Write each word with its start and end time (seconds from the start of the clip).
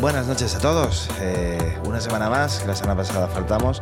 Buenas 0.00 0.26
noches 0.26 0.54
a 0.56 0.58
todos. 0.58 1.08
Eh, 1.20 1.78
una 1.86 2.00
semana 2.00 2.28
más, 2.28 2.58
que 2.58 2.66
la 2.66 2.74
semana 2.74 2.96
pasada 2.96 3.28
faltamos. 3.28 3.80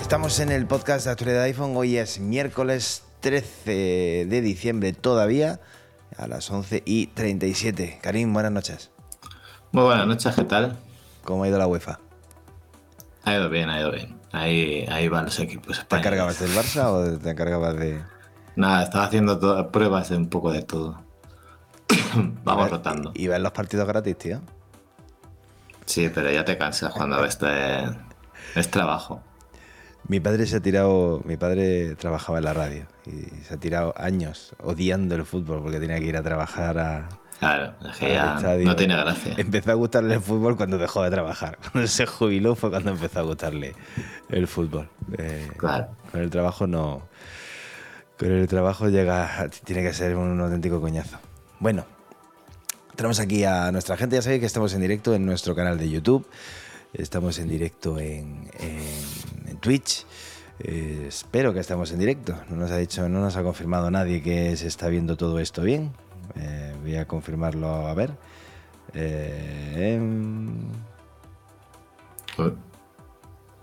Estamos 0.00 0.38
en 0.40 0.50
el 0.50 0.66
podcast 0.66 1.04
de 1.04 1.10
actualidad 1.10 1.40
de 1.40 1.46
iPhone. 1.46 1.76
Hoy 1.76 1.96
es 1.96 2.20
miércoles 2.20 3.02
13 3.20 4.26
de 4.28 4.40
diciembre 4.40 4.92
todavía, 4.92 5.60
a 6.16 6.28
las 6.28 6.50
11 6.50 6.84
y 6.86 7.08
37. 7.08 7.98
Karim, 8.00 8.32
buenas 8.32 8.52
noches. 8.52 8.90
Muy 9.70 9.84
buenas 9.84 10.06
noches, 10.06 10.34
¿qué 10.34 10.44
tal? 10.44 10.78
¿Cómo 11.24 11.44
ha 11.44 11.48
ido 11.48 11.58
la 11.58 11.66
UEFA? 11.66 11.98
Ha 13.24 13.34
ido 13.34 13.50
bien, 13.50 13.68
ha 13.68 13.78
ido 13.80 13.92
bien. 13.92 14.18
Ahí, 14.32 14.86
ahí 14.90 15.08
van 15.08 15.26
los 15.26 15.38
equipos. 15.40 15.84
¿Te 15.86 15.96
encargabas 15.96 16.40
del 16.40 16.50
Barça 16.52 16.86
o 16.86 17.18
te 17.18 17.30
encargabas 17.30 17.76
de.? 17.76 18.02
Nada, 18.56 18.84
estaba 18.84 19.04
haciendo 19.04 19.70
pruebas 19.70 20.08
de 20.08 20.16
un 20.16 20.28
poco 20.30 20.52
de 20.52 20.62
todo. 20.62 21.02
Vamos 22.44 22.70
rotando. 22.70 23.12
¿Y 23.14 23.28
ves 23.28 23.40
los 23.40 23.52
partidos 23.52 23.86
gratis, 23.86 24.16
tío? 24.16 24.40
Sí, 25.84 26.10
pero 26.14 26.30
ya 26.30 26.46
te 26.46 26.56
cansas 26.56 26.92
cuando 26.94 27.20
ves 27.20 27.34
este, 27.34 27.84
es 28.54 28.70
trabajo. 28.70 29.22
Mi 30.06 30.20
padre 30.20 30.46
se 30.46 30.56
ha 30.56 30.60
tirado, 30.60 31.20
mi 31.26 31.36
padre 31.36 31.94
trabajaba 31.96 32.38
en 32.38 32.44
la 32.44 32.54
radio 32.54 32.86
y 33.04 33.44
se 33.44 33.54
ha 33.54 33.58
tirado 33.58 33.92
años 33.98 34.54
odiando 34.62 35.14
el 35.14 35.26
fútbol 35.26 35.62
porque 35.62 35.78
tenía 35.78 35.98
que 35.98 36.06
ir 36.06 36.16
a 36.16 36.22
trabajar 36.22 36.78
a, 36.78 37.08
Claro, 37.38 37.74
es 37.88 37.96
que 37.96 38.14
ya 38.14 38.34
no 38.64 38.74
tiene 38.74 38.96
gracia. 38.96 39.34
Empezó 39.36 39.70
a 39.70 39.74
gustarle 39.74 40.14
el 40.14 40.20
fútbol 40.20 40.56
cuando 40.56 40.76
dejó 40.76 41.04
de 41.04 41.10
trabajar. 41.10 41.58
Cuando 41.72 41.86
se 41.86 42.04
jubiló 42.04 42.56
fue 42.56 42.70
cuando 42.70 42.90
empezó 42.90 43.20
a 43.20 43.22
gustarle 43.22 43.74
el 44.28 44.48
fútbol. 44.48 44.88
Eh, 45.16 45.48
claro. 45.56 45.88
Con 46.10 46.20
el 46.20 46.30
trabajo 46.30 46.66
no. 46.66 47.02
Con 48.18 48.32
el 48.32 48.48
trabajo 48.48 48.88
llega. 48.88 49.48
Tiene 49.64 49.82
que 49.82 49.94
ser 49.94 50.16
un 50.16 50.40
auténtico 50.40 50.80
coñazo. 50.80 51.18
Bueno, 51.60 51.84
tenemos 52.96 53.20
aquí 53.20 53.44
a 53.44 53.70
nuestra 53.70 53.96
gente. 53.96 54.16
Ya 54.16 54.22
sabéis 54.22 54.40
que 54.40 54.46
estamos 54.46 54.74
en 54.74 54.80
directo 54.80 55.14
en 55.14 55.24
nuestro 55.24 55.54
canal 55.54 55.78
de 55.78 55.88
YouTube. 55.88 56.26
Estamos 56.92 57.38
en 57.38 57.48
directo 57.48 58.00
en, 58.00 58.50
Twitch. 59.60 60.04
Eh, 60.58 61.04
espero 61.06 61.54
que 61.54 61.60
estemos 61.60 61.92
en 61.92 62.00
directo. 62.00 62.36
No 62.50 62.56
nos 62.56 62.72
ha 62.72 62.78
dicho, 62.78 63.08
no 63.08 63.20
nos 63.20 63.36
ha 63.36 63.44
confirmado 63.44 63.92
nadie 63.92 64.22
que 64.22 64.56
se 64.56 64.66
está 64.66 64.88
viendo 64.88 65.16
todo 65.16 65.38
esto 65.38 65.62
bien. 65.62 65.92
Eh, 66.36 66.74
voy 66.80 66.96
a 66.96 67.06
confirmarlo 67.06 67.68
a 67.86 67.94
ver. 67.94 68.10
Eh, 68.94 69.96
em, 69.96 70.72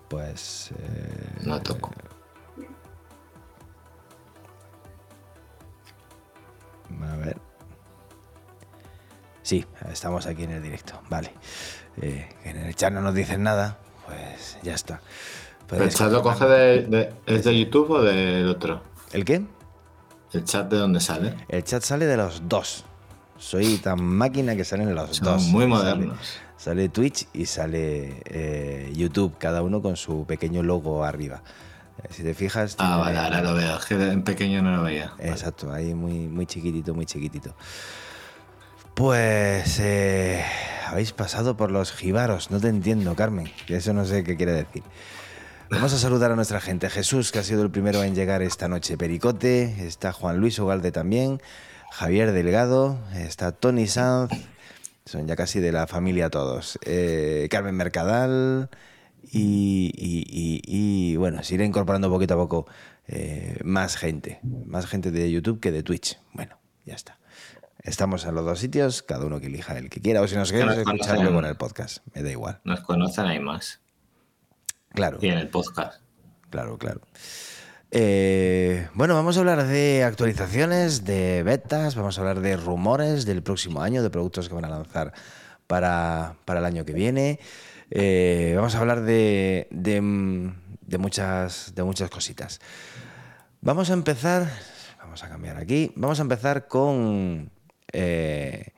pues. 0.10 0.72
no 1.44 1.62
toco. 1.62 1.92
A 7.02 7.16
ver. 7.18 7.38
Sí, 9.42 9.66
estamos 9.92 10.26
aquí 10.26 10.44
en 10.44 10.52
el 10.52 10.64
directo, 10.64 11.00
vale. 11.10 11.32
Eh, 12.02 12.28
en 12.44 12.58
el 12.58 12.76
chat 12.76 12.92
no 12.92 13.02
nos 13.02 13.14
dicen 13.14 13.44
nada, 13.44 13.78
pues 14.08 14.58
ya 14.64 14.74
está. 14.74 15.02
¿El 15.72 15.90
chat 15.90 16.12
lo 16.12 16.22
coge 16.22 16.46
de, 16.46 17.14
es 17.26 17.44
de 17.44 17.60
YouTube 17.60 17.92
o 17.92 18.02
del 18.02 18.50
otro? 18.50 18.82
¿El 19.14 19.24
qué? 19.24 19.44
¿El 20.36 20.44
chat 20.44 20.70
de 20.70 20.78
dónde 20.78 21.00
sale? 21.00 21.34
El 21.48 21.64
chat 21.64 21.82
sale 21.82 22.06
de 22.06 22.18
los 22.18 22.44
dos. 22.48 22.84
Soy 23.38 23.78
tan 23.78 24.04
máquina 24.04 24.56
que 24.56 24.66
salen 24.66 24.94
los 24.94 25.18
Son 25.18 25.26
dos. 25.26 25.44
Muy 25.44 25.66
modernos. 25.66 26.18
Sale, 26.58 26.90
Twitch 26.90 27.28
y 27.34 27.46
sale 27.46 28.22
eh, 28.26 28.92
YouTube, 28.96 29.38
cada 29.38 29.62
uno 29.62 29.82
con 29.82 29.96
su 29.96 30.26
pequeño 30.26 30.64
logo 30.64 31.04
arriba. 31.04 31.42
Eh, 32.04 32.08
si 32.10 32.24
te 32.24 32.34
fijas. 32.34 32.76
Ah, 32.80 32.98
vale, 32.98 33.18
ahora 33.18 33.42
lo 33.42 33.54
veo. 33.54 33.78
Es 33.78 33.86
que 33.86 33.96
en 33.96 34.24
pequeño 34.24 34.62
no 34.62 34.76
lo 34.76 34.84
veía. 34.84 35.14
Exacto, 35.20 35.72
ahí 35.72 35.94
muy, 35.94 36.28
muy 36.28 36.46
chiquitito, 36.46 36.94
muy 36.94 37.06
chiquitito. 37.06 37.56
Pues 38.94 39.80
eh, 39.80 40.44
habéis 40.88 41.12
pasado 41.12 41.58
por 41.58 41.72
los 41.72 41.92
jibaros, 41.92 42.52
no 42.52 42.60
te 42.60 42.70
entiendo, 42.70 43.16
Carmen, 43.16 43.52
eso 43.68 43.94
no 43.94 44.06
sé 44.06 44.24
qué 44.24 44.38
quiere 44.38 44.54
decir. 44.54 44.84
Vamos 45.70 45.94
a 45.94 45.98
saludar 45.98 46.32
a 46.32 46.36
nuestra 46.36 46.62
gente. 46.62 46.90
Jesús, 46.90 47.32
que 47.32 47.40
ha 47.40 47.44
sido 47.44 47.64
el 47.64 47.72
primero 47.72 48.04
en 48.04 48.14
llegar 48.14 48.42
esta 48.42 48.68
noche. 48.68 48.98
Pericote, 48.98 49.88
está 49.88 50.14
Juan 50.14 50.38
Luis 50.38 50.60
Ugalde 50.60 50.92
también, 50.92 51.42
Javier 51.92 52.32
Delgado, 52.32 53.00
está 53.16 53.52
Tony 53.52 53.88
Sanz, 53.88 54.32
son 55.06 55.28
ya 55.28 55.36
casi 55.36 55.60
de 55.60 55.72
la 55.72 55.88
familia 55.88 56.30
todos. 56.30 56.78
Eh, 56.86 57.48
Carmen 57.50 57.76
Mercadal 57.76 58.70
y, 59.24 59.92
y, 59.96 61.16
bueno, 61.18 61.44
se 61.44 61.56
irá 61.56 61.66
incorporando 61.66 62.10
poquito 62.10 62.36
a 62.36 62.38
poco 62.38 62.68
eh, 63.08 63.60
más 63.64 63.98
gente, 63.98 64.40
más 64.44 64.86
gente 64.86 65.10
de 65.10 65.32
YouTube 65.32 65.60
que 65.60 65.72
de 65.72 65.82
Twitch. 65.82 66.20
Bueno, 66.34 66.60
ya 66.86 66.94
está. 66.94 67.18
Estamos 67.82 68.26
en 68.26 68.36
los 68.36 68.46
dos 68.46 68.60
sitios, 68.60 69.02
cada 69.02 69.26
uno 69.26 69.40
que 69.40 69.48
elija 69.48 69.78
el 69.78 69.90
que 69.90 70.00
quiera, 70.00 70.22
o 70.22 70.28
si 70.28 70.36
nos 70.36 70.52
queremos 70.52 70.78
escuchar 70.78 71.20
luego 71.20 71.40
en 71.40 71.46
el 71.46 71.56
podcast, 71.56 72.06
me 72.14 72.24
da 72.24 72.32
igual. 72.32 72.60
Nos 72.64 72.82
conocen, 72.82 73.26
hay 73.26 73.40
más. 73.40 73.80
Claro. 74.96 75.20
Y 75.22 75.28
en 75.28 75.38
el 75.38 75.50
podcast. 75.50 76.02
Claro, 76.50 76.78
claro. 76.78 77.02
Eh, 77.92 78.88
bueno, 78.94 79.14
vamos 79.14 79.38
a 79.38 79.40
hablar 79.42 79.68
de 79.68 80.04
actualizaciones, 80.04 81.06
de 81.06 81.44
betas, 81.44 81.96
vamos 81.96 82.18
a 82.18 82.22
hablar 82.22 82.42
de 82.42 82.58
rumores 82.58 83.26
del 83.26 83.44
próximo 83.44 83.82
año, 83.82 84.04
de 84.04 84.10
productos 84.10 84.50
que 84.50 84.56
van 84.56 84.66
a 84.66 84.70
lanzar 84.70 85.14
para, 85.68 86.36
el 86.48 86.66
año 86.66 86.86
que 86.86 86.94
viene. 86.94 87.40
Eh, 87.92 88.54
vamos 88.56 88.76
a 88.76 88.80
hablar 88.80 89.02
de, 89.02 89.68
de, 89.70 90.02
muchas, 90.98 91.74
de 91.76 91.84
muchas 91.84 92.10
cositas. 92.10 92.60
Vamos 93.62 93.90
a 93.90 93.94
empezar, 93.94 94.50
vamos 95.00 95.24
a 95.24 95.30
cambiar 95.30 95.58
aquí, 95.58 95.92
vamos 95.96 96.20
a 96.20 96.24
empezar 96.24 96.68
con 96.68 97.52
eh, 97.94 98.74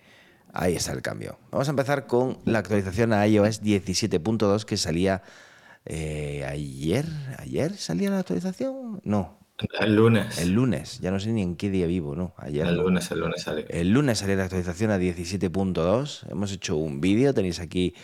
ahí 0.54 0.76
está 0.76 0.92
el 0.92 1.02
cambio. 1.02 1.40
Vamos 1.52 1.68
a 1.68 1.72
empezar 1.72 2.08
con 2.08 2.40
la 2.46 2.60
actualización 2.60 3.14
a 3.14 3.26
iOS 3.28 3.62
17.2 3.64 4.66
que 4.66 4.78
salía 4.78 5.22
eh, 5.90 6.46
ayer. 6.46 7.06
¿Ayer 7.38 7.76
salía 7.76 8.10
la 8.10 8.20
actualización? 8.20 9.02
No. 9.04 9.38
El 9.80 9.96
lunes. 9.96 10.38
El 10.38 10.52
lunes, 10.52 11.00
ya 11.00 11.10
no 11.10 11.20
sé 11.20 11.32
ni 11.32 11.42
en 11.42 11.56
qué 11.56 11.72
día 11.72 11.88
vivo, 11.88 12.16
¿no? 12.16 12.34
Ayer. 12.38 12.68
El 12.68 12.76
lunes, 12.76 13.10
el 13.10 13.20
lunes 13.20 13.42
salió. 13.42 13.66
El 13.70 13.92
lunes 13.92 14.20
salió 14.20 14.36
la 14.36 14.44
actualización 14.44 14.92
a 14.92 15.00
17.2. 15.00 16.30
Hemos 16.30 16.52
hecho 16.52 16.76
un 16.76 17.02
vídeo, 17.02 17.34
tenéis 17.34 17.60
aquí 17.60 17.96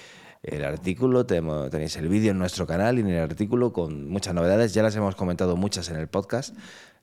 el 0.41 0.63
artículo, 0.63 1.25
tenéis 1.25 1.95
el 1.97 2.09
vídeo 2.09 2.31
en 2.31 2.39
nuestro 2.39 2.65
canal 2.65 2.97
y 2.97 3.01
en 3.01 3.09
el 3.09 3.21
artículo 3.21 3.71
con 3.71 4.09
muchas 4.09 4.33
novedades. 4.33 4.73
Ya 4.73 4.81
las 4.81 4.95
hemos 4.95 5.15
comentado 5.15 5.55
muchas 5.55 5.89
en 5.89 5.97
el 5.97 6.07
podcast. 6.07 6.55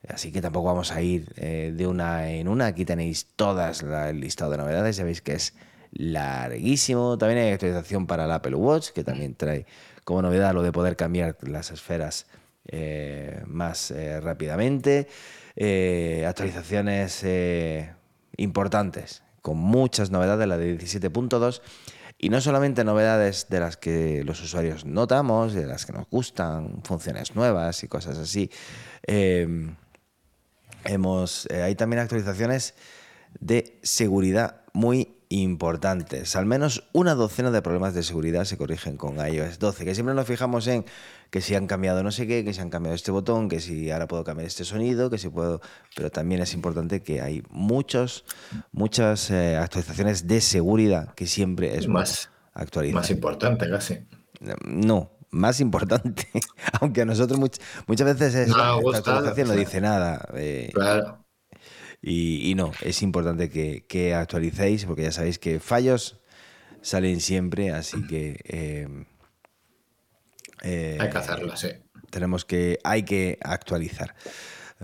Así 0.08 0.32
que 0.32 0.40
tampoco 0.40 0.66
vamos 0.66 0.92
a 0.92 1.02
ir 1.02 1.32
eh, 1.36 1.72
de 1.76 1.86
una 1.86 2.30
en 2.30 2.48
una. 2.48 2.66
Aquí 2.66 2.84
tenéis 2.84 3.28
todas 3.36 3.82
el 3.82 4.20
listado 4.20 4.50
de 4.50 4.56
novedades. 4.56 4.96
Ya 4.96 5.04
veis 5.04 5.22
que 5.22 5.34
es 5.34 5.54
larguísimo. 5.92 7.18
También 7.18 7.40
hay 7.40 7.52
actualización 7.52 8.06
para 8.06 8.24
el 8.24 8.30
Apple 8.32 8.56
Watch, 8.56 8.90
que 8.90 9.04
también 9.04 9.34
trae 9.34 9.66
como 10.10 10.22
novedad 10.22 10.52
lo 10.54 10.64
de 10.64 10.72
poder 10.72 10.96
cambiar 10.96 11.36
las 11.42 11.70
esferas 11.70 12.26
eh, 12.66 13.44
más 13.46 13.92
eh, 13.92 14.20
rápidamente. 14.20 15.06
actualizaciones 16.26 17.24
importantes, 18.36 19.22
con 19.40 19.56
muchas 19.56 20.10
novedades, 20.10 20.48
la 20.48 20.58
de 20.58 20.76
17.2. 20.76 21.62
Y 22.18 22.28
no 22.28 22.40
solamente 22.40 22.82
novedades 22.82 23.46
de 23.50 23.60
las 23.60 23.76
que 23.76 24.24
los 24.24 24.42
usuarios 24.42 24.84
notamos, 24.84 25.54
de 25.54 25.66
las 25.66 25.86
que 25.86 25.92
nos 25.92 26.10
gustan, 26.10 26.82
funciones 26.82 27.36
nuevas 27.36 27.84
y 27.84 27.86
cosas 27.86 28.18
así. 28.18 28.50
Hemos, 30.84 31.46
eh, 31.50 31.62
hay 31.62 31.76
también 31.76 32.00
actualizaciones 32.00 32.74
de 33.38 33.78
seguridad 33.84 34.62
muy 34.72 35.19
importantes. 35.30 36.34
Al 36.34 36.44
menos 36.44 36.84
una 36.92 37.14
docena 37.14 37.52
de 37.52 37.62
problemas 37.62 37.94
de 37.94 38.02
seguridad 38.02 38.44
se 38.44 38.58
corrigen 38.58 38.96
con 38.96 39.16
iOS 39.16 39.60
12, 39.60 39.84
que 39.84 39.94
siempre 39.94 40.14
nos 40.14 40.26
fijamos 40.26 40.66
en 40.66 40.84
que 41.30 41.40
si 41.40 41.54
han 41.54 41.68
cambiado 41.68 42.02
no 42.02 42.10
sé 42.10 42.26
qué, 42.26 42.44
que 42.44 42.52
si 42.52 42.60
han 42.60 42.68
cambiado 42.68 42.96
este 42.96 43.12
botón, 43.12 43.48
que 43.48 43.60
si 43.60 43.92
ahora 43.92 44.08
puedo 44.08 44.24
cambiar 44.24 44.48
este 44.48 44.64
sonido, 44.64 45.08
que 45.08 45.18
si 45.18 45.28
puedo... 45.28 45.60
Pero 45.94 46.10
también 46.10 46.42
es 46.42 46.52
importante 46.52 47.02
que 47.02 47.22
hay 47.22 47.44
muchos, 47.48 48.24
muchas 48.72 49.30
eh, 49.30 49.56
actualizaciones 49.56 50.26
de 50.26 50.40
seguridad 50.40 51.14
que 51.14 51.28
siempre 51.28 51.78
es 51.78 51.86
más 51.86 52.28
actualizar. 52.52 52.96
Más 52.96 53.10
importante 53.10 53.70
casi. 53.70 54.00
No, 54.64 55.12
más 55.30 55.60
importante, 55.60 56.28
aunque 56.80 57.02
a 57.02 57.04
nosotros 57.04 57.38
muchas 57.86 58.06
veces 58.18 58.34
es, 58.34 58.48
no, 58.48 58.56
actualización 58.56 59.46
no 59.46 59.54
dice 59.54 59.80
nada. 59.80 60.28
Eh, 60.34 60.70
claro. 60.74 61.24
Y, 62.02 62.54
no, 62.56 62.72
es 62.80 63.02
importante 63.02 63.50
que, 63.50 64.14
actualicéis 64.14 64.86
porque 64.86 65.02
ya 65.02 65.12
sabéis 65.12 65.38
que 65.38 65.60
fallos 65.60 66.20
salen 66.80 67.20
siempre, 67.20 67.70
así 67.72 68.02
que... 68.08 68.40
Eh, 68.44 69.04
eh, 70.62 70.98
hay 71.00 71.10
que 71.10 71.18
hacerlo, 71.18 71.56
sí. 71.56 71.68
Tenemos 72.10 72.44
que, 72.44 72.78
hay 72.84 73.04
que 73.04 73.38
actualizar. 73.42 74.14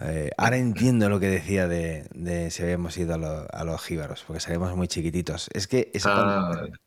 Eh, 0.00 0.30
ahora 0.36 0.58
entiendo 0.58 1.08
lo 1.08 1.18
que 1.20 1.28
decía 1.28 1.68
de, 1.68 2.50
si 2.50 2.62
habíamos 2.62 2.96
ido 2.98 3.14
a, 3.14 3.64
los 3.64 3.82
jíbaros, 3.82 4.24
porque 4.26 4.40
salíamos 4.40 4.76
muy 4.76 4.88
chiquititos. 4.88 5.48
Es 5.52 5.66
que 5.66 5.90
esa, 5.94 6.12
ah. 6.12 6.50
pantalla, 6.50 6.80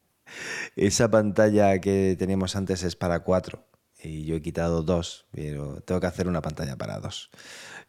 esa 0.75 1.09
pantalla 1.09 1.79
que 1.81 2.15
teníamos 2.17 2.55
antes 2.55 2.83
es 2.83 2.95
para 2.95 3.21
cuatro 3.21 3.65
y 4.01 4.25
yo 4.25 4.35
he 4.35 4.41
quitado 4.41 4.83
dos, 4.83 5.25
pero 5.31 5.81
tengo 5.81 5.99
que 5.99 6.07
hacer 6.07 6.27
una 6.27 6.41
pantalla 6.41 6.77
para 6.77 6.99
dos. 6.99 7.29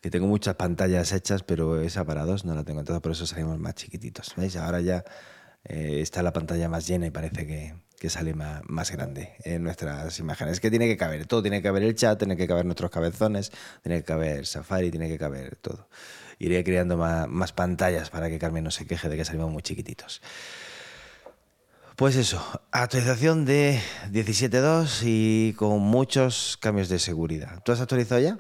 Que 0.00 0.10
tengo 0.10 0.26
muchas 0.26 0.54
pantallas 0.54 1.12
hechas, 1.12 1.42
pero 1.42 1.80
esa 1.80 2.04
para 2.04 2.24
dos 2.24 2.44
no 2.44 2.54
la 2.54 2.64
tengo. 2.64 2.80
Entonces 2.80 3.02
por 3.02 3.12
eso 3.12 3.26
salimos 3.26 3.58
más 3.58 3.74
chiquititos. 3.74 4.32
¿Veis? 4.36 4.56
Ahora 4.56 4.80
ya 4.80 5.04
eh, 5.64 6.00
está 6.00 6.22
la 6.22 6.32
pantalla 6.32 6.68
más 6.68 6.86
llena 6.86 7.06
y 7.06 7.10
parece 7.10 7.46
que, 7.46 8.08
sale 8.08 8.34
más, 8.34 8.90
grande 8.90 9.34
en 9.44 9.62
nuestras 9.62 10.18
imágenes. 10.18 10.54
Es 10.54 10.60
que 10.60 10.70
tiene 10.70 10.86
que 10.86 10.96
caber 10.96 11.26
todo, 11.26 11.42
tiene 11.42 11.58
que 11.58 11.64
caber 11.64 11.82
el 11.82 11.94
chat, 11.94 12.18
tiene 12.18 12.36
que 12.36 12.46
caber 12.46 12.64
nuestros 12.64 12.90
cabezones, 12.90 13.52
tiene 13.82 13.98
que 13.98 14.04
caber 14.04 14.46
Safari, 14.46 14.90
tiene 14.90 15.08
que 15.08 15.18
caber 15.18 15.56
todo. 15.56 15.88
Iré 16.38 16.64
creando 16.64 16.96
más, 16.96 17.28
más 17.28 17.52
pantallas 17.52 18.08
para 18.08 18.30
que 18.30 18.38
Carmen 18.38 18.64
no 18.64 18.70
se 18.70 18.86
queje 18.86 19.10
de 19.10 19.16
que 19.16 19.24
salimos 19.26 19.50
muy 19.50 19.62
chiquititos. 19.62 20.22
Pues 21.96 22.16
eso, 22.16 22.42
actualización 22.70 23.44
de 23.44 23.78
17.2 24.10 25.02
y 25.04 25.52
con 25.52 25.80
muchos 25.80 26.56
cambios 26.58 26.88
de 26.88 26.98
seguridad. 26.98 27.62
¿Tú 27.62 27.72
has 27.72 27.80
actualizado 27.82 28.22
ya? 28.22 28.38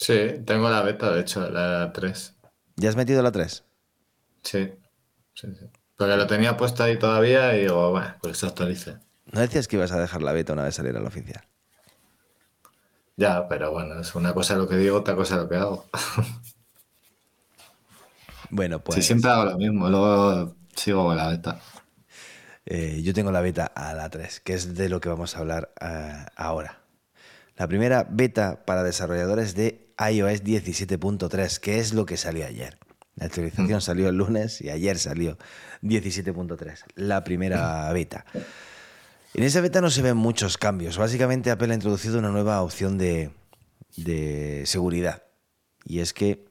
Sí, 0.00 0.42
tengo 0.46 0.70
la 0.70 0.80
beta, 0.80 1.10
de 1.10 1.20
hecho, 1.20 1.50
la 1.50 1.92
3. 1.92 2.34
¿Ya 2.76 2.88
has 2.88 2.96
metido 2.96 3.22
la 3.22 3.30
3? 3.30 3.64
Sí, 4.42 4.72
sí, 5.34 5.54
sí. 5.54 5.66
Porque 5.94 6.16
lo 6.16 6.26
tenía 6.26 6.56
puesto 6.56 6.82
ahí 6.82 6.98
todavía 6.98 7.54
y 7.54 7.62
digo, 7.62 7.90
bueno, 7.90 8.14
pues 8.22 8.38
se 8.38 8.46
actualice. 8.46 8.96
¿No 9.30 9.40
decías 9.40 9.68
que 9.68 9.76
ibas 9.76 9.92
a 9.92 10.00
dejar 10.00 10.22
la 10.22 10.32
beta 10.32 10.54
una 10.54 10.64
vez 10.64 10.74
saliera 10.74 11.00
la 11.00 11.08
oficial? 11.08 11.44
Ya, 13.18 13.46
pero 13.46 13.72
bueno, 13.72 14.00
es 14.00 14.14
una 14.14 14.32
cosa 14.32 14.56
lo 14.56 14.66
que 14.66 14.78
digo, 14.78 14.96
otra 14.96 15.14
cosa 15.14 15.36
lo 15.36 15.50
que 15.50 15.56
hago. 15.56 15.84
bueno, 18.50 18.82
pues. 18.82 18.96
Sí, 18.96 19.02
siempre 19.02 19.30
hago 19.30 19.44
lo 19.44 19.58
mismo, 19.58 19.90
luego 19.90 20.56
sigo 20.74 21.04
con 21.04 21.16
la 21.18 21.28
beta. 21.28 21.60
Eh, 22.64 23.02
yo 23.02 23.12
tengo 23.12 23.32
la 23.32 23.42
beta 23.42 23.66
a 23.66 23.92
la 23.92 24.08
3, 24.08 24.40
que 24.40 24.54
es 24.54 24.74
de 24.74 24.88
lo 24.88 24.98
que 24.98 25.10
vamos 25.10 25.36
a 25.36 25.40
hablar 25.40 25.74
eh, 25.78 26.24
ahora. 26.36 26.80
La 27.56 27.68
primera 27.68 28.06
beta 28.08 28.64
para 28.64 28.82
desarrolladores 28.82 29.54
de 29.54 29.89
iOS 30.00 30.44
17.3, 30.44 31.58
que 31.58 31.78
es 31.78 31.92
lo 31.92 32.06
que 32.06 32.16
salió 32.16 32.46
ayer. 32.46 32.78
La 33.16 33.26
actualización 33.26 33.78
mm. 33.78 33.82
salió 33.82 34.08
el 34.08 34.16
lunes 34.16 34.60
y 34.60 34.70
ayer 34.70 34.98
salió 34.98 35.36
17.3, 35.82 36.84
la 36.94 37.22
primera 37.24 37.92
beta. 37.92 38.24
En 39.34 39.44
esa 39.44 39.60
beta 39.60 39.80
no 39.80 39.90
se 39.90 40.02
ven 40.02 40.16
muchos 40.16 40.58
cambios. 40.58 40.96
Básicamente 40.98 41.50
Apple 41.50 41.70
ha 41.72 41.74
introducido 41.74 42.18
una 42.18 42.30
nueva 42.30 42.62
opción 42.62 42.98
de, 42.98 43.30
seguridad. 44.64 45.22
Y 45.84 46.00
es 46.00 46.12
que 46.12 46.46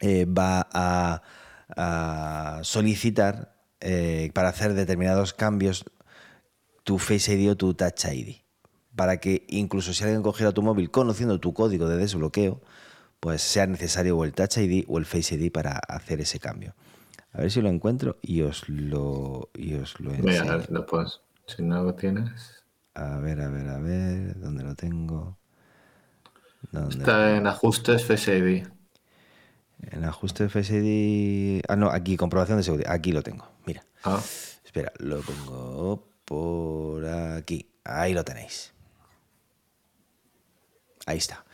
eh, 0.00 0.26
va 0.26 0.68
a 0.72 2.60
solicitar 2.62 3.52
eh, 3.84 4.30
para 4.32 4.48
hacer 4.48 4.74
determinados 4.74 5.32
cambios 5.32 5.84
tu 6.84 6.98
Face 6.98 7.34
ID 7.34 7.50
o 7.50 7.56
tu 7.56 7.74
Touch 7.74 8.04
ID. 8.04 8.36
Para 8.96 9.18
que 9.18 9.46
incluso 9.48 9.92
si 9.94 10.04
alguien 10.04 10.22
cogiera 10.22 10.52
tu 10.52 10.62
móvil 10.62 10.90
conociendo 10.90 11.40
tu 11.40 11.54
código 11.54 11.88
de 11.88 11.96
desbloqueo, 11.96 12.60
pues 13.20 13.40
sea 13.40 13.66
necesario 13.66 14.18
o 14.18 14.24
el 14.24 14.32
Touch 14.32 14.58
ID 14.58 14.84
o 14.88 14.98
el 14.98 15.06
Face 15.06 15.34
ID 15.34 15.50
para 15.50 15.72
hacer 15.72 16.20
ese 16.20 16.38
cambio. 16.38 16.74
A 17.32 17.40
ver 17.40 17.50
si 17.50 17.62
lo 17.62 17.68
encuentro 17.68 18.18
y 18.20 18.42
os 18.42 18.68
lo, 18.68 19.50
y 19.54 19.74
os 19.74 19.98
lo 20.00 20.12
enseño. 20.12 20.52
a 20.52 20.56
ver, 20.56 20.70
lo 20.70 20.84
puedes. 20.84 21.20
Si 21.46 21.62
no 21.62 21.82
lo 21.82 21.94
tienes. 21.94 22.64
A 22.94 23.18
ver, 23.18 23.40
a 23.40 23.48
ver, 23.48 23.68
a 23.68 23.78
ver. 23.78 24.38
¿Dónde 24.38 24.62
lo 24.62 24.74
tengo? 24.74 25.38
Está 26.90 27.36
en 27.36 27.46
ajustes 27.46 28.04
Face 28.04 28.36
ID. 28.36 28.66
En 29.90 30.04
ajuste 30.04 30.48
Face 30.48 30.74
ID. 30.76 31.62
Ah, 31.68 31.76
no, 31.76 31.90
aquí, 31.90 32.16
comprobación 32.16 32.58
de 32.58 32.64
seguridad. 32.64 32.92
Aquí 32.92 33.12
lo 33.12 33.22
tengo. 33.22 33.48
Mira. 33.66 33.84
Ah. 34.04 34.20
Espera, 34.64 34.92
lo 34.98 35.20
pongo 35.20 36.08
por 36.24 37.06
aquí. 37.06 37.68
Ahí 37.84 38.14
lo 38.14 38.24
tenéis. 38.24 38.72
Ahí 41.06 41.18
está. 41.18 41.44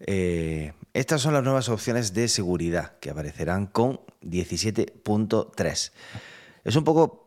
Eh, 0.00 0.72
estas 0.94 1.20
son 1.20 1.34
las 1.34 1.44
nuevas 1.44 1.68
opciones 1.68 2.14
de 2.14 2.28
seguridad 2.28 2.98
que 3.00 3.10
aparecerán 3.10 3.66
con 3.66 4.00
17.3. 4.22 5.92
Es 6.64 6.76
un 6.76 6.84
poco. 6.84 7.26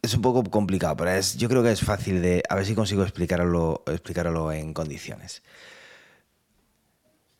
Es 0.00 0.14
un 0.14 0.22
poco 0.22 0.44
complicado, 0.44 0.96
pero 0.96 1.10
es, 1.10 1.36
yo 1.36 1.48
creo 1.48 1.62
que 1.62 1.72
es 1.72 1.80
fácil 1.80 2.22
de. 2.22 2.42
A 2.48 2.54
ver 2.54 2.66
si 2.66 2.74
consigo 2.74 3.02
explicarlo, 3.02 3.82
explicarlo 3.86 4.52
en 4.52 4.72
condiciones. 4.72 5.42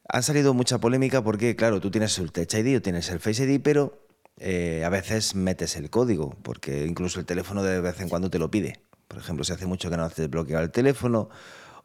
Ha 0.08 0.22
salido 0.22 0.54
mucha 0.54 0.78
polémica 0.78 1.22
porque, 1.22 1.54
claro, 1.54 1.80
tú 1.80 1.90
tienes 1.90 2.18
el 2.18 2.32
Touch 2.32 2.54
ID 2.54 2.78
o 2.78 2.82
tienes 2.82 3.10
el 3.10 3.20
Face 3.20 3.44
ID, 3.44 3.60
pero 3.62 4.08
eh, 4.38 4.82
a 4.84 4.88
veces 4.88 5.34
metes 5.34 5.76
el 5.76 5.90
código, 5.90 6.34
porque 6.42 6.86
incluso 6.86 7.20
el 7.20 7.26
teléfono 7.26 7.62
de 7.62 7.80
vez 7.80 8.00
en 8.00 8.08
cuando 8.08 8.30
te 8.30 8.38
lo 8.38 8.50
pide. 8.50 8.80
Por 9.06 9.18
ejemplo, 9.18 9.44
si 9.44 9.52
hace 9.52 9.66
mucho 9.66 9.90
que 9.90 9.96
no 9.96 10.04
haces 10.04 10.28
bloquear 10.30 10.62
el 10.62 10.70
teléfono 10.70 11.28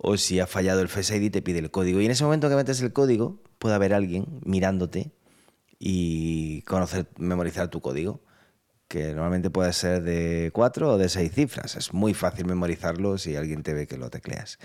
o 0.03 0.17
si 0.17 0.41
ha 0.41 0.47
fallado 0.47 0.81
el 0.81 0.89
Face 0.89 1.15
ID 1.15 1.31
te 1.31 1.41
pide 1.41 1.59
el 1.59 1.71
código. 1.71 2.01
Y 2.01 2.05
en 2.05 2.11
ese 2.11 2.25
momento 2.25 2.50
que 2.50 2.55
metes 2.55 2.81
el 2.81 2.91
código, 2.91 3.41
puede 3.57 3.75
haber 3.75 3.94
alguien 3.94 4.41
mirándote 4.44 5.11
y 5.79 6.61
conocer, 6.63 7.07
memorizar 7.17 7.69
tu 7.69 7.79
código, 7.79 8.19
que 8.89 9.13
normalmente 9.13 9.50
puede 9.50 9.71
ser 9.71 10.03
de 10.03 10.51
cuatro 10.53 10.91
o 10.91 10.97
de 10.97 11.07
seis 11.07 11.31
cifras. 11.31 11.77
Es 11.77 11.94
muy 11.94 12.13
fácil 12.13 12.45
memorizarlo 12.45 13.17
si 13.17 13.38
alguien 13.38 13.63
te 13.63 13.73
ve 13.73 13.88
que 13.88 13.97
lo 13.97 14.09
tecleas. 14.09 14.59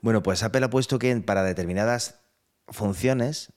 Bueno, 0.00 0.22
pues 0.22 0.42
Apple 0.42 0.64
ha 0.64 0.70
puesto 0.70 0.98
que 0.98 1.14
para 1.16 1.44
determinadas 1.44 2.20
funciones 2.68 3.52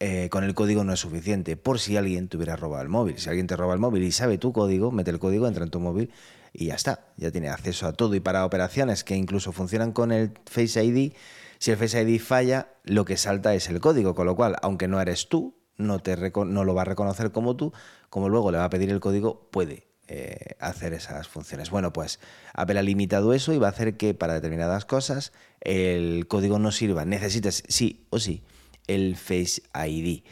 eh, 0.00 0.30
con 0.30 0.44
el 0.44 0.54
código 0.54 0.82
no 0.82 0.94
es 0.94 1.00
suficiente, 1.00 1.58
por 1.58 1.78
si 1.78 1.98
alguien 1.98 2.28
te 2.28 2.38
hubiera 2.38 2.56
robado 2.56 2.82
el 2.82 2.88
móvil. 2.88 3.18
Si 3.18 3.28
alguien 3.28 3.46
te 3.46 3.54
roba 3.54 3.74
el 3.74 3.80
móvil 3.80 4.02
y 4.02 4.12
sabe 4.12 4.38
tu 4.38 4.54
código, 4.54 4.90
mete 4.90 5.10
el 5.10 5.18
código, 5.18 5.46
entra 5.46 5.64
en 5.64 5.70
tu 5.70 5.78
móvil 5.78 6.10
y 6.54 6.66
ya 6.66 6.74
está. 6.76 7.08
Ya 7.16 7.30
tiene 7.30 7.48
acceso 7.48 7.86
a 7.86 7.92
todo. 7.92 8.14
Y 8.14 8.20
para 8.20 8.46
operaciones 8.46 9.04
que 9.04 9.16
incluso 9.16 9.52
funcionan 9.52 9.92
con 9.92 10.12
el 10.12 10.32
Face 10.46 10.82
ID, 10.82 11.12
si 11.58 11.72
el 11.72 11.76
Face 11.76 12.00
ID 12.00 12.20
falla, 12.20 12.68
lo 12.84 13.04
que 13.04 13.16
salta 13.16 13.54
es 13.54 13.68
el 13.68 13.80
código. 13.80 14.14
Con 14.14 14.26
lo 14.26 14.36
cual, 14.36 14.56
aunque 14.62 14.88
no 14.88 15.00
eres 15.00 15.28
tú, 15.28 15.56
no, 15.76 15.98
te 15.98 16.16
no 16.16 16.64
lo 16.64 16.74
va 16.74 16.82
a 16.82 16.86
reconocer 16.86 17.32
como 17.32 17.56
tú, 17.56 17.72
como 18.08 18.28
luego 18.28 18.52
le 18.52 18.58
va 18.58 18.64
a 18.64 18.70
pedir 18.70 18.90
el 18.90 19.00
código, 19.00 19.50
puede 19.50 19.88
eh, 20.06 20.54
hacer 20.60 20.92
esas 20.92 21.26
funciones. 21.26 21.70
Bueno, 21.70 21.92
pues 21.92 22.20
Apple 22.54 22.78
ha 22.78 22.82
limitado 22.82 23.34
eso 23.34 23.52
y 23.52 23.58
va 23.58 23.66
a 23.66 23.70
hacer 23.70 23.96
que 23.96 24.14
para 24.14 24.34
determinadas 24.34 24.84
cosas 24.84 25.32
el 25.60 26.28
código 26.28 26.60
no 26.60 26.70
sirva. 26.70 27.04
Necesites 27.04 27.64
sí 27.68 28.06
o 28.10 28.20
sí 28.20 28.44
el 28.86 29.16
Face 29.16 29.62
ID. 29.74 30.22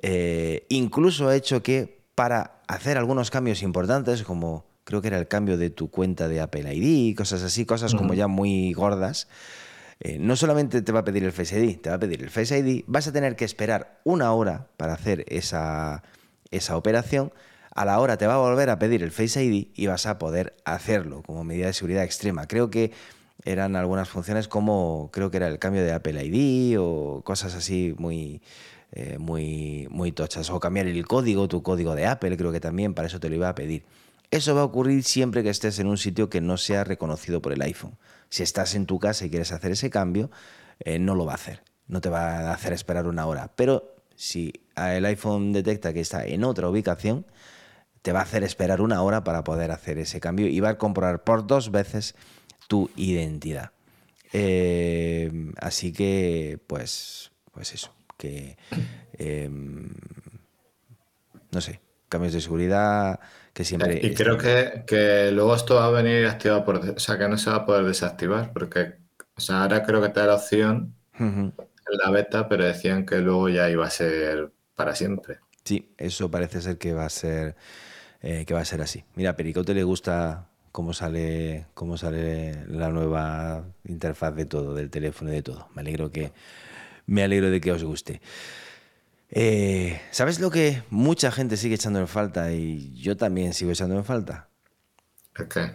Eh, 0.00 0.66
incluso 0.70 1.28
ha 1.28 1.36
hecho 1.36 1.62
que 1.62 2.04
para 2.14 2.62
hacer 2.68 2.96
algunos 2.96 3.30
cambios 3.30 3.62
importantes, 3.62 4.22
como 4.22 4.66
creo 4.88 5.02
que 5.02 5.08
era 5.08 5.18
el 5.18 5.28
cambio 5.28 5.58
de 5.58 5.68
tu 5.68 5.90
cuenta 5.90 6.28
de 6.28 6.40
Apple 6.40 6.74
ID, 6.74 7.14
cosas 7.14 7.42
así, 7.42 7.66
cosas 7.66 7.94
como 7.94 8.14
ya 8.14 8.26
muy 8.26 8.72
gordas, 8.72 9.28
eh, 10.00 10.16
no 10.18 10.34
solamente 10.34 10.80
te 10.80 10.92
va 10.92 11.00
a 11.00 11.04
pedir 11.04 11.24
el 11.24 11.32
Face 11.32 11.62
ID, 11.62 11.78
te 11.78 11.90
va 11.90 11.96
a 11.96 11.98
pedir 11.98 12.22
el 12.22 12.30
Face 12.30 12.58
ID, 12.58 12.84
vas 12.86 13.06
a 13.06 13.12
tener 13.12 13.36
que 13.36 13.44
esperar 13.44 14.00
una 14.04 14.32
hora 14.32 14.68
para 14.78 14.94
hacer 14.94 15.26
esa, 15.28 16.02
esa 16.50 16.78
operación. 16.78 17.34
A 17.74 17.84
la 17.84 18.00
hora 18.00 18.16
te 18.16 18.26
va 18.26 18.36
a 18.36 18.38
volver 18.38 18.70
a 18.70 18.78
pedir 18.78 19.02
el 19.02 19.10
Face 19.10 19.44
ID 19.44 19.66
y 19.74 19.86
vas 19.88 20.06
a 20.06 20.18
poder 20.18 20.56
hacerlo 20.64 21.22
como 21.22 21.44
medida 21.44 21.66
de 21.66 21.74
seguridad 21.74 22.04
extrema. 22.04 22.46
Creo 22.46 22.70
que 22.70 22.92
eran 23.44 23.76
algunas 23.76 24.08
funciones 24.08 24.48
como 24.48 25.10
creo 25.12 25.30
que 25.30 25.36
era 25.36 25.48
el 25.48 25.58
cambio 25.58 25.84
de 25.84 25.92
Apple 25.92 26.24
ID 26.24 26.80
o 26.80 27.20
cosas 27.26 27.54
así 27.54 27.94
muy, 27.98 28.40
eh, 28.92 29.18
muy, 29.18 29.86
muy 29.90 30.12
tochas. 30.12 30.48
O 30.48 30.58
cambiar 30.58 30.86
el 30.86 31.06
código, 31.06 31.46
tu 31.46 31.62
código 31.62 31.94
de 31.94 32.06
Apple, 32.06 32.38
creo 32.38 32.52
que 32.52 32.60
también 32.60 32.94
para 32.94 33.08
eso 33.08 33.20
te 33.20 33.28
lo 33.28 33.34
iba 33.34 33.50
a 33.50 33.54
pedir. 33.54 33.84
Eso 34.30 34.54
va 34.54 34.60
a 34.60 34.64
ocurrir 34.64 35.04
siempre 35.04 35.42
que 35.42 35.48
estés 35.48 35.78
en 35.78 35.86
un 35.86 35.96
sitio 35.96 36.28
que 36.28 36.40
no 36.40 36.58
sea 36.58 36.84
reconocido 36.84 37.40
por 37.40 37.52
el 37.52 37.62
iPhone. 37.62 37.96
Si 38.28 38.42
estás 38.42 38.74
en 38.74 38.86
tu 38.86 38.98
casa 38.98 39.24
y 39.24 39.30
quieres 39.30 39.52
hacer 39.52 39.72
ese 39.72 39.88
cambio, 39.88 40.30
eh, 40.80 40.98
no 40.98 41.14
lo 41.14 41.24
va 41.24 41.32
a 41.32 41.36
hacer. 41.36 41.62
No 41.86 42.00
te 42.00 42.10
va 42.10 42.50
a 42.50 42.52
hacer 42.52 42.74
esperar 42.74 43.06
una 43.06 43.26
hora. 43.26 43.52
Pero 43.56 43.96
si 44.14 44.52
el 44.76 45.06
iPhone 45.06 45.52
detecta 45.52 45.94
que 45.94 46.00
está 46.00 46.26
en 46.26 46.44
otra 46.44 46.68
ubicación, 46.68 47.24
te 48.02 48.12
va 48.12 48.20
a 48.20 48.24
hacer 48.24 48.44
esperar 48.44 48.82
una 48.82 49.02
hora 49.02 49.24
para 49.24 49.44
poder 49.44 49.70
hacer 49.70 49.98
ese 49.98 50.20
cambio 50.20 50.46
y 50.46 50.60
va 50.60 50.70
a 50.70 50.78
comprobar 50.78 51.24
por 51.24 51.46
dos 51.46 51.70
veces 51.70 52.14
tu 52.68 52.90
identidad. 52.96 53.72
Eh, 54.32 55.52
así 55.60 55.92
que, 55.92 56.60
pues, 56.66 57.32
pues 57.52 57.72
eso, 57.72 57.94
que 58.18 58.58
em, 59.14 59.88
no 61.50 61.60
sé, 61.60 61.80
cambios 62.08 62.34
de 62.34 62.40
seguridad 62.40 63.20
que 63.58 63.64
siempre. 63.64 63.98
Y 64.00 64.14
creo 64.14 64.38
que, 64.38 65.32
luego 65.32 65.52
esto 65.56 65.74
va 65.74 65.86
a 65.86 65.90
venir 65.90 66.26
activado 66.26 66.64
por. 66.64 66.76
O 66.76 66.98
sea, 67.00 67.18
que 67.18 67.28
no 67.28 67.36
se 67.36 67.50
va 67.50 67.56
a 67.56 67.66
poder 67.66 67.84
desactivar, 67.84 68.52
porque 68.52 68.94
o 69.34 69.40
sea, 69.40 69.62
ahora 69.62 69.82
creo 69.82 70.00
que 70.00 70.10
te 70.10 70.20
da 70.20 70.26
la 70.26 70.34
opción 70.36 70.94
en 71.18 71.52
la 71.84 72.10
beta, 72.12 72.48
pero 72.48 72.64
decían 72.64 73.04
que 73.04 73.16
luego 73.16 73.48
ya 73.48 73.68
iba 73.68 73.84
a 73.84 73.90
ser 73.90 74.52
para 74.76 74.94
siempre. 74.94 75.40
Sí, 75.64 75.92
eso 75.98 76.30
parece 76.30 76.60
ser 76.60 76.78
que 76.78 76.92
va 76.92 77.06
a 77.06 77.10
ser. 77.10 77.56
Eh, 78.22 78.44
que 78.46 78.54
va 78.54 78.60
a 78.60 78.64
ser 78.64 78.80
así. 78.80 79.02
Mira, 79.16 79.30
a 79.30 79.36
Pericote 79.36 79.74
le 79.74 79.82
gusta 79.82 80.46
cómo 80.70 80.92
sale, 80.92 81.66
cómo 81.74 81.96
sale 81.96 82.64
la 82.68 82.90
nueva 82.90 83.64
interfaz 83.84 84.36
de 84.36 84.44
todo, 84.44 84.72
del 84.72 84.88
teléfono 84.88 85.32
y 85.32 85.34
de 85.34 85.42
todo. 85.42 85.68
Me 85.74 85.80
alegro 85.80 86.12
que 86.12 86.30
Me 87.06 87.24
alegro 87.24 87.50
de 87.50 87.60
que 87.60 87.72
os 87.72 87.82
guste. 87.82 88.20
Eh, 89.30 90.00
¿Sabes 90.10 90.40
lo 90.40 90.50
que 90.50 90.82
mucha 90.90 91.30
gente 91.30 91.56
sigue 91.56 91.74
echando 91.74 91.98
en 91.98 92.08
falta 92.08 92.52
y 92.52 92.94
yo 92.94 93.16
también 93.16 93.52
sigo 93.52 93.70
echando 93.70 93.96
en 93.96 94.04
falta? 94.04 94.48
¿Qué? 95.34 95.72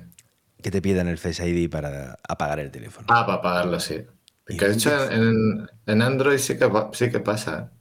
Que 0.61 0.71
te 0.71 0.81
pidan 0.81 1.07
el 1.07 1.17
Face 1.17 1.47
ID 1.47 1.69
para 1.69 2.17
apagar 2.27 2.59
el 2.59 2.71
teléfono. 2.71 3.07
Ah, 3.09 3.25
para 3.25 3.37
apagarlo, 3.39 3.79
sí. 3.79 4.05
Que 4.45 4.67
de 4.67 4.73
hecho 4.73 5.11
en, 5.11 5.67
en, 5.85 6.01
Android 6.01 6.37
sí 6.37 6.57
que, 6.57 6.69
sí 6.93 7.09
que 7.09 7.19
pasa. 7.19 7.71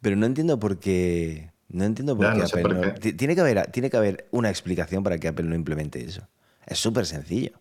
Pero 0.00 0.16
no 0.16 0.26
entiendo 0.26 0.58
por 0.58 0.78
qué. 0.78 1.50
No 1.68 1.84
entiendo 1.84 2.16
por 2.16 2.32
qué 2.34 2.42
Apple. 2.42 2.92
Tiene, 3.16 3.34
que 3.34 3.40
haber, 3.40 3.66
tiene 3.72 3.90
que 3.90 3.96
haber 3.96 4.28
una 4.30 4.50
explicación 4.50 5.02
para 5.02 5.18
que 5.18 5.28
Apple 5.28 5.46
no 5.46 5.56
implemente 5.56 6.04
eso. 6.04 6.28
Es 6.66 6.78
súper 6.78 7.06
sencillo. 7.06 7.52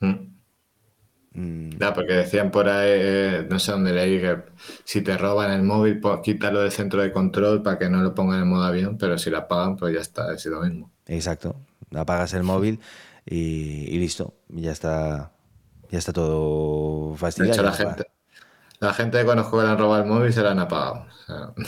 Mm. 0.00 0.33
Mm. 1.34 1.78
Ya, 1.78 1.92
porque 1.92 2.12
decían 2.12 2.50
por 2.50 2.68
ahí, 2.68 2.90
eh, 2.92 3.46
no 3.50 3.58
sé 3.58 3.72
dónde 3.72 3.92
leí, 3.92 4.20
que 4.20 4.38
si 4.84 5.02
te 5.02 5.18
roban 5.18 5.50
el 5.50 5.62
móvil, 5.62 6.00
pues 6.00 6.20
quítalo 6.22 6.60
del 6.60 6.70
centro 6.70 7.02
de 7.02 7.12
control 7.12 7.62
para 7.62 7.78
que 7.78 7.90
no 7.90 8.02
lo 8.02 8.14
pongan 8.14 8.42
en 8.42 8.48
modo 8.48 8.64
avión, 8.64 8.96
pero 8.98 9.18
si 9.18 9.30
la 9.30 9.38
apagan, 9.38 9.76
pues 9.76 9.94
ya 9.94 10.00
está, 10.00 10.32
es 10.32 10.46
lo 10.46 10.60
mismo. 10.60 10.90
Exacto. 11.06 11.56
Apagas 11.94 12.34
el 12.34 12.44
móvil 12.44 12.80
y, 13.26 13.98
listo. 13.98 14.34
Ya 14.48 14.72
está, 14.72 15.32
ya 15.90 15.98
está 15.98 16.12
todo 16.12 17.16
fastidiado. 17.16 17.52
De 17.52 17.54
hecho, 17.54 17.62
la 17.62 17.72
gente, 17.72 18.06
la 18.78 18.94
gente 18.94 19.18
que 19.18 19.24
conozco 19.24 19.58
que 19.58 19.64
le 19.64 19.70
han 19.70 19.78
robado 19.78 20.02
el 20.02 20.08
móvil 20.08 20.32
se 20.32 20.42
la 20.42 20.52
han 20.52 20.60
apagado. 20.60 21.06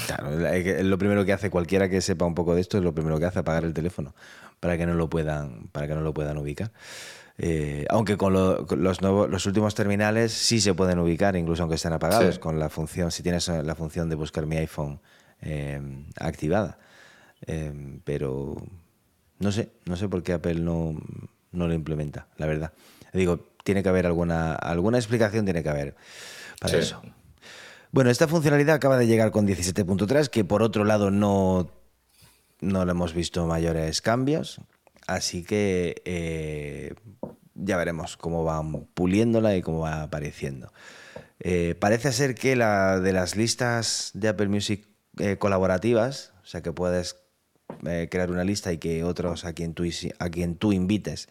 Claro, 0.07 0.49
es 0.49 0.85
lo 0.85 0.99
primero 0.99 1.25
que 1.25 1.33
hace 1.33 1.51
cualquiera 1.51 1.89
que 1.89 2.01
sepa 2.01 2.25
un 2.25 2.35
poco 2.35 2.55
de 2.55 2.61
esto, 2.61 2.79
es 2.79 2.85
lo 2.85 2.95
primero 2.95 3.19
que 3.19 3.25
hace, 3.25 3.41
apagar 3.41 3.65
el 3.65 3.75
teléfono 3.75 4.15
para 4.61 4.77
que 4.79 4.87
no 4.87 4.95
lo 4.95 5.09
puedan, 5.09 5.69
para 5.73 5.87
que 5.87 5.95
no 5.95 6.03
lo 6.03 6.15
puedan 6.15 6.39
ubicar. 6.39 6.71
Eh, 7.39 7.85
aunque 7.91 8.17
con 8.17 8.33
los, 8.33 9.03
nuevos, 9.03 9.29
los 9.29 9.45
últimos 9.47 9.75
terminales 9.75 10.33
sí 10.33 10.61
se 10.61 10.73
pueden 10.75 10.99
ubicar, 10.99 11.37
incluso 11.37 11.63
aunque 11.63 11.77
estén 11.77 11.93
apagados, 11.93 12.39
con 12.39 12.59
la 12.59 12.71
función, 12.71 13.11
si 13.11 13.23
tienes 13.23 13.49
la 13.49 13.75
función 13.75 14.09
de 14.09 14.17
buscar 14.17 14.47
mi 14.47 14.57
iPhone 14.57 15.01
eh, 15.43 15.81
activada. 16.19 16.79
Eh, 17.47 18.01
pero 18.05 18.57
no 19.39 19.53
sé, 19.53 19.71
no 19.85 19.97
sé 19.97 20.09
por 20.09 20.23
qué 20.23 20.33
Apple 20.33 20.61
no, 20.61 20.97
no, 21.53 21.69
lo 21.69 21.75
implementa, 21.75 22.29
la 22.39 22.47
verdad. 22.47 22.73
Digo, 23.13 23.39
tiene 23.65 23.83
que 23.83 23.89
haber 23.89 24.07
alguna, 24.07 24.55
alguna 24.55 24.99
explicación, 24.99 25.45
tiene 25.45 25.63
que 25.63 25.69
haber 25.69 25.95
para 26.61 26.79
eso. 26.79 27.03
Bueno, 27.93 28.11
esta 28.11 28.29
funcionalidad 28.29 28.77
acaba 28.77 28.99
de 28.99 29.07
llegar 29.07 29.31
con 29.31 29.47
17.3, 29.47 30.29
que 30.29 30.45
por 30.45 30.63
otro 30.63 30.85
lado 30.85 31.11
no, 31.11 31.71
no 32.61 32.85
le 32.85 32.91
hemos 32.91 33.13
visto 33.15 33.47
mayores 33.47 34.01
cambios. 34.01 34.61
Así 35.07 35.45
que 35.45 36.03
eh, 36.05 36.95
ya 37.57 37.77
veremos 37.77 38.17
cómo 38.17 38.45
van 38.45 38.87
puliéndola 38.95 39.57
y 39.57 39.63
cómo 39.63 39.81
va 39.81 40.03
apareciendo. 40.03 40.73
Eh, 41.41 41.75
parece 41.79 42.13
ser 42.13 42.35
que 42.35 42.57
la 42.57 43.01
de 43.01 43.13
las 43.13 43.37
listas 43.37 44.11
de 44.15 44.29
Apple 44.29 44.49
Music 44.49 44.87
eh, 45.19 45.37
colaborativas, 45.39 46.33
o 46.43 46.47
sea 46.47 46.63
que 46.63 46.73
puedes 46.73 47.17
crear 48.11 48.31
una 48.31 48.45
lista 48.45 48.73
y 48.73 48.79
que 48.79 49.03
otros 49.03 49.45
a 49.45 49.53
quien 49.53 49.75
tú, 49.75 50.73
invites 50.73 51.29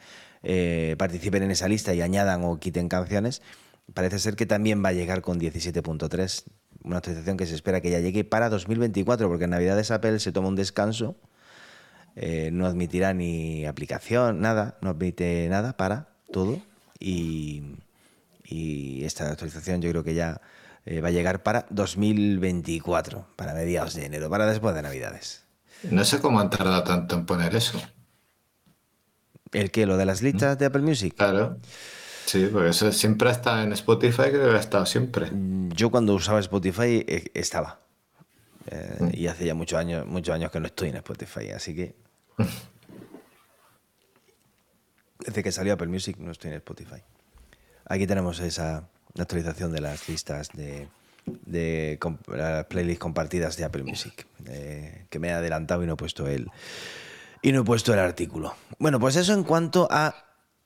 participen 0.97 1.43
en 1.43 1.51
esa 1.51 1.69
lista 1.69 1.93
y 1.93 2.01
añadan 2.01 2.43
o 2.43 2.59
quiten 2.59 2.89
canciones, 2.89 3.41
parece 3.93 4.19
ser 4.19 4.35
que 4.35 4.45
también 4.45 4.83
va 4.83 4.89
a 4.89 4.93
llegar 4.93 5.21
con 5.21 5.39
17.3, 5.39 6.43
una 6.83 6.97
actualización 6.97 7.37
que 7.37 7.45
se 7.45 7.55
espera 7.55 7.79
que 7.79 7.89
ya 7.89 7.99
llegue 7.99 8.25
para 8.25 8.49
2024, 8.49 9.29
porque 9.29 9.45
en 9.45 9.51
Navidades 9.51 9.91
Apple 9.91 10.19
se 10.19 10.33
toma 10.33 10.49
un 10.49 10.55
descanso 10.55 11.15
eh, 12.15 12.49
no 12.53 12.65
admitirá 12.65 13.13
ni 13.13 13.65
aplicación, 13.65 14.39
nada, 14.39 14.77
no 14.81 14.91
admite 14.91 15.47
nada 15.49 15.75
para 15.75 16.14
todo 16.35 16.59
y, 16.99 17.63
esta 19.05 19.29
actualización 19.29 19.81
yo 19.81 19.89
creo 19.91 20.03
que 20.03 20.13
ya 20.13 20.41
eh, 20.85 20.99
va 20.99 21.07
a 21.07 21.11
llegar 21.11 21.43
para 21.43 21.65
2024, 21.69 23.27
para 23.35 23.53
mediados 23.53 23.93
de 23.93 24.05
enero, 24.05 24.29
para 24.29 24.45
después 24.45 24.75
de 24.75 24.81
Navidades. 24.81 25.43
No 25.83 26.03
sé 26.03 26.19
cómo 26.19 26.39
han 26.39 26.49
tardado 26.49 26.83
tanto 26.83 27.15
en 27.15 27.25
poner 27.25 27.55
eso. 27.55 27.81
¿El 29.51 29.71
qué? 29.71 29.85
¿Lo 29.85 29.95
de 29.97 30.05
las 30.05 30.21
listas 30.21 30.57
de 30.57 30.65
Apple 30.65 30.81
Music? 30.81 31.13
Claro. 31.15 31.57
Sí, 32.25 32.49
porque 32.51 32.69
eso 32.69 32.91
siempre 32.91 33.29
está 33.29 33.63
en 33.63 33.71
Spotify, 33.73 34.23
que 34.23 34.37
debe 34.37 34.57
ha 34.57 34.59
estado 34.59 34.85
siempre. 34.85 35.29
Mm, 35.31 35.69
yo 35.71 35.89
cuando 35.89 36.13
usaba 36.15 36.39
Spotify 36.39 37.05
eh, 37.07 37.31
estaba. 37.33 37.79
Mm. 38.99 39.09
Y 39.13 39.27
hace 39.27 39.45
ya 39.45 39.53
muchos 39.53 39.79
años, 39.79 40.05
muchos 40.05 40.33
años 40.33 40.51
que 40.51 40.59
no 40.59 40.65
estoy 40.65 40.89
en 40.89 40.97
Spotify, 40.97 41.51
así 41.51 41.75
que 41.75 41.95
desde 45.25 45.43
que 45.43 45.51
salió 45.51 45.73
Apple 45.73 45.87
Music 45.87 46.17
no 46.19 46.31
estoy 46.31 46.51
en 46.51 46.57
Spotify. 46.57 47.01
Aquí 47.85 48.07
tenemos 48.07 48.39
esa 48.39 48.87
actualización 49.17 49.71
de 49.71 49.81
las 49.81 50.07
listas 50.07 50.49
de, 50.53 50.87
de 51.25 51.99
las 52.27 52.65
playlists 52.65 52.99
compartidas 52.99 53.57
de 53.57 53.63
Apple 53.63 53.83
Music, 53.83 54.27
eh, 54.47 55.05
que 55.09 55.19
me 55.19 55.29
he 55.29 55.31
adelantado 55.31 55.83
y 55.83 55.87
no 55.87 55.93
he 55.93 55.97
puesto 55.97 56.27
el 56.27 56.49
y 57.41 57.51
no 57.51 57.61
he 57.61 57.63
puesto 57.63 57.93
el 57.93 57.99
artículo. 57.99 58.55
Bueno, 58.79 58.99
pues 58.99 59.15
eso 59.15 59.33
en 59.33 59.43
cuanto 59.43 59.87
a 59.91 60.15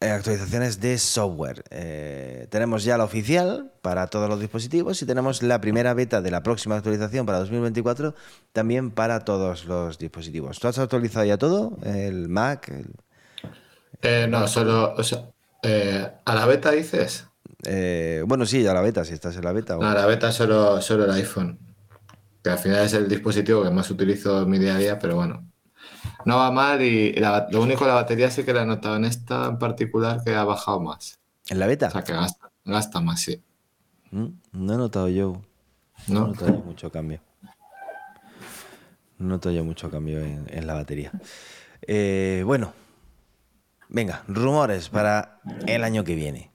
eh, 0.02 0.12
actualizaciones 0.12 0.80
de 0.80 0.98
software. 0.98 1.66
Eh, 1.72 2.48
tenemos 2.50 2.86
ya 2.86 2.98
la 2.98 3.04
oficial 3.04 3.74
para 3.82 4.08
todos 4.08 4.30
los 4.30 4.40
dispositivos 4.40 5.02
y 5.02 5.06
tenemos 5.06 5.44
la 5.44 5.60
primera 5.60 5.94
beta 5.94 6.22
de 6.22 6.32
la 6.32 6.42
próxima 6.42 6.78
actualización 6.78 7.26
para 7.26 7.40
2024 7.40 8.16
también 8.54 8.92
para 8.92 9.26
todos 9.26 9.66
los 9.66 9.98
dispositivos. 9.98 10.58
¿Tú 10.60 10.70
has 10.70 10.80
actualizado 10.80 11.26
ya 11.26 11.38
todo? 11.38 11.78
¿El 11.84 12.30
Mac? 12.30 12.72
Eh, 14.02 14.28
no, 14.30 14.48
solo. 14.48 14.96
¿A 16.26 16.36
la 16.36 16.46
beta 16.46 16.72
dices? 16.72 17.26
bueno, 18.26 18.46
sí, 18.46 18.66
a 18.66 18.74
la 18.74 18.82
beta, 18.82 19.04
si 19.04 19.14
estás 19.14 19.36
en 19.36 19.44
la 19.44 19.52
beta. 19.52 19.76
a 19.76 19.94
la 19.94 20.06
beta 20.06 20.32
solo, 20.32 20.82
solo 20.82 21.06
el 21.06 21.12
iPhone. 21.12 21.60
Que 22.44 22.52
al 22.52 22.58
final 22.58 22.86
es 22.86 22.94
el 22.94 23.10
dispositivo 23.10 23.64
que 23.64 23.70
más 23.70 23.90
utilizo 23.92 24.44
en 24.44 24.50
mi 24.50 24.60
día 24.60 24.76
a 24.76 24.78
día, 24.78 24.98
pero 24.98 25.16
bueno, 25.16 25.50
no 26.26 26.38
va 26.38 26.52
mal 26.52 26.82
y 26.82 27.14
lo 27.14 27.62
único, 27.62 27.86
la 27.86 27.94
batería 27.96 28.30
sí 28.30 28.44
que 28.44 28.54
la 28.54 28.64
he 28.64 28.66
notado 28.66 28.96
en 28.98 29.06
esta 29.06 29.48
en 29.48 29.58
particular 29.58 30.22
que 30.24 30.36
ha 30.36 30.44
bajado 30.44 30.80
más. 30.80 31.20
¿En 31.50 31.60
la 31.60 31.68
beta? 31.68 31.88
O 31.88 31.92
sea, 31.92 32.04
que 32.04 32.14
gasta, 32.66 33.02
más, 33.02 33.22
sí. 33.22 33.42
Mm, 34.12 34.28
no 34.52 34.74
he 34.74 34.78
notado 34.78 35.10
yo. 35.10 35.42
No, 36.08 36.26
he 36.26 36.28
notado 36.30 36.54
mucho 36.66 36.92
cambio. 36.92 37.20
No 39.18 39.26
he 39.26 39.30
notado 39.30 39.56
yo 39.56 39.64
mucho 39.64 39.90
cambio 39.90 40.22
en, 40.22 40.68
la 40.68 40.74
batería. 40.74 41.12
Eh, 41.82 42.44
bueno, 42.46 42.74
venga, 43.90 44.24
rumores 44.28 44.90
para 44.90 45.42
el 45.68 45.84
año 45.84 46.04
que 46.04 46.16
viene. 46.16 46.52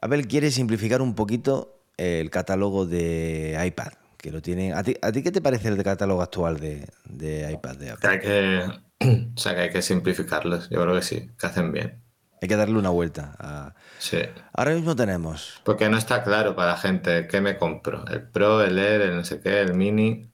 Abel 0.00 0.26
quiere 0.26 0.50
simplificar 0.50 1.02
un 1.02 1.14
poquito 1.14 1.84
el 1.96 2.30
catálogo 2.30 2.86
de 2.86 3.62
iPad 3.64 3.92
que 4.16 4.32
lo 4.32 4.40
tienen. 4.40 4.74
¿A 4.74 4.82
ti, 4.82 4.94
qué 5.22 5.30
te 5.30 5.40
parece 5.40 5.68
el 5.68 5.82
catálogo 5.82 6.22
actual 6.22 6.58
de, 6.58 7.52
iPad 7.52 7.76
de 7.76 7.90
Apple? 7.90 8.20
Que 8.20 8.64
o 9.36 9.38
sea, 9.38 9.54
que 9.54 9.60
hay 9.60 9.70
que 9.70 9.82
simplificarlos. 9.82 10.70
Yo 10.70 10.80
creo 10.82 10.94
que 10.94 11.02
sí, 11.02 11.30
que 11.38 11.46
hacen 11.46 11.72
bien. 11.72 12.02
Hay 12.40 12.48
que 12.48 12.56
darle 12.56 12.76
una 12.76 12.90
vuelta. 12.90 13.74
Sí. 13.98 14.18
Ahora 14.52 14.74
mismo 14.74 14.96
tenemos. 14.96 15.60
Porque 15.62 15.88
no 15.88 15.96
está 15.96 16.24
claro 16.24 16.56
para 16.56 16.72
la 16.72 16.76
gente 16.76 17.28
qué 17.28 17.40
me 17.40 17.56
compro. 17.56 18.04
El 18.08 18.22
Pro, 18.22 18.62
el 18.64 18.78
Air, 18.78 19.02
el 19.02 19.16
no 19.16 19.24
sé 19.24 19.40
qué, 19.40 19.60
el 19.60 19.74
Mini. 19.74 20.28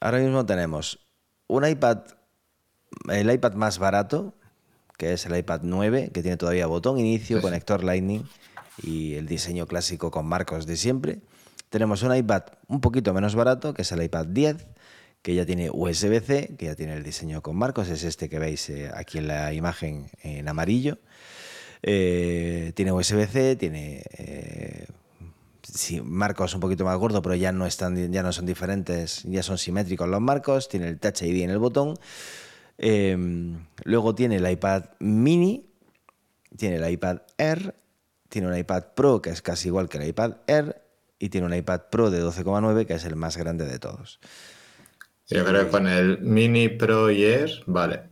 Ahora 0.00 0.18
mismo 0.18 0.44
tenemos 0.44 0.98
un 1.46 1.64
iPad, 1.64 1.98
el 3.08 3.30
iPad 3.30 3.52
más 3.52 3.78
barato, 3.78 4.34
que 5.02 5.14
es 5.14 5.26
el 5.26 5.36
iPad 5.36 5.62
9, 5.64 6.10
que 6.14 6.22
tiene 6.22 6.36
todavía 6.36 6.68
botón 6.68 6.96
inicio, 6.96 7.42
conector 7.42 7.82
Lightning 7.82 8.22
y 8.84 9.14
el 9.14 9.26
diseño 9.26 9.66
clásico 9.66 10.12
con 10.12 10.26
marcos 10.26 10.64
de 10.64 10.76
siempre. 10.76 11.18
Tenemos 11.70 12.04
un 12.04 12.14
iPad 12.14 12.42
un 12.68 12.80
poquito 12.80 13.12
menos 13.12 13.34
barato, 13.34 13.74
que 13.74 13.82
es 13.82 13.90
el 13.90 14.00
iPad 14.00 14.26
10, 14.26 14.64
que 15.20 15.34
ya 15.34 15.44
tiene 15.44 15.70
USB-C, 15.72 16.54
que 16.56 16.66
ya 16.66 16.76
tiene 16.76 16.94
el 16.94 17.02
diseño 17.02 17.42
con 17.42 17.56
marcos, 17.56 17.88
es 17.88 18.04
este 18.04 18.28
que 18.28 18.38
veis 18.38 18.70
eh, 18.70 18.92
aquí 18.94 19.18
en 19.18 19.26
la 19.26 19.52
imagen 19.52 20.06
en 20.22 20.48
amarillo. 20.48 20.98
Eh, 21.82 22.70
tiene 22.76 22.92
USB-C, 22.92 23.56
tiene 23.56 24.04
eh, 24.18 24.86
marcos 26.04 26.54
un 26.54 26.60
poquito 26.60 26.84
más 26.84 26.96
gordos, 26.96 27.22
pero 27.24 27.34
ya 27.34 27.50
no, 27.50 27.66
están, 27.66 28.12
ya 28.12 28.22
no 28.22 28.32
son 28.32 28.46
diferentes, 28.46 29.24
ya 29.24 29.42
son 29.42 29.58
simétricos 29.58 30.08
los 30.08 30.20
marcos, 30.20 30.68
tiene 30.68 30.86
el 30.86 31.00
Touch 31.00 31.22
ID 31.22 31.42
en 31.42 31.50
el 31.50 31.58
botón. 31.58 31.98
Luego 32.78 34.14
tiene 34.14 34.36
el 34.36 34.50
iPad 34.50 34.84
mini, 34.98 35.70
tiene 36.56 36.76
el 36.76 36.90
iPad 36.90 37.18
Air, 37.38 37.74
tiene 38.28 38.48
un 38.48 38.56
iPad 38.56 38.84
Pro 38.94 39.22
que 39.22 39.30
es 39.30 39.42
casi 39.42 39.68
igual 39.68 39.88
que 39.88 39.98
el 39.98 40.08
iPad 40.08 40.36
Air 40.46 40.82
y 41.18 41.28
tiene 41.28 41.46
un 41.46 41.54
iPad 41.54 41.82
Pro 41.90 42.10
de 42.10 42.22
12,9 42.24 42.86
que 42.86 42.94
es 42.94 43.04
el 43.04 43.16
más 43.16 43.36
grande 43.36 43.64
de 43.64 43.78
todos. 43.78 44.20
Yo 45.28 45.44
creo 45.44 45.64
que 45.64 45.70
con 45.70 45.86
el 45.86 46.20
Mini 46.20 46.68
Pro 46.68 47.10
y 47.10 47.24
Air, 47.24 47.62
vale. 47.66 48.10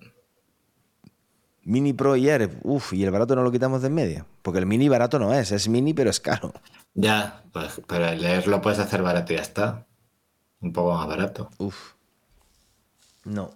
Mini 1.62 1.92
Pro 1.92 2.16
y 2.16 2.28
Air, 2.28 2.58
uff, 2.62 2.92
y 2.92 3.04
el 3.04 3.10
barato 3.10 3.36
no 3.36 3.42
lo 3.42 3.52
quitamos 3.52 3.82
de 3.82 3.88
en 3.88 3.94
medio. 3.94 4.26
Porque 4.42 4.58
el 4.58 4.66
Mini 4.66 4.88
barato 4.88 5.18
no 5.18 5.34
es, 5.34 5.52
es 5.52 5.68
Mini 5.68 5.92
pero 5.92 6.10
es 6.10 6.20
caro. 6.20 6.52
Ya, 6.94 7.44
pues, 7.52 7.80
pero 7.86 8.06
el 8.08 8.24
Air 8.24 8.48
lo 8.48 8.60
puedes 8.62 8.78
hacer 8.78 9.02
barato 9.02 9.32
y 9.32 9.36
ya 9.36 9.42
está. 9.42 9.86
Un 10.60 10.72
poco 10.72 10.94
más 10.94 11.06
barato. 11.06 11.50
Uf. 11.58 11.94
No, 13.24 13.50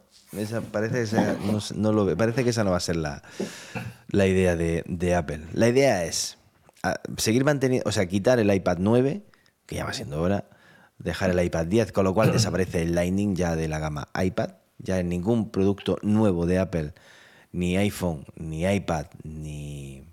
parece, 0.72 0.96
que 0.96 1.02
esa, 1.02 1.36
no, 1.74 1.92
lo, 1.92 2.16
parece 2.16 2.44
que 2.44 2.50
esa 2.50 2.64
no 2.64 2.70
va 2.70 2.78
a 2.78 2.80
ser 2.80 2.96
la, 2.96 3.22
la 4.08 4.26
idea 4.26 4.56
de, 4.56 4.84
de 4.86 5.14
Apple. 5.14 5.40
La 5.52 5.68
idea 5.68 6.04
es 6.04 6.38
seguir 7.16 7.44
manteniendo, 7.44 7.88
o 7.88 7.92
sea, 7.92 8.06
quitar 8.06 8.38
el 8.38 8.52
iPad 8.52 8.78
9 8.80 9.22
que 9.66 9.76
ya 9.76 9.84
va 9.84 9.92
siendo 9.92 10.20
hora, 10.20 10.44
dejar 10.98 11.30
el 11.30 11.42
iPad 11.42 11.66
10, 11.66 11.92
con 11.92 12.04
lo 12.04 12.14
cual 12.14 12.32
desaparece 12.32 12.82
el 12.82 12.94
Lightning 12.94 13.34
ya 13.34 13.56
de 13.56 13.68
la 13.68 13.78
gama 13.78 14.08
iPad. 14.20 14.50
Ya 14.78 14.98
en 14.98 15.08
ningún 15.08 15.50
producto 15.50 15.98
nuevo 16.02 16.46
de 16.46 16.58
Apple, 16.58 16.94
ni 17.52 17.76
iPhone, 17.76 18.26
ni 18.36 18.66
iPad, 18.66 19.06
ni, 19.22 20.04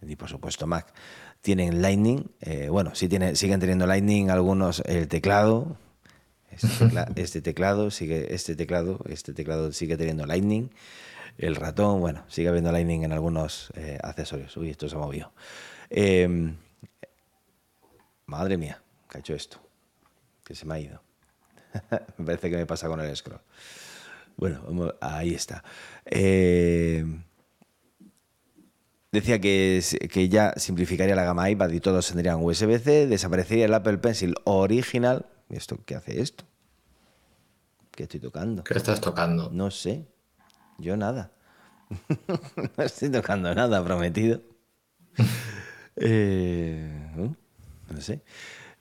ni 0.00 0.16
por 0.16 0.28
supuesto 0.28 0.66
Mac, 0.66 0.94
tienen 1.42 1.82
Lightning. 1.82 2.30
Eh, 2.40 2.68
bueno, 2.70 2.94
sí 2.94 3.08
tiene, 3.08 3.34
siguen 3.34 3.60
teniendo 3.60 3.86
Lightning 3.86 4.30
algunos, 4.30 4.82
el 4.86 5.08
teclado, 5.08 5.76
este, 7.16 7.40
teclado 7.40 7.90
sigue, 7.90 8.34
este 8.34 8.56
teclado, 8.56 9.00
este 9.08 9.32
teclado 9.32 9.72
sigue 9.72 9.96
teniendo 9.96 10.26
Lightning. 10.26 10.70
El 11.36 11.54
ratón, 11.54 12.00
bueno, 12.00 12.24
sigue 12.28 12.48
habiendo 12.48 12.72
Lightning 12.72 13.04
en 13.04 13.12
algunos 13.12 13.70
eh, 13.76 13.98
accesorios. 14.02 14.56
Uy, 14.56 14.70
esto 14.70 14.88
se 14.88 14.96
ha 14.96 14.98
movido. 14.98 15.32
Em, 15.90 16.56
madre 18.26 18.56
mía, 18.56 18.82
¿qué 19.08 19.18
ha 19.18 19.20
hecho 19.20 19.34
esto? 19.34 19.58
Que 20.44 20.54
se 20.54 20.66
me 20.66 20.74
ha 20.74 20.80
ido. 20.80 21.02
me 22.18 22.24
parece 22.24 22.50
que 22.50 22.56
me 22.56 22.66
pasa 22.66 22.88
con 22.88 23.00
el 23.00 23.14
scroll. 23.16 23.40
Bueno, 24.36 24.94
ahí 25.00 25.34
está. 25.34 25.64
Em, 26.04 27.24
decía 29.10 29.40
que, 29.40 29.82
que, 30.10 30.28
ya 30.28 30.54
simplificaría 30.56 31.16
la 31.16 31.24
gama 31.24 31.50
iPad 31.50 31.70
y 31.70 31.80
todos 31.80 32.08
tendrían 32.08 32.42
USB-C, 32.42 33.06
desaparecería 33.08 33.66
el 33.66 33.74
Apple 33.74 33.98
Pencil 33.98 34.34
original. 34.44 35.26
¿Esto 35.50 35.78
qué 35.84 35.96
hace 35.96 36.20
esto? 36.20 36.44
¿Qué 37.98 38.04
estoy 38.04 38.20
tocando? 38.20 38.62
¿Qué 38.62 38.74
estás 38.74 39.00
tocando? 39.00 39.50
No 39.52 39.72
sé. 39.72 40.06
Yo 40.78 40.96
nada. 40.96 41.32
no 42.76 42.84
estoy 42.84 43.10
tocando 43.10 43.52
nada, 43.52 43.82
prometido. 43.84 44.40
Eh, 46.00 46.88
no 47.90 48.00
sé. 48.00 48.22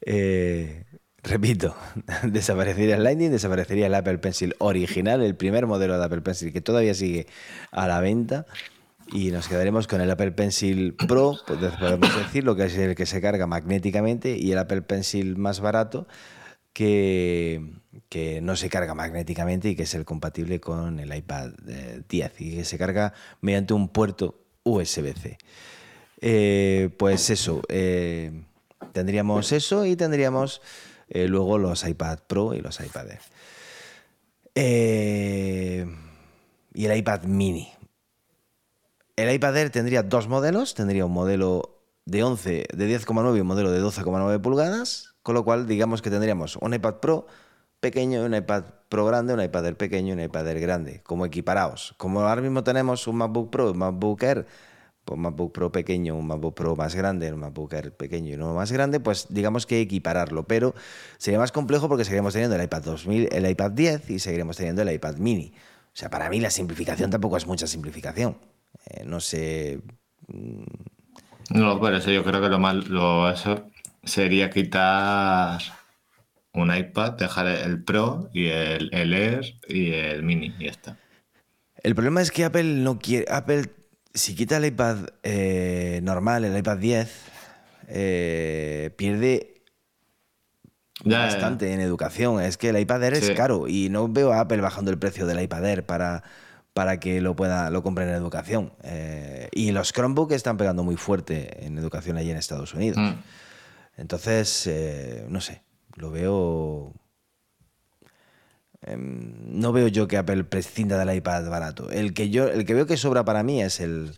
Eh, 0.02 0.86
repito, 1.24 1.76
desaparecería 2.26 2.96
el 2.96 3.04
Lightning, 3.04 3.32
desaparecería 3.32 3.88
el 3.88 3.96
Apple 3.96 4.20
Pencil 4.20 4.56
original, 4.60 5.24
el 5.24 5.36
primer 5.36 5.66
modelo 5.66 5.98
de 5.98 6.06
Apple 6.06 6.22
Pencil 6.22 6.54
que 6.54 6.62
todavía 6.62 6.94
sigue 6.94 7.26
a 7.72 7.88
la 7.88 8.00
venta. 8.02 8.46
Y 9.12 9.32
nos 9.32 9.48
quedaremos 9.48 9.88
con 9.88 10.00
el 10.00 10.12
Apple 10.12 10.34
Pencil 10.34 10.94
Pro, 10.94 11.40
pues 11.48 11.60
podemos 11.80 12.16
decir, 12.16 12.44
lo 12.44 12.56
que 12.56 12.66
es 12.66 12.78
el 12.78 12.94
que 12.94 13.08
se 13.08 13.20
carga 13.20 13.48
magnéticamente, 13.48 14.38
y 14.38 14.52
el 14.52 14.60
Apple 14.60 14.84
Pencil 14.84 15.38
más 15.38 15.60
barato, 15.60 16.08
que, 16.78 18.40
no 18.42 18.56
se 18.56 18.70
carga 18.70 18.94
magnéticamente 18.94 19.70
y 19.70 19.76
que 19.76 19.84
es 19.84 19.94
el 19.96 20.06
compatible 20.06 20.60
con 20.60 21.00
el 21.00 21.16
iPad 21.16 21.52
10 22.08 22.42
y 22.42 22.56
que 22.58 22.66
se 22.66 22.78
carga 22.78 23.14
mediante 23.42 23.74
un 23.74 23.90
puerto 23.90 24.36
USB-C. 24.64 25.38
Eh, 26.22 26.90
pues 26.98 27.30
eso, 27.32 27.62
eh, 27.70 28.44
tendríamos 28.92 29.52
eso 29.52 29.86
y 29.86 29.96
tendríamos 29.96 30.62
eh, 31.10 31.28
luego 31.28 31.58
los 31.58 31.88
iPad 31.88 32.20
Pro 32.28 32.54
y 32.54 32.62
los 32.62 32.80
iPad 32.80 33.08
Air. 34.56 35.88
y 36.74 36.86
el 36.86 36.98
iPad 36.98 37.24
mini. 37.24 37.72
El 39.16 39.34
iPad 39.34 39.58
Air 39.58 39.70
tendría 39.72 40.04
dos 40.04 40.28
modelos, 40.28 40.76
tendría 40.76 41.06
un 41.06 41.14
modelo 41.14 41.82
de 42.06 42.24
11, 42.24 42.68
de 42.72 43.00
10,9 43.00 43.36
y 43.38 43.42
un 43.42 43.48
modelo 43.48 43.72
de 43.72 43.82
12,9 43.82 44.40
pulgadas 44.42 45.07
con 45.28 45.36
lo 45.36 45.44
cual, 45.44 45.68
digamos 45.68 46.02
que 46.02 46.10
tendríamos 46.10 46.56
un 46.56 46.74
iPad 46.74 47.02
Pro 47.02 47.28
pequeño, 47.82 48.24
un 48.24 48.34
iPad 48.34 48.64
Pro 48.88 49.06
grande, 49.06 49.34
un 49.34 49.42
iPad 49.42 49.66
Air 49.66 49.76
pequeño 49.76 50.12
y 50.12 50.12
un 50.14 50.22
iPad 50.22 50.48
Air 50.48 50.62
grande, 50.62 51.02
como 51.04 51.26
equiparados. 51.26 51.96
Como 51.98 52.22
ahora 52.22 52.42
mismo 52.42 52.64
tenemos 52.64 53.08
un 53.08 53.18
MacBook 53.18 53.50
Pro, 53.50 53.72
un 53.72 53.78
MacBook 53.78 54.24
Air, 54.24 54.48
pues 55.04 55.18
un 55.18 55.24
MacBook 55.24 55.52
Pro 55.52 55.70
pequeño, 55.70 56.16
un 56.16 56.28
MacBook 56.28 56.56
Pro 56.56 56.78
más 56.78 56.96
grande, 56.96 57.34
un 57.34 57.42
MacBook 57.42 57.74
Air 57.74 57.92
pequeño 57.92 58.30
y 58.30 58.34
uno 58.36 58.54
más 58.54 58.72
grande, 58.72 59.02
pues 59.02 59.28
digamos 59.30 59.66
que 59.66 59.82
equipararlo. 59.82 60.44
Pero 60.44 60.74
sería 61.18 61.40
más 61.40 61.52
complejo 61.52 61.90
porque 61.90 62.06
seguiríamos 62.06 62.32
teniendo 62.32 62.56
el 62.56 62.64
iPad 62.64 62.84
2000, 62.84 63.28
el 63.30 63.50
iPad 63.50 63.72
10 63.72 64.10
y 64.10 64.20
seguiremos 64.20 64.56
teniendo 64.56 64.82
el 64.82 64.94
iPad 64.94 65.18
mini. 65.18 65.52
O 65.88 65.92
sea, 65.92 66.10
para 66.10 66.30
mí 66.30 66.40
la 66.40 66.52
simplificación 66.52 67.10
tampoco 67.10 67.36
es 67.36 67.46
mucha 67.46 67.68
simplificación. 67.68 68.38
Eh, 68.92 69.04
no 69.06 69.20
sé. 69.20 69.82
Mm. 70.30 70.64
No, 71.50 71.80
por 71.82 71.94
eso 71.94 72.12
yo 72.12 72.24
creo 72.24 72.42
que 72.42 72.48
lo 72.48 72.60
más, 72.60 72.88
lo, 72.88 73.30
eso 73.30 73.66
sería 74.04 74.50
quitar 74.50 75.62
un 76.54 76.76
iPad, 76.76 77.14
dejar 77.14 77.48
el 77.48 77.84
Pro 77.84 78.30
y 78.34 78.48
el, 78.48 78.90
Air 78.92 79.60
y 79.68 79.92
el 79.94 80.24
Mini 80.24 80.54
y 80.58 80.66
ya 80.66 80.72
está. 80.72 80.98
El 81.84 81.96
problema 81.96 82.22
es 82.22 82.32
que 82.32 82.44
Apple 82.44 82.64
no 82.64 83.00
quiere. 83.00 83.26
Apple, 83.30 83.66
si 84.14 84.36
quita 84.36 84.58
el 84.58 84.66
iPad 84.66 85.10
eh, 85.24 86.00
normal, 86.04 86.44
el 86.44 86.58
iPad 86.58 86.78
10, 86.78 87.22
eh, 87.90 88.92
pierde 88.98 89.64
bastante 91.06 91.74
en 91.74 91.80
educación. 91.80 92.42
Es 92.42 92.58
que 92.58 92.70
el 92.70 92.80
iPad 92.80 93.04
Air 93.04 93.14
es 93.14 93.32
caro 93.32 93.68
y 93.68 93.90
no 93.90 94.08
veo 94.08 94.34
a 94.34 94.42
Apple 94.42 94.62
bajando 94.62 94.92
el 94.92 94.98
precio 94.98 95.26
del 95.28 95.42
iPad 95.42 95.66
Air 95.66 95.86
para, 95.86 96.24
para 96.74 97.00
que 97.00 97.22
lo 97.22 97.36
pueda 97.36 97.70
lo 97.70 97.84
compren 97.84 98.10
en 98.10 98.16
educación. 98.16 98.74
Eh, 98.84 99.50
y 99.52 99.72
los 99.72 99.94
Chromebooks 99.94 100.34
están 100.34 100.58
pegando 100.58 100.84
muy 100.84 100.96
fuerte 100.98 101.66
en 101.66 101.78
educación 101.78 102.18
allí 102.18 102.32
en 102.32 102.38
Estados 102.38 102.74
Unidos. 102.74 102.98
Mm. 102.98 103.14
Entonces, 103.98 104.68
eh, 104.68 105.26
no 105.30 105.42
sé, 105.42 105.64
lo 105.96 106.12
veo... 106.12 106.94
Em, 108.82 109.60
no 109.60 109.74
veo 109.74 109.88
yo 109.88 110.08
que 110.08 110.18
Apple 110.18 110.44
prescinda 110.44 111.04
del 111.04 111.16
iPad 111.18 111.50
barato. 111.50 111.90
El 111.90 112.14
que, 112.14 112.30
yo, 112.30 112.48
el 112.48 112.64
que 112.64 112.76
veo 112.76 112.86
que 112.86 112.96
sobra 112.96 113.26
para 113.26 113.42
mí 113.42 113.62
es 113.62 113.80
el, 113.80 114.18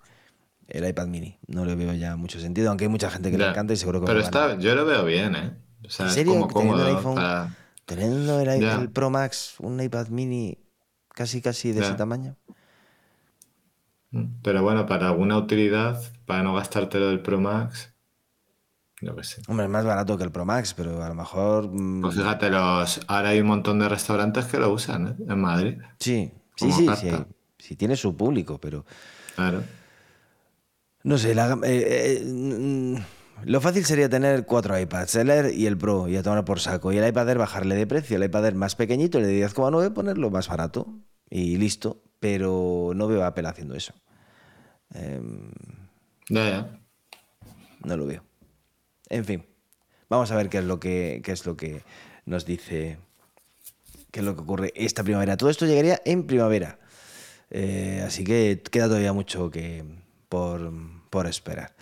iPad 0.68 1.08
mini. 1.08 1.40
No 1.48 1.66
le 1.66 1.76
veo 1.76 1.94
ya 1.94 2.18
mucho 2.18 2.40
sentido, 2.40 2.70
aunque 2.70 2.86
hay 2.86 2.90
mucha 2.90 3.10
gente 3.10 3.32
que 3.32 3.38
le 3.38 3.48
encanta 3.48 3.74
y 3.74 3.78
seguro 3.78 4.02
que 4.02 4.06
Pero 4.06 4.20
está, 4.20 4.60
yo 4.60 4.76
lo 4.76 4.86
veo 4.86 5.06
bien, 5.06 5.36
¿eh? 5.36 5.54
O 5.86 5.90
sea, 5.90 6.08
¿En 6.08 6.12
serio? 6.12 6.48
teniendo 6.54 6.88
el 6.88 6.96
iPhone, 6.98 7.56
teniendo 7.86 8.40
el, 8.42 8.92
Pro 8.92 9.10
Max, 9.10 9.56
un 9.60 9.82
iPad 9.82 10.10
mini 10.10 10.58
casi 11.08 11.42
casi 11.42 11.72
de 11.72 11.82
ese 11.82 11.94
tamaño. 11.94 12.36
Mm, 14.12 14.42
pero 14.44 14.62
bueno, 14.62 14.86
para 14.86 15.08
alguna 15.08 15.38
utilidad, 15.38 16.02
para 16.26 16.44
no 16.44 16.54
gastártelo 16.54 17.08
del 17.08 17.22
Pro 17.22 17.40
Max, 17.40 17.94
Hombre, 19.48 19.66
es 19.66 19.72
más 19.72 19.86
barato 19.86 20.18
que 20.18 20.24
el 20.26 20.32
Pro 20.32 20.46
Max, 20.46 20.74
pero 20.76 21.02
a 21.02 21.08
lo 21.08 21.16
mejor. 21.16 21.70
Mm, 21.72 22.02
pues 22.02 22.16
fíjate, 22.16 22.50
los, 22.50 23.00
ahora 23.08 23.30
hay 23.30 23.40
un 23.40 23.48
montón 23.48 23.80
de 23.80 23.88
restaurantes 23.88 24.46
que 24.46 24.58
lo 24.58 24.72
usan 24.72 25.08
¿eh? 25.08 25.16
en 25.30 25.40
Madrid. 25.40 25.78
Sí, 26.00 26.32
sí, 26.56 26.72
sí, 26.72 27.12
sí, 27.58 27.76
tiene 27.76 27.96
su 27.96 28.16
público, 28.16 28.60
pero. 28.60 28.86
Claro. 29.36 29.64
No 31.04 31.18
sé, 31.18 31.32
eh, 31.32 31.38
eh, 31.64 32.24
mm, 32.26 32.96
lo 33.46 33.62
fácil 33.62 33.86
sería 33.86 34.10
tener 34.10 34.46
cuatro 34.46 34.78
iPads, 34.78 35.16
el 35.16 35.30
Air 35.30 35.54
y 35.54 35.66
el 35.66 35.78
Pro, 35.78 36.10
y 36.10 36.18
a 36.18 36.24
tomar 36.24 36.44
por 36.44 36.60
saco. 36.60 36.92
Y 36.92 36.98
el 36.98 37.08
iPad 37.08 37.30
Air 37.30 37.38
bajarle 37.38 37.76
de 37.76 37.88
precio, 37.88 38.18
el 38.18 38.24
iPad 38.26 38.48
Air 38.48 38.56
más 38.56 38.76
pequeñito, 38.76 39.18
el 39.18 39.26
de 39.26 39.48
10,9, 39.48 39.94
ponerlo 39.94 40.30
más 40.30 40.50
barato 40.50 40.94
y 41.30 41.58
listo. 41.58 42.04
Pero 42.20 42.92
no 42.96 43.08
veo 43.08 43.24
a 43.24 43.28
Apple 43.28 43.48
haciendo 43.48 43.76
eso. 43.76 43.94
Em, 44.94 45.52
ya, 46.28 46.50
ya. 46.50 46.80
No 47.86 47.96
lo 47.96 48.06
veo. 48.06 48.29
En 49.10 49.26
fin, 49.26 49.46
vamos 50.08 50.32
a 50.32 50.36
ver 50.36 50.50
qué 50.50 50.60
es 50.60 50.64
lo 50.64 50.80
que, 50.80 51.22
es 51.26 51.46
lo 51.46 51.58
que 51.58 51.84
nos 52.26 52.46
dice, 52.46 52.98
qué 54.12 54.20
es 54.20 54.26
lo 54.26 54.36
que 54.36 54.42
ocurre 54.42 54.74
esta 54.76 55.04
primavera. 55.04 55.36
Todo 55.36 55.50
esto 55.50 55.66
llegaría 55.66 56.02
en 56.06 56.28
primavera. 56.28 56.80
Eh, 57.50 58.04
así 58.06 58.24
que 58.24 58.62
queda 58.72 58.86
todavía 58.86 59.14
mucho 59.14 59.50
que 59.50 59.84
por, 60.30 61.28
esperar. 61.28 61.74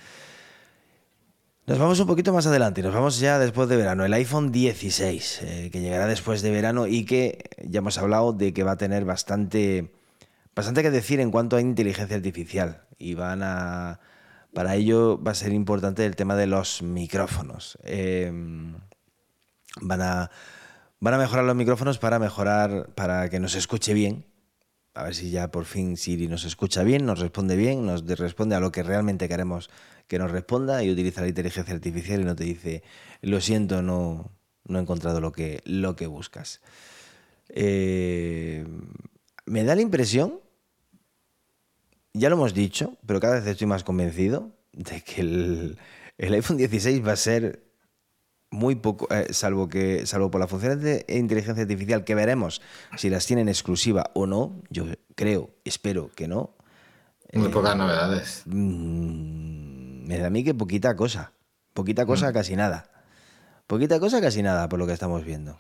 Nos 1.66 1.78
vamos 1.78 2.00
un 2.00 2.08
poquito 2.08 2.32
más 2.32 2.48
adelante, 2.48 2.82
nos 2.82 2.94
vamos 2.94 3.20
ya 3.20 3.40
después 3.40 3.68
de 3.68 3.76
verano. 3.76 4.06
El 4.06 4.14
iPhone 4.14 4.54
16, 4.54 5.42
eh, 5.42 5.70
que 5.70 5.82
llegará 5.82 6.08
después 6.08 6.42
de 6.42 6.52
verano 6.52 6.88
y 6.88 7.04
que 7.04 7.50
ya 7.62 7.80
hemos 7.80 7.98
hablado 7.98 8.32
de 8.32 8.54
que 8.54 8.64
va 8.64 8.72
a 8.72 8.78
tener 8.78 9.04
bastante, 9.04 9.92
bastante 10.56 10.82
que 10.82 10.92
decir 10.92 11.20
en 11.20 11.30
cuanto 11.30 11.58
a 11.58 11.62
inteligencia 11.62 12.16
artificial. 12.16 12.84
Y 12.98 13.16
van 13.16 13.44
a, 13.44 14.00
para 14.58 14.74
ello 14.74 15.22
va 15.22 15.34
a 15.34 15.36
ser 15.36 15.54
importante 15.54 16.04
el 16.04 16.16
tema 16.16 16.36
de 16.36 16.48
los 16.48 16.82
micrófonos. 16.82 17.78
Em, 17.84 18.74
van, 19.80 20.02
a, 20.02 20.32
van 21.00 21.14
a 21.14 21.18
mejorar 21.20 21.46
los 21.46 21.56
micrófonos 21.56 22.00
para 22.00 22.18
mejorar, 22.18 22.90
para 22.96 23.30
que 23.30 23.40
nos 23.40 23.54
escuche 23.54 23.94
bien. 23.94 24.26
A 24.96 25.04
ver 25.04 25.14
si 25.14 25.30
ya 25.30 25.52
por 25.52 25.66
fin 25.66 25.96
Siri 25.96 26.28
nos 26.28 26.44
escucha 26.44 26.82
bien, 26.82 27.06
nos 27.06 27.20
responde 27.20 27.56
bien, 27.56 27.86
nos 27.86 28.04
responde 28.04 28.56
a 28.56 28.60
lo 28.60 28.72
que 28.72 28.82
realmente 28.82 29.30
queremos 29.30 29.70
que 30.08 30.18
nos 30.18 30.32
responda 30.32 30.84
y 30.84 30.90
utiliza 30.90 31.22
la 31.22 31.28
inteligencia 31.28 31.76
artificial 31.76 32.22
y 32.22 32.24
no 32.24 32.36
te 32.36 32.46
dice, 32.46 32.82
lo 33.22 33.40
siento, 33.42 33.84
no, 33.84 34.32
no 34.66 34.80
he 34.80 34.82
encontrado 34.82 35.22
lo 35.22 35.32
que, 35.32 35.62
lo 35.66 35.96
que 35.96 36.08
buscas. 36.08 36.62
Em, 37.50 38.88
me 39.46 39.64
da 39.64 39.76
la 39.76 39.82
impresión 39.82 40.40
ya 42.14 42.30
lo 42.30 42.36
hemos 42.36 42.54
dicho, 42.54 42.98
pero 43.06 43.20
cada 43.20 43.36
vez 43.36 43.48
estoy 43.48 43.68
más 43.68 43.84
convencido 43.84 44.52
de 44.74 45.02
que 45.02 45.22
el, 45.22 45.78
iPhone 46.18 46.58
16 46.58 47.06
va 47.06 47.14
a 47.14 47.16
ser 47.16 47.64
muy 48.50 48.76
poco, 48.76 49.08
eh, 49.14 49.34
salvo 49.34 49.68
que 49.68 50.06
salvo 50.06 50.32
por 50.32 50.40
las 50.40 50.50
funciones 50.50 50.82
de 50.82 51.06
inteligencia 51.10 51.64
artificial 51.64 52.06
que 52.06 52.16
veremos 52.16 52.62
si 52.96 53.10
las 53.10 53.26
tienen 53.26 53.50
exclusiva 53.50 54.12
o 54.14 54.26
no, 54.26 54.62
yo 54.70 54.86
creo, 55.16 55.52
espero 55.66 56.10
que 56.16 56.28
no. 56.28 56.56
Muy 57.34 57.50
pocas 57.50 57.76
eh, 57.76 57.78
novedades. 57.78 58.44
Mm, 58.46 60.08
me 60.08 60.18
da 60.18 60.28
a 60.28 60.30
mí 60.30 60.44
que 60.44 60.54
poquita 60.54 60.96
cosa, 60.96 61.34
poquita 61.74 62.06
cosa, 62.06 62.30
mm. 62.30 62.34
casi 62.34 62.56
nada. 62.56 62.90
Poquita 63.68 64.00
cosa, 64.00 64.22
casi 64.22 64.42
nada, 64.42 64.70
por 64.70 64.80
lo 64.80 64.88
que 64.88 64.94
estamos 64.94 65.26
viendo. 65.26 65.60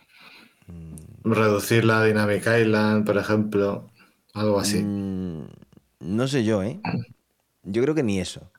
Reducir 1.23 1.83
la 1.83 2.03
Dynamic 2.03 2.47
Island, 2.47 3.05
por 3.05 3.17
ejemplo. 3.17 3.89
Algo 4.33 4.59
así. 4.59 4.81
Mm, 4.81 5.47
no 6.07 6.27
sé 6.27 6.43
yo, 6.43 6.63
¿eh? 6.63 6.79
Yo 7.63 7.81
creo 7.83 7.93
que 7.93 8.03
ni 8.03 8.19
eso. 8.19 8.49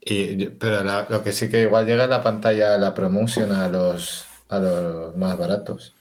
Y, 0.00 0.46
pero 0.46 0.82
lo 1.08 1.22
que 1.22 1.32
sí 1.32 1.50
que 1.50 1.62
igual 1.62 1.86
llega 1.86 2.04
a 2.04 2.08
la 2.08 2.22
pantalla, 2.22 2.78
la 2.78 2.94
promotion 2.94 3.52
a 3.52 3.68
los, 3.68 4.24
a 4.48 4.58
los 4.58 5.16
más 5.16 5.36
baratos. 5.36 5.94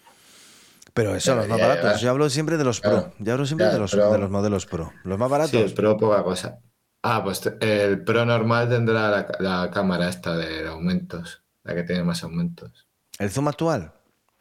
Pero 0.93 1.15
eso, 1.15 1.35
los 1.35 1.47
más 1.47 1.59
baratos. 1.59 2.01
Yo 2.01 2.09
hablo 2.09 2.29
siempre 2.29 2.57
de 2.57 2.63
los 2.63 2.79
Pro. 2.79 3.11
Yo 3.19 3.33
hablo 3.33 3.45
siempre 3.45 3.67
de, 3.67 3.77
los, 3.77 3.91
de 3.91 4.17
los 4.17 4.29
modelos 4.29 4.65
Pro. 4.65 4.93
Los 5.03 5.19
más 5.19 5.29
baratos. 5.29 5.51
Sí, 5.51 5.57
el 5.57 5.73
Pro 5.73 5.97
poca 5.97 6.23
cosa. 6.23 6.59
Ah, 7.03 7.23
pues 7.23 7.41
el 7.59 8.03
Pro 8.03 8.25
normal 8.25 8.69
tendrá 8.69 9.27
la, 9.39 9.71
cámara 9.71 10.09
esta 10.09 10.35
de 10.35 10.67
aumentos, 10.67 11.43
la 11.63 11.75
que 11.75 11.83
tiene 11.83 12.03
más 12.03 12.23
aumentos. 12.23 12.87
¿El 13.17 13.29
zoom 13.29 13.49
actual 13.49 13.91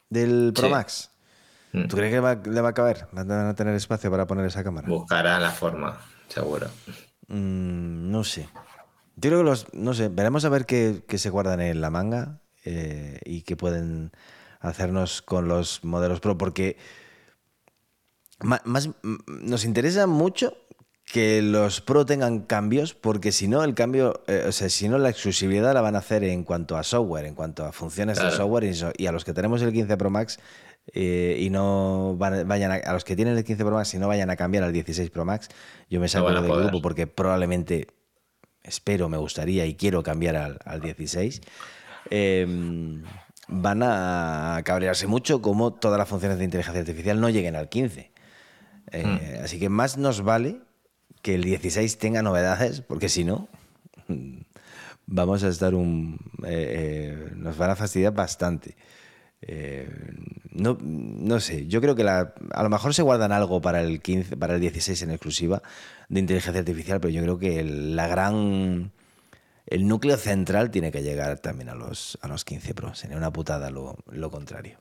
del 0.09 0.53
Pro 0.55 0.69
Max? 0.69 1.11
Mm. 1.73 1.87
¿Tú 1.89 1.97
crees 1.97 2.15
que 2.15 2.51
le 2.51 2.61
va 2.61 2.69
a 2.69 2.75
caber? 2.75 3.07
¿Van 3.13 3.31
a 3.31 3.55
tener 3.55 3.75
espacio 3.75 4.11
para 4.11 4.27
poner 4.27 4.47
esa 4.47 4.65
cámara? 4.65 4.89
Buscará 4.89 5.39
la 5.39 5.51
forma, 5.51 6.01
seguro. 6.29 6.69
Mm, 7.29 8.11
no 8.11 8.25
sé. 8.25 8.49
Yo 9.17 9.31
creo 9.31 9.39
que 9.39 9.45
los, 9.45 9.67
no 9.75 9.95
sé, 9.95 10.09
veremos 10.09 10.45
a 10.45 10.49
ver 10.49 10.65
qué, 10.65 11.03
se 11.17 11.31
guardan 11.31 11.61
en 11.61 11.81
la 11.81 11.91
manga 11.91 12.41
eh, 12.65 13.19
y 13.25 13.43
qué 13.43 13.57
pueden 13.57 14.13
hacernos 14.61 15.23
con 15.23 15.49
los 15.49 15.85
modelos 15.85 16.21
Pro, 16.21 16.39
porque 16.39 16.77
más, 18.41 18.91
nos 19.27 19.65
interesa 19.65 20.07
mucho 20.07 20.57
que 21.05 21.43
los 21.43 21.81
Pro 21.81 22.07
tengan 22.07 22.41
cambios, 22.41 22.95
porque 22.95 23.33
si 23.33 23.49
no, 23.49 23.65
el 23.65 23.75
cambio, 23.75 24.23
eh, 24.27 24.45
o 24.47 24.53
sea, 24.53 24.69
si 24.69 24.89
no, 24.89 24.99
la 24.99 25.09
exclusividad 25.09 25.73
la 25.75 25.81
van 25.81 25.97
a 25.97 26.01
hacer 26.01 26.23
en 26.23 26.45
cuanto 26.45 26.77
a 26.77 26.83
software, 26.83 27.25
en 27.25 27.35
cuanto 27.35 27.65
a 27.65 27.73
funciones 27.73 28.19
de 28.19 28.31
software, 28.31 28.65
y, 28.97 29.07
a 29.07 29.13
los 29.13 29.25
que 29.25 29.33
tenemos 29.33 29.63
el 29.63 29.73
15 29.73 29.97
Pro 29.97 30.11
Max 30.11 30.39
eh, 30.95 31.37
y 31.41 31.51
no 31.51 32.17
vayan 32.17 32.73
a, 32.73 32.93
los 32.93 33.05
que 33.05 33.17
tienen 33.17 33.37
el 33.37 33.45
15 33.45 33.65
Pro 33.65 33.75
Max 33.75 33.95
y 33.95 33.99
no 33.99 34.09
vayan 34.09 34.31
a 34.31 34.37
cambiar 34.37 34.65
al 34.65 34.73
16 34.73 35.11
Pro 35.11 35.25
Max, 35.25 35.49
yo 35.91 36.01
me 36.01 36.09
saco 36.09 36.31
del 36.31 36.43
grupo 36.43 36.81
porque 36.81 37.07
probablemente, 37.07 37.89
espero, 38.63 39.09
me 39.09 39.17
gustaría 39.17 39.67
y 39.67 39.75
quiero 39.75 40.03
cambiar 40.03 40.37
al, 40.37 40.59
al 40.65 40.81
16. 40.81 41.41
Em, 42.11 43.03
van 43.49 43.83
a 43.83 44.61
cabrearse 44.65 45.07
mucho 45.07 45.43
como 45.43 45.73
todas 45.73 45.99
las 45.99 46.09
funciones 46.09 46.39
de 46.39 46.45
inteligencia 46.45 46.81
artificial 46.81 47.21
no 47.21 47.31
lleguen 47.31 47.57
al 47.57 47.69
15. 47.69 48.13
Eh, 48.91 49.05
hmm. 49.05 49.45
Así 49.45 49.59
que 49.59 49.69
más 49.69 49.97
nos 49.99 50.23
vale 50.23 50.61
que 51.23 51.35
el 51.35 51.43
16 51.43 51.99
tenga 51.99 52.23
novedades, 52.23 52.81
porque 52.81 53.09
si 53.09 53.25
no, 53.25 53.49
vamos 55.07 55.45
a 55.45 55.49
estar 55.49 55.75
un... 55.75 56.19
Eh, 56.47 57.33
nos 57.35 57.57
van 57.57 57.71
a 57.71 57.77
fastidiar 57.77 58.15
bastante. 58.15 58.77
Eh, 59.43 59.89
no, 60.51 60.77
no, 60.81 61.41
sé, 61.41 61.67
yo 61.67 61.81
creo 61.81 61.95
que 61.95 62.03
a 62.03 62.63
lo 62.63 62.69
mejor 62.69 62.93
se 62.95 63.03
guardan 63.03 63.33
algo 63.33 63.61
para 63.61 63.81
el 63.81 64.01
15, 64.01 64.37
para 64.37 64.57
el 64.57 64.61
16 64.61 65.03
en 65.03 65.11
exclusiva 65.11 65.63
de 66.09 66.21
inteligencia 66.21 66.61
artificial, 66.61 67.01
pero 67.01 67.13
yo 67.13 67.23
creo 67.23 67.39
que 67.39 67.63
la 67.63 68.09
gran 68.09 68.91
el 69.69 69.87
núcleo 69.87 70.17
central 70.17 70.71
tiene 70.71 70.91
que 70.91 71.03
llegar 71.03 71.39
también 71.41 71.69
a 71.69 71.75
los, 71.75 72.19
a 72.23 72.29
los 72.29 72.45
15 72.45 72.75
Pro. 72.75 72.95
Sería 72.95 73.19
una 73.19 73.33
putada 73.33 73.71
lo, 73.71 73.97
lo 74.11 74.31
contrario. 74.31 74.81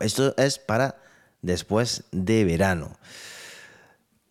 Esto 0.00 0.34
es 0.36 0.58
para 0.58 0.96
después 1.40 2.04
de 2.10 2.44
verano. 2.44 2.98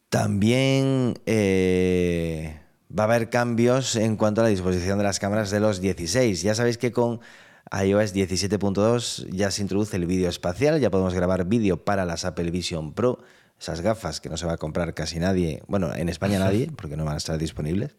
También 0.09 1.15
eh, 1.25 2.59
va 2.97 3.03
a 3.03 3.05
haber 3.05 3.29
cambios 3.29 3.95
en 3.95 4.17
cuanto 4.17 4.41
a 4.41 4.43
la 4.43 4.49
disposición 4.49 4.97
de 4.97 5.05
las 5.05 5.19
cámaras 5.19 5.49
de 5.49 5.61
los 5.61 5.79
16. 5.79 6.41
Ya 6.41 6.53
sabéis 6.53 6.77
que 6.77 6.91
con 6.91 7.21
iOS 7.71 8.13
17.2 8.13 9.29
ya 9.29 9.51
se 9.51 9.61
introduce 9.61 9.95
el 9.95 10.05
vídeo 10.05 10.29
espacial, 10.29 10.79
ya 10.79 10.91
podemos 10.91 11.13
grabar 11.13 11.45
vídeo 11.45 11.83
para 11.83 12.05
las 12.05 12.25
Apple 12.25 12.51
Vision 12.51 12.93
Pro, 12.93 13.19
esas 13.59 13.81
gafas 13.81 14.19
que 14.19 14.29
no 14.29 14.37
se 14.37 14.45
va 14.45 14.53
a 14.53 14.57
comprar 14.57 14.93
casi 14.93 15.19
nadie, 15.19 15.63
bueno, 15.67 15.93
en 15.93 16.09
España 16.09 16.39
nadie, 16.39 16.71
porque 16.75 16.97
no 16.97 17.05
van 17.05 17.15
a 17.15 17.17
estar 17.17 17.37
disponibles. 17.37 17.95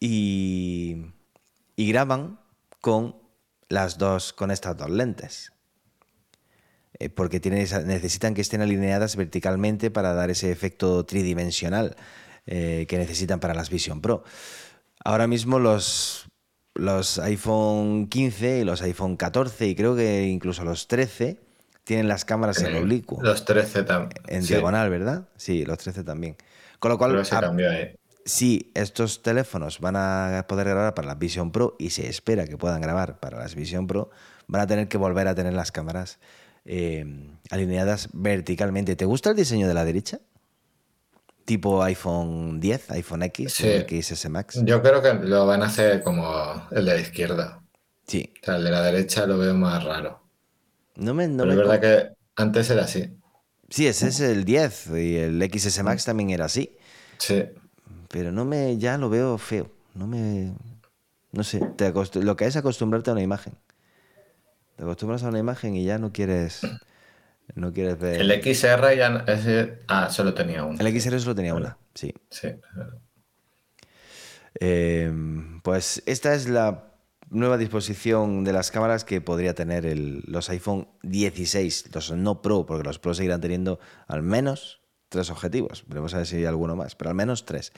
Y, 0.00 1.06
y 1.76 1.88
graban 1.88 2.40
con 2.80 3.16
las 3.68 3.98
dos, 3.98 4.32
con 4.32 4.50
estas 4.50 4.76
dos 4.76 4.90
lentes. 4.90 5.52
Eh, 6.98 7.08
porque 7.08 7.40
necesitan 7.40 8.34
que 8.34 8.40
estén 8.40 8.60
alineadas 8.60 9.16
verticalmente 9.16 9.90
para 9.90 10.14
dar 10.14 10.30
ese 10.30 10.52
efecto 10.52 11.04
tridimensional 11.04 11.96
eh, 12.46 12.86
que 12.88 12.98
necesitan 12.98 13.40
para 13.40 13.54
las 13.54 13.68
Vision 13.68 14.00
Pro. 14.00 14.22
Ahora 15.04 15.26
mismo 15.26 15.58
los, 15.58 16.26
los 16.74 17.18
iPhone 17.18 18.08
15 18.08 18.60
y 18.60 18.64
los 18.64 18.82
iPhone 18.82 19.16
14 19.16 19.68
y 19.68 19.74
creo 19.74 19.94
que 19.96 20.24
incluso 20.24 20.64
los 20.64 20.88
13 20.88 21.38
tienen 21.84 22.08
las 22.08 22.24
cámaras 22.24 22.62
en 22.62 22.74
oblicuo. 22.76 23.22
Los 23.22 23.44
13 23.44 23.84
también. 23.84 24.22
En 24.26 24.44
diagonal, 24.44 24.90
¿verdad? 24.90 25.28
Sí, 25.36 25.64
los 25.64 25.78
13 25.78 26.04
también. 26.04 26.36
Con 26.78 26.90
lo 26.90 26.98
cual, 26.98 27.22
si 28.24 28.70
estos 28.74 29.22
teléfonos 29.22 29.80
van 29.80 29.96
a 29.96 30.46
poder 30.48 30.68
grabar 30.68 30.94
para 30.94 31.08
la 31.08 31.14
Vision 31.14 31.52
Pro 31.52 31.76
y 31.78 31.90
se 31.90 32.08
espera 32.08 32.46
que 32.46 32.56
puedan 32.56 32.80
grabar 32.80 33.20
para 33.20 33.38
las 33.38 33.54
Vision 33.54 33.86
Pro, 33.86 34.10
van 34.46 34.62
a 34.62 34.66
tener 34.66 34.88
que 34.88 34.96
volver 34.96 35.28
a 35.28 35.34
tener 35.34 35.52
las 35.52 35.72
cámaras 35.72 36.18
Em, 36.66 37.36
alineadas 37.50 38.08
verticalmente. 38.14 38.96
¿Te 38.96 39.04
gusta 39.04 39.30
el 39.30 39.36
diseño 39.36 39.68
de 39.68 39.74
la 39.74 39.84
derecha? 39.84 40.20
Tipo 41.44 41.82
iPhone 41.82 42.58
10, 42.58 42.90
iPhone 42.92 43.22
X, 43.24 43.52
sí. 43.52 44.02
XS 44.02 44.30
Max. 44.30 44.60
Yo 44.64 44.80
creo 44.82 45.02
que 45.02 45.12
lo 45.12 45.46
van 45.46 45.62
a 45.62 45.66
hacer 45.66 46.02
como 46.02 46.66
el 46.70 46.84
de 46.86 46.94
la 46.94 47.00
izquierda. 47.00 47.62
Sí. 48.06 48.32
O 48.42 48.44
sea, 48.46 48.56
el 48.56 48.64
de 48.64 48.70
la 48.70 48.82
derecha 48.82 49.26
lo 49.26 49.38
veo 49.38 49.54
más 49.54 49.84
raro. 49.84 50.22
No 50.96 51.12
me, 51.12 51.28
Pero 51.28 51.50
es 51.50 51.56
verdad 51.56 51.80
que 51.80 52.08
antes 52.36 52.70
era 52.70 52.84
así. 52.84 53.10
Sí, 53.68 53.86
ese 53.86 54.08
es 54.08 54.20
el 54.20 54.44
10 54.44 54.90
y 54.96 55.16
el 55.16 55.50
XS 55.52 55.82
Max 55.82 56.04
también 56.04 56.30
era 56.30 56.44
así. 56.44 56.76
Sí. 57.18 57.44
Pero 58.08 58.30
no 58.32 58.44
me, 58.44 58.78
ya 58.78 58.96
lo 58.98 59.10
veo 59.10 59.36
feo. 59.38 59.70
No 59.94 60.06
me, 60.06 60.52
no 61.32 61.42
sé, 61.42 61.60
te 61.76 61.92
lo 62.22 62.36
que 62.36 62.46
es 62.46 62.56
acostumbrarte 62.56 63.10
a 63.10 63.12
una 63.12 63.22
imagen. 63.22 63.54
Te 64.76 64.82
acostumbras 64.82 65.22
a 65.24 65.28
una 65.28 65.38
imagen 65.38 65.74
y 65.74 65.84
ya 65.84 65.98
no 65.98 66.12
quieres. 66.12 66.60
No 67.54 67.72
quieres 67.72 67.98
ver. 67.98 68.20
El 68.20 68.30
XR 68.42 68.96
ya. 68.96 69.24
Ese, 69.26 69.80
ah, 69.88 70.10
solo 70.10 70.34
tenía 70.34 70.64
uno. 70.64 70.78
El 70.80 71.00
XR 71.00 71.20
solo 71.20 71.34
tenía 71.34 71.54
una, 71.54 71.78
sí. 71.94 72.12
Sí. 72.30 72.48
Em, 74.54 75.60
pues 75.62 76.02
esta 76.06 76.34
es 76.34 76.48
la 76.48 76.94
nueva 77.30 77.58
disposición 77.58 78.44
de 78.44 78.52
las 78.52 78.70
cámaras 78.70 79.04
que 79.04 79.20
podría 79.20 79.54
tener 79.54 79.84
los 80.26 80.48
iPhone 80.50 80.88
16, 81.02 81.90
los 81.92 82.12
no 82.12 82.42
Pro, 82.42 82.66
porque 82.66 82.84
los 82.84 82.98
Pro 82.98 83.14
seguirán 83.14 83.40
teniendo 83.40 83.80
al 84.06 84.22
menos 84.22 84.80
tres 85.08 85.30
objetivos. 85.30 85.84
Veremos 85.88 86.14
a 86.14 86.18
ver 86.18 86.26
si 86.26 86.36
hay 86.36 86.44
alguno 86.44 86.76
más, 86.76 86.94
pero 86.94 87.10
al 87.10 87.16
menos 87.16 87.44
tres. 87.44 87.72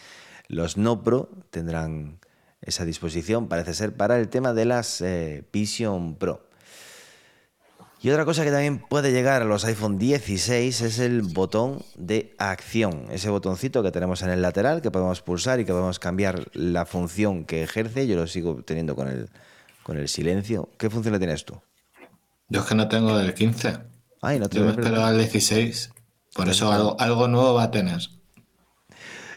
Los 0.48 0.76
no 0.76 1.02
Pro 1.02 1.30
tendrán 1.50 2.20
esa 2.60 2.84
disposición, 2.84 3.48
parece 3.48 3.74
ser, 3.74 3.96
para 3.96 4.18
el 4.18 4.28
tema 4.28 4.52
de 4.52 4.64
las 4.64 5.00
eh, 5.00 5.44
Vision 5.52 6.16
Pro. 6.16 6.45
Y 8.02 8.10
otra 8.10 8.24
cosa 8.24 8.44
que 8.44 8.50
también 8.50 8.78
puede 8.78 9.10
llegar 9.10 9.42
a 9.42 9.44
los 9.46 9.64
iPhone 9.64 9.98
16 9.98 10.80
es 10.82 10.98
el 10.98 11.22
botón 11.22 11.82
de 11.96 12.34
acción, 12.38 13.06
ese 13.10 13.30
botoncito 13.30 13.82
que 13.82 13.90
tenemos 13.90 14.22
en 14.22 14.30
el 14.30 14.42
lateral 14.42 14.82
que 14.82 14.90
podemos 14.90 15.22
pulsar 15.22 15.60
y 15.60 15.64
que 15.64 15.72
podemos 15.72 15.98
cambiar 15.98 16.44
la 16.52 16.84
función 16.84 17.44
que 17.44 17.62
ejerce. 17.62 18.06
Yo 18.06 18.16
lo 18.16 18.26
sigo 18.26 18.62
teniendo 18.62 18.94
con 18.94 19.08
el, 19.08 19.30
con 19.82 19.96
el 19.96 20.08
silencio. 20.08 20.68
¿Qué 20.78 20.90
función 20.90 21.14
le 21.14 21.18
tienes 21.18 21.44
tú? 21.44 21.60
Yo 22.48 22.60
es 22.60 22.66
que 22.66 22.74
no 22.74 22.86
tengo 22.86 23.16
del 23.16 23.32
15. 23.32 23.78
Ay, 24.20 24.38
no 24.38 24.48
Yo 24.50 24.64
me 24.64 24.70
espero 24.70 25.04
al 25.04 25.18
16. 25.18 25.90
Por 26.34 26.48
eso 26.48 26.70
algo, 26.70 26.96
algo 27.00 27.28
nuevo 27.28 27.54
va 27.54 27.64
a 27.64 27.70
tener. 27.70 28.00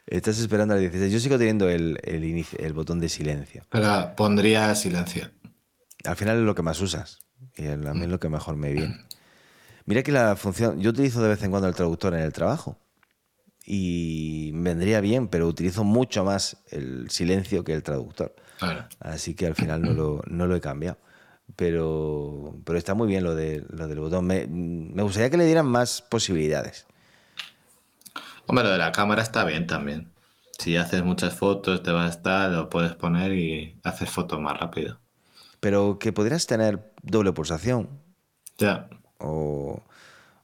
Estás 0.05 0.37
esperando 0.37 0.73
al 0.73 0.81
16. 0.81 1.13
Yo 1.13 1.19
sigo 1.19 1.37
teniendo 1.37 1.69
el, 1.69 1.97
el, 2.03 2.45
el 2.57 2.73
botón 2.73 2.99
de 2.99 3.07
silencio. 3.07 3.63
Pero 3.69 4.13
pondría 4.17 4.75
silencio. 4.75 5.31
Al 6.03 6.15
final 6.17 6.39
es 6.39 6.43
lo 6.43 6.55
que 6.55 6.61
más 6.61 6.81
usas. 6.81 7.19
Y 7.59 7.67
a 7.67 7.75
mí 7.75 8.03
es 8.03 8.09
lo 8.09 8.19
que 8.19 8.29
mejor 8.29 8.55
me 8.55 8.71
viene. 8.71 9.05
Mira 9.85 10.03
que 10.03 10.11
la 10.11 10.35
función, 10.35 10.79
yo 10.79 10.91
utilizo 10.91 11.21
de 11.21 11.29
vez 11.29 11.43
en 11.43 11.51
cuando 11.51 11.67
el 11.67 11.75
traductor 11.75 12.13
en 12.13 12.21
el 12.21 12.31
trabajo 12.31 12.77
y 13.65 14.51
vendría 14.51 15.01
bien, 15.01 15.27
pero 15.27 15.47
utilizo 15.47 15.83
mucho 15.83 16.23
más 16.23 16.57
el 16.71 17.09
silencio 17.09 17.63
que 17.63 17.73
el 17.73 17.83
traductor. 17.83 18.35
Así 18.99 19.35
que 19.35 19.47
al 19.47 19.55
final 19.55 19.81
no 19.81 19.93
lo, 19.93 20.21
no 20.27 20.47
lo 20.47 20.55
he 20.55 20.61
cambiado. 20.61 20.97
Pero, 21.55 22.55
pero 22.65 22.77
está 22.77 22.93
muy 22.93 23.07
bien 23.07 23.23
lo, 23.23 23.35
de, 23.35 23.65
lo 23.69 23.87
del 23.87 23.99
botón. 23.99 24.27
Me, 24.27 24.45
me, 24.47 25.01
gustaría 25.01 25.29
que 25.29 25.37
le 25.37 25.45
dieran 25.45 25.65
más 25.65 26.01
posibilidades. 26.03 26.85
Hombre, 28.45 28.65
lo 28.65 28.71
de 28.71 28.77
la 28.77 28.91
cámara 28.91 29.23
está 29.23 29.43
bien 29.43 29.65
también. 29.65 30.11
Si 30.59 30.77
haces 30.77 31.03
muchas 31.03 31.33
fotos, 31.33 31.81
te 31.81 31.91
va 31.91 32.05
a 32.05 32.09
estar, 32.09 32.51
lo 32.51 32.69
puedes 32.69 32.93
poner 32.93 33.33
y 33.33 33.79
haces 33.83 34.09
fotos 34.09 34.39
más 34.39 34.59
rápido 34.59 34.99
pero 35.59 35.99
que 35.99 36.13
podrías 36.13 36.45
tener 36.47 36.93
doble 37.01 37.33
pulsación. 37.33 37.89
Ya. 38.57 38.89
O 39.17 39.81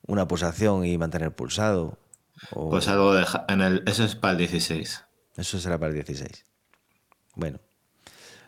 una 0.08 0.28
pulsación 0.28 0.86
y 0.86 0.98
mantener 0.98 1.34
pulsado. 1.34 1.98
Pues 2.52 2.88
algo 2.88 3.14
de, 3.14 3.26
en 3.48 3.62
el, 3.62 3.84
eso 3.86 4.04
es 4.04 4.16
para 4.16 4.34
el 4.34 4.40
16. 4.40 5.04
Eso 5.38 5.60
será 5.60 5.78
para 5.78 5.90
el 5.90 5.96
16. 5.96 6.46
Bueno, 7.36 7.60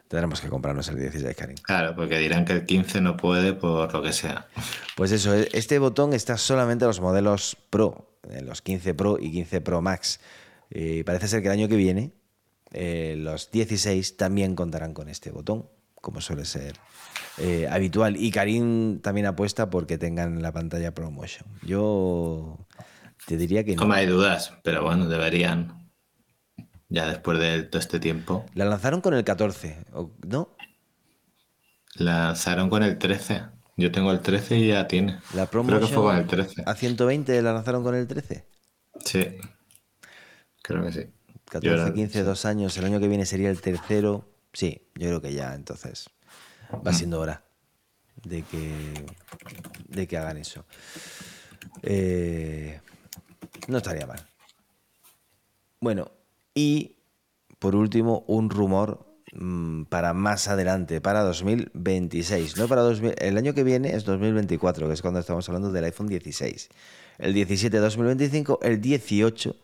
Tendremos 0.08 0.40
que 0.40 0.48
comprarnos 0.48 0.88
el 0.88 1.00
16, 1.00 1.36
Karim. 1.36 1.58
Claro, 1.62 1.94
porque 1.94 2.18
dirán 2.18 2.46
que 2.46 2.54
el 2.54 2.66
15 2.66 3.02
no 3.02 3.18
puede 3.18 3.52
por 3.52 3.94
lo 3.94 4.02
que 4.02 4.14
sea. 4.14 4.48
Pues 4.96 5.12
eso, 5.12 5.36
e, 5.36 5.50
este 5.52 5.80
botón 5.80 6.14
está 6.14 6.38
solamente 6.38 6.86
en 6.86 6.88
los 6.88 7.02
modelos 7.02 7.58
Pro, 7.70 8.18
en 8.30 8.46
los 8.46 8.62
15 8.62 8.94
Pro 8.94 9.18
y 9.20 9.32
15 9.32 9.60
Pro 9.60 9.82
Max. 9.82 10.22
Y 10.70 11.04
parece 11.04 11.28
ser 11.28 11.42
que 11.42 11.50
el 11.50 11.54
año 11.54 11.68
que 11.68 11.76
viene 11.76 12.14
eh, 12.72 13.16
los 13.18 13.52
16 13.52 14.16
también 14.16 14.56
contarán 14.56 14.94
con 14.94 15.10
este 15.10 15.30
botón, 15.32 15.68
como 16.02 16.22
suele 16.22 16.46
ser 16.46 16.76
eh, 17.38 17.68
habitual. 17.70 18.18
Y 18.18 18.32
Karim 18.32 19.00
también 19.00 19.28
apuesta 19.28 19.70
porque 19.70 19.98
tengan 19.98 20.42
la 20.42 20.52
pantalla 20.52 20.94
ProMotion. 20.94 21.48
Yo 21.64 22.66
te 23.26 23.38
diría 23.38 23.64
que 23.64 23.76
no. 23.76 23.86
No 23.86 23.94
hay 23.94 24.06
dudas, 24.06 24.54
pero 24.64 24.84
bueno, 24.84 25.08
deberían 25.08 25.92
ya 26.90 27.08
después 27.08 27.40
de 27.40 27.64
todo 27.64 27.80
este 27.80 28.00
tiempo. 28.00 28.46
La 28.54 28.66
lanzaron 28.66 29.02
con 29.02 29.14
el 29.14 29.24
14, 29.24 29.86
¿no? 30.28 30.56
La 31.96 32.26
lanzaron 32.26 32.70
con 32.70 32.84
el 32.84 32.98
13. 32.98 33.44
Yo 33.78 33.92
tengo 33.92 34.12
el 34.12 34.22
13 34.22 34.58
y 34.58 34.68
ya 34.70 34.88
tiene. 34.88 35.20
La 35.36 35.48
Creo 35.48 35.80
que 35.80 35.88
fue 35.88 36.04
con 36.04 36.16
el 36.18 36.26
13. 36.26 36.64
¿A 36.66 36.74
120 36.74 37.42
la 37.42 37.54
lanzaron 37.54 37.84
con 37.84 37.94
el 37.96 38.08
13? 38.08 38.46
Sí. 39.06 39.38
Creo 40.64 40.84
que 40.84 40.92
sí. 40.92 41.06
14, 41.46 41.94
15, 41.94 42.24
dos 42.24 42.46
años. 42.46 42.78
El 42.78 42.86
año 42.86 43.00
que 43.00 43.08
viene 43.08 43.26
sería 43.26 43.50
el 43.50 43.62
tercero. 43.62 44.28
Sí, 44.58 44.82
yo 44.96 45.10
creo 45.10 45.22
que 45.22 45.34
ya, 45.36 45.54
entonces. 45.54 46.10
Va 46.74 46.92
siendo 46.92 47.20
hora 47.20 47.44
de 48.24 48.42
que, 48.42 49.06
de 49.88 50.08
que 50.08 50.18
hagan 50.18 50.38
eso. 50.38 50.66
Eh, 51.84 52.82
no 53.68 53.78
estaría 53.78 54.08
mal. 54.08 54.20
Bueno, 55.80 56.12
y 56.56 56.96
por 57.60 57.76
último, 57.76 58.26
un 58.26 58.50
rumor 58.50 59.06
mm, 59.32 59.84
para 59.84 60.16
más 60.16 60.48
adelante, 60.48 61.02
para 61.02 61.22
2026. 61.22 62.58
No 62.58 62.68
para 62.68 62.82
el 62.90 63.38
año 63.38 63.54
que 63.54 63.64
viene 63.64 63.96
es 63.96 64.06
2024, 64.06 64.88
que 64.88 64.94
es 64.96 65.04
cuando 65.04 65.20
estamos 65.20 65.48
hablando 65.50 65.72
del 65.72 65.84
iPhone 65.84 66.08
16. 66.08 66.70
El 67.20 67.36
17 67.36 67.78
2025, 67.78 68.58
el 68.64 68.82
18 68.82 69.56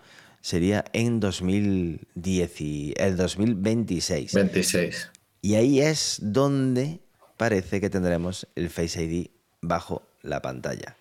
sería 0.43 0.83
en 0.91 1.21
2010 1.21 2.61
el 2.97 3.15
2026. 3.15 4.33
26. 4.33 5.11
Y 5.41 5.55
ahí 5.55 5.79
es 5.79 6.19
donde 6.21 6.99
parece 7.37 7.79
que 7.79 7.89
tendremos 7.89 8.45
el 8.55 8.69
Face 8.69 9.01
ID 9.01 9.27
bajo 9.61 10.03
la 10.21 10.41
pantalla. 10.41 10.97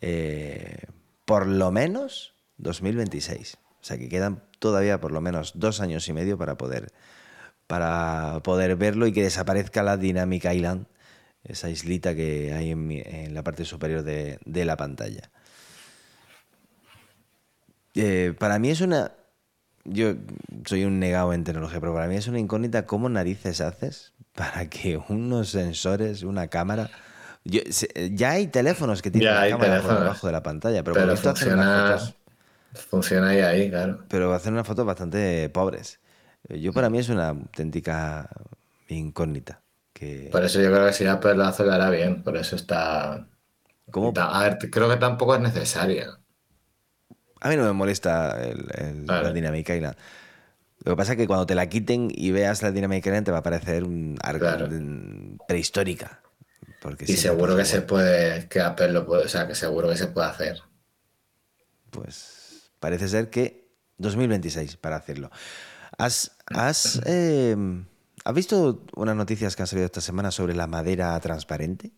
Eh, 0.00 0.78
por 1.24 1.46
lo 1.46 1.70
menos 1.70 2.34
2026. 2.58 3.54
O 3.54 3.84
sea 3.84 3.98
que 3.98 4.08
quedan 4.08 4.42
todavía 4.58 5.00
por 5.00 5.12
lo 5.12 5.20
menos 5.20 5.52
dos 5.54 5.80
años 5.80 6.08
y 6.08 6.12
medio 6.12 6.36
para 6.36 6.56
poder, 6.56 6.92
para 7.68 8.40
poder 8.42 8.74
verlo 8.74 9.06
y 9.06 9.12
que 9.12 9.22
desaparezca 9.22 9.84
la 9.84 9.96
Dynamic 9.96 10.44
Island, 10.44 10.86
esa 11.44 11.70
islita 11.70 12.16
que 12.16 12.52
hay 12.52 12.72
en, 12.72 13.32
la 13.32 13.44
parte 13.44 13.64
superior 13.64 14.02
de, 14.02 14.64
la 14.64 14.76
pantalla. 14.76 15.30
Eh, 17.94 18.34
para 18.38 18.58
mí 18.58 18.70
es 18.70 18.80
una... 18.80 19.12
Yo 19.84 20.14
soy 20.64 20.84
un 20.84 21.00
negado 21.00 21.32
en 21.32 21.42
tecnología, 21.42 21.80
pero 21.80 21.92
para 21.92 22.06
mí 22.06 22.14
es 22.14 22.28
una 22.28 22.38
incógnita 22.38 22.86
cómo 22.86 23.08
narices 23.08 23.60
haces 23.60 24.12
para 24.34 24.68
que 24.68 24.96
unos 25.08 25.50
sensores, 25.50 26.22
una 26.22 26.48
cámara... 26.48 26.90
ya 27.44 28.30
hay 28.30 28.46
teléfonos 28.46 29.02
que 29.02 29.10
tienen 29.10 29.34
la 29.34 29.48
cámara 29.48 29.82
por 29.82 29.98
debajo 29.98 30.26
de 30.26 30.32
la 30.32 30.42
pantalla, 30.42 30.84
pero, 30.84 30.94
pero 30.94 31.16
funciona, 31.16 31.98
Funciona 32.74 33.28
ahí, 33.28 33.40
ahí, 33.40 33.70
claro. 33.70 34.04
Pero 34.08 34.32
hacer 34.32 34.52
unas 34.52 34.66
fotos 34.66 34.86
bastante 34.86 35.48
pobres. 35.50 36.00
Yo 36.48 36.72
para 36.72 36.90
mí 36.90 36.98
es 36.98 37.08
una 37.08 37.28
auténtica 37.28 38.28
incógnita. 38.88 39.62
Que... 39.92 40.28
Por 40.32 40.42
eso 40.42 40.60
yo 40.60 40.70
creo 40.70 40.86
que 40.86 40.92
si 40.92 41.06
Apple 41.06 41.34
lo 41.34 41.44
hace, 41.44 41.64
lo 41.64 41.72
hará 41.72 41.90
bien. 41.90 42.22
Por 42.22 42.36
eso 42.36 42.56
está... 42.56 43.26
¿Cómo? 43.90 44.12
A 44.16 44.42
ver, 44.42 44.58
creo 44.70 44.88
que 44.88 44.96
tampoco 44.96 45.34
es 45.34 45.40
necesaria. 45.42 46.18
A 47.42 47.48
mí 47.48 47.56
no 47.56 47.64
me 47.64 47.72
molesta 47.72 48.40
el, 48.42 49.06
la 49.06 49.32
dinámica 49.32 49.76
y 49.76 49.80
la... 49.80 49.96
Lo 50.84 50.92
que 50.92 50.96
pasa 50.96 51.12
es 51.12 51.18
que 51.18 51.26
cuando 51.26 51.46
te 51.46 51.54
la 51.54 51.68
quiten 51.68 52.08
y 52.10 52.30
veas 52.32 52.62
la 52.62 52.72
dinámica 52.72 53.22
te 53.22 53.30
va 53.30 53.38
a 53.38 53.42
parecer 53.42 53.84
un 53.84 54.18
prehistórica. 55.46 56.22
Porque 56.80 57.04
y 57.06 57.16
seguro 57.16 57.56
que 57.56 57.64
se 57.64 57.82
puede, 57.82 58.48
que 58.48 58.60
Apple 58.60 58.92
lo 58.92 59.06
puede, 59.06 59.26
o 59.26 59.28
sea, 59.28 59.46
que 59.46 59.54
seguro 59.54 59.88
que 59.88 59.96
se 59.96 60.08
puede 60.08 60.28
hacer. 60.28 60.62
Pues 61.90 62.42
Parece 62.82 63.06
ser 63.06 63.30
que 63.30 63.70
2026 63.98 64.76
para 64.76 64.96
hacerlo. 64.96 65.30
¿Has, 65.98 66.36
has, 66.46 67.00
eh, 67.06 67.56
¿has 68.24 68.34
visto 68.34 68.84
unas 68.96 69.14
noticias 69.14 69.54
que 69.54 69.62
han 69.62 69.68
salido 69.68 69.86
esta 69.86 70.00
semana 70.00 70.32
sobre 70.32 70.56
la 70.56 70.66
madera 70.66 71.20
transparente? 71.20 71.92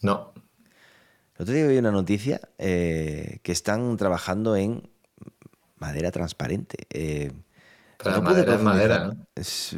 No. 0.00 0.32
El 1.36 1.42
otro 1.42 1.54
día 1.54 1.66
vi 1.66 1.78
una 1.78 1.90
noticia 1.90 2.40
eh, 2.58 3.38
que 3.42 3.52
están 3.52 3.96
trabajando 3.96 4.56
en 4.56 4.88
madera 5.78 6.10
transparente. 6.10 6.86
Eh, 6.90 7.32
no 8.04 8.22
madera 8.22 8.54
es 8.54 8.60
madera. 8.60 9.16
Es, 9.34 9.76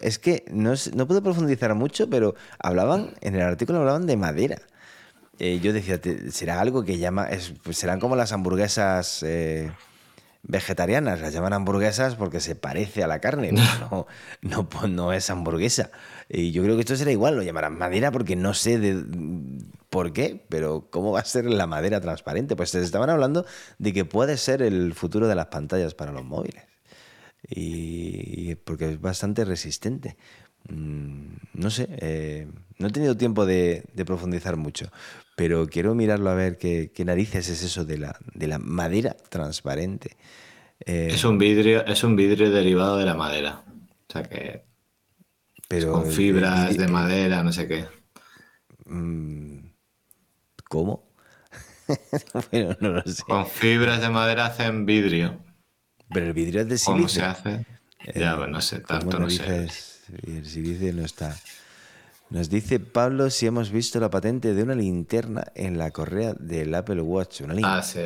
es, 0.00 0.18
que 0.18 0.44
no, 0.50 0.74
no 0.94 1.06
pude 1.06 1.22
profundizar 1.22 1.74
mucho, 1.74 2.08
pero 2.08 2.34
hablaban, 2.58 3.14
en 3.20 3.36
el 3.36 3.42
artículo 3.42 3.80
hablaban 3.80 4.06
de 4.06 4.16
madera. 4.16 4.56
Eh, 5.38 5.60
yo 5.60 5.72
decía, 5.72 6.00
será 6.30 6.60
algo 6.60 6.84
que 6.84 6.98
llama, 6.98 7.28
pues 7.62 7.78
serán 7.78 8.00
como 8.00 8.16
las 8.16 8.32
hamburguesas 8.32 9.22
eh, 9.22 9.72
vegetarianas, 10.42 11.20
las 11.20 11.32
llaman 11.32 11.52
hamburguesas 11.52 12.16
porque 12.16 12.40
se 12.40 12.54
parece 12.54 13.02
a 13.02 13.06
la 13.06 13.20
carne, 13.20 13.52
no, 13.90 14.06
no, 14.42 14.68
pues 14.68 14.90
no 14.90 15.12
es 15.12 15.30
hamburguesa. 15.30 15.90
Y 16.28 16.52
yo 16.52 16.62
creo 16.62 16.76
que 16.76 16.82
esto 16.82 16.96
será 16.96 17.10
igual, 17.10 17.36
lo 17.36 17.42
llamarán 17.42 17.76
madera 17.76 18.10
porque 18.10 18.36
no 18.36 18.54
sé 18.54 18.78
de 18.78 19.04
por 19.92 20.14
qué, 20.14 20.42
pero 20.48 20.88
¿cómo 20.88 21.12
va 21.12 21.20
a 21.20 21.24
ser 21.26 21.44
la 21.44 21.66
madera 21.66 22.00
transparente? 22.00 22.56
Pues 22.56 22.70
se 22.70 22.80
estaban 22.80 23.10
hablando 23.10 23.44
de 23.76 23.92
que 23.92 24.06
puede 24.06 24.38
ser 24.38 24.62
el 24.62 24.94
futuro 24.94 25.28
de 25.28 25.34
las 25.34 25.48
pantallas 25.48 25.92
para 25.92 26.12
los 26.12 26.24
móviles. 26.24 26.64
Y, 27.46 28.54
porque 28.54 28.88
es 28.88 29.00
bastante 29.02 29.44
resistente. 29.44 30.16
Mm, 30.70 31.34
no 31.52 31.68
sé, 31.68 31.88
eh, 31.98 32.48
no 32.78 32.86
he 32.86 32.90
tenido 32.90 33.18
tiempo 33.18 33.44
de, 33.44 33.84
profundizar 34.06 34.56
mucho, 34.56 34.90
pero 35.36 35.66
quiero 35.66 35.94
mirarlo 35.94 36.30
a 36.30 36.34
ver 36.34 36.56
qué, 36.56 36.90
narices 37.04 37.50
es 37.50 37.62
eso 37.62 37.84
de 37.84 37.98
la, 37.98 38.16
de 38.32 38.46
la 38.46 38.58
madera 38.58 39.14
transparente. 39.28 40.16
Eh, 40.86 41.08
es 41.12 41.22
un 41.24 41.36
vidrio, 41.36 41.84
es 41.84 42.02
un 42.02 42.16
vidrio 42.16 42.50
derivado 42.50 42.96
de 42.96 43.04
la 43.04 43.14
madera. 43.14 43.62
O 44.08 44.12
sea 44.12 44.22
que. 44.22 44.64
Pero, 45.68 45.92
con 45.92 46.06
fibras 46.06 46.78
de 46.78 46.88
madera, 46.88 47.42
no 47.42 47.52
sé 47.52 47.68
qué. 47.68 47.84
Mm, 48.86 49.71
¿Cómo? 50.72 51.04
bueno, 52.50 52.74
no 52.80 52.88
lo 52.88 53.02
sé. 53.02 53.22
Con 53.24 53.46
fibras 53.46 54.00
de 54.00 54.08
madera 54.08 54.46
hacen 54.46 54.86
vidrio. 54.86 55.38
Pero 56.08 56.24
el 56.28 56.32
vidrio 56.32 56.62
es 56.62 56.68
de 56.68 56.78
silicio. 56.78 56.94
¿Cómo 56.94 57.08
se 57.10 57.22
hace? 57.22 57.66
ya, 58.14 58.36
bueno, 58.36 58.54
no 58.54 58.60
sé, 58.62 58.80
tanto 58.80 59.18
no 59.18 59.28
sé. 59.28 59.68
El 60.26 60.46
silicio 60.46 60.94
no 60.94 61.04
está. 61.04 61.36
Nos 62.30 62.48
dice 62.48 62.80
Pablo 62.80 63.28
si 63.28 63.44
hemos 63.44 63.70
visto 63.70 64.00
la 64.00 64.08
patente 64.08 64.54
de 64.54 64.62
una 64.62 64.74
linterna 64.74 65.44
en 65.54 65.76
la 65.76 65.90
correa 65.90 66.32
del 66.38 66.74
Apple 66.74 67.02
Watch. 67.02 67.42
ah, 67.62 67.82
sí. 67.82 68.04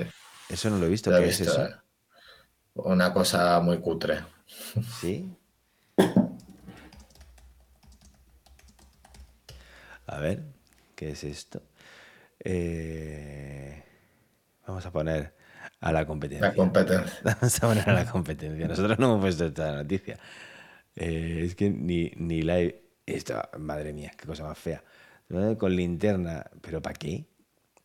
Eso 0.49 0.69
no 0.69 0.79
lo 0.79 0.87
he 0.87 0.89
visto. 0.89 1.13
¿Qué 1.13 1.29
es 1.29 1.41
eso? 1.41 1.67
Eh. 1.67 1.75
Una 2.75 3.13
cosa 3.13 3.61
muy 3.61 3.79
cutre. 3.79 4.25
¿Sí? 5.01 5.33
A 10.09 10.19
ver, 10.19 10.43
¿qué 10.97 11.11
es 11.11 11.23
esto? 11.23 11.63
Eh, 12.49 13.83
vamos 14.67 14.87
a 14.87 14.93
poner 14.93 15.35
a 15.81 15.93
la 15.93 16.07
competencia. 16.07 16.49
La 16.49 16.55
competencia. 16.55 17.21
Vamos 17.25 17.63
a 17.63 17.67
poner 17.67 17.91
a 17.91 17.93
la 17.93 18.07
competencia. 18.07 18.69
Nosotros 18.69 18.99
no 18.99 19.07
hemos 19.07 19.21
puesto 19.21 19.47
esta 19.47 19.75
noticia. 19.75 20.19
Eh, 20.95 21.43
es 21.45 21.55
que 21.55 21.71
ni, 21.71 22.13
ni 22.17 22.43
la 22.43 22.61
he 22.61 22.87
esto, 23.07 23.41
madre 23.59 23.93
mía, 23.93 24.13
qué 24.17 24.27
cosa 24.27 24.45
más 24.45 24.59
fea. 24.59 24.83
Con 25.59 25.75
linterna, 25.75 26.45
¿pero 26.61 26.83
para 26.83 26.95
qué? 26.95 27.27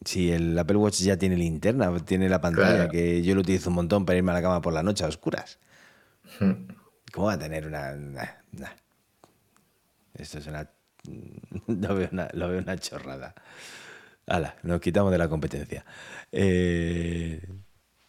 Si 0.03 0.31
el 0.31 0.57
Apple 0.57 0.77
Watch 0.77 1.01
ya 1.01 1.17
tiene 1.17 1.37
linterna, 1.37 1.93
tiene 2.03 2.27
la 2.27 2.41
pantalla, 2.41 2.89
que 2.89 3.21
yo 3.21 3.35
lo 3.35 3.41
utilizo 3.41 3.69
un 3.69 3.75
montón 3.75 4.05
para 4.05 4.17
irme 4.17 4.31
a 4.31 4.35
la 4.35 4.41
cama 4.41 4.61
por 4.61 4.73
la 4.73 4.81
noche 4.81 5.03
a 5.03 5.07
oscuras. 5.07 5.59
Hmm. 6.39 6.67
¿Cómo 7.11 7.27
va 7.27 7.33
a 7.33 7.39
tener 7.39 7.67
una.? 7.67 8.43
Esto 10.15 10.39
es 10.39 10.47
una. 10.47 10.69
Lo 11.67 11.95
veo 11.95 12.09
una, 12.11 12.29
lo 12.33 12.47
veo 12.47 12.59
una 12.59 12.77
chorrada. 12.77 13.33
Hala, 14.27 14.55
nos 14.63 14.79
quitamos 14.81 15.11
de 15.11 15.17
la 15.17 15.27
competencia. 15.27 15.85
Eh, 16.31 17.41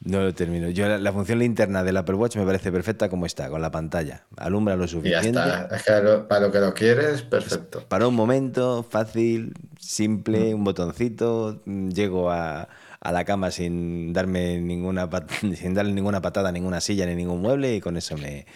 no 0.04 0.20
lo 0.20 0.34
termino. 0.34 0.68
Yo 0.70 0.88
la, 0.88 1.12
función 1.12 1.38
linterna 1.38 1.84
del 1.84 1.96
Apple 1.96 2.16
Watch 2.16 2.36
me 2.36 2.44
parece 2.44 2.72
perfecta 2.72 3.08
como 3.08 3.26
está, 3.26 3.48
con 3.48 3.62
la 3.62 3.70
pantalla. 3.70 4.26
Alumbra 4.36 4.74
lo 4.74 4.88
suficiente. 4.88 5.32
ya 5.32 5.62
está. 5.68 5.76
Es 5.76 5.82
que 5.84 6.24
para 6.28 6.40
lo 6.40 6.52
que 6.52 6.58
lo 6.58 6.74
quieres, 6.74 7.22
perfecto. 7.22 7.86
Para 7.88 8.08
un 8.08 8.14
momento, 8.14 8.82
fácil, 8.82 9.54
simple, 9.78 10.52
mm. 10.52 10.58
un 10.58 10.64
botoncito. 10.64 11.62
Llego 11.64 12.32
a, 12.32 12.68
la 13.00 13.24
cama 13.24 13.50
sin 13.50 14.12
darme 14.12 14.58
ninguna 14.58 15.08
sin 15.56 15.74
darle 15.74 15.92
ninguna 15.92 16.20
patada 16.20 16.48
a 16.48 16.52
ninguna 16.52 16.80
silla 16.80 17.06
ni 17.06 17.14
ningún 17.14 17.40
mueble 17.40 17.76
y 17.76 17.80
con 17.80 17.96
eso 17.96 18.16
me, 18.16 18.46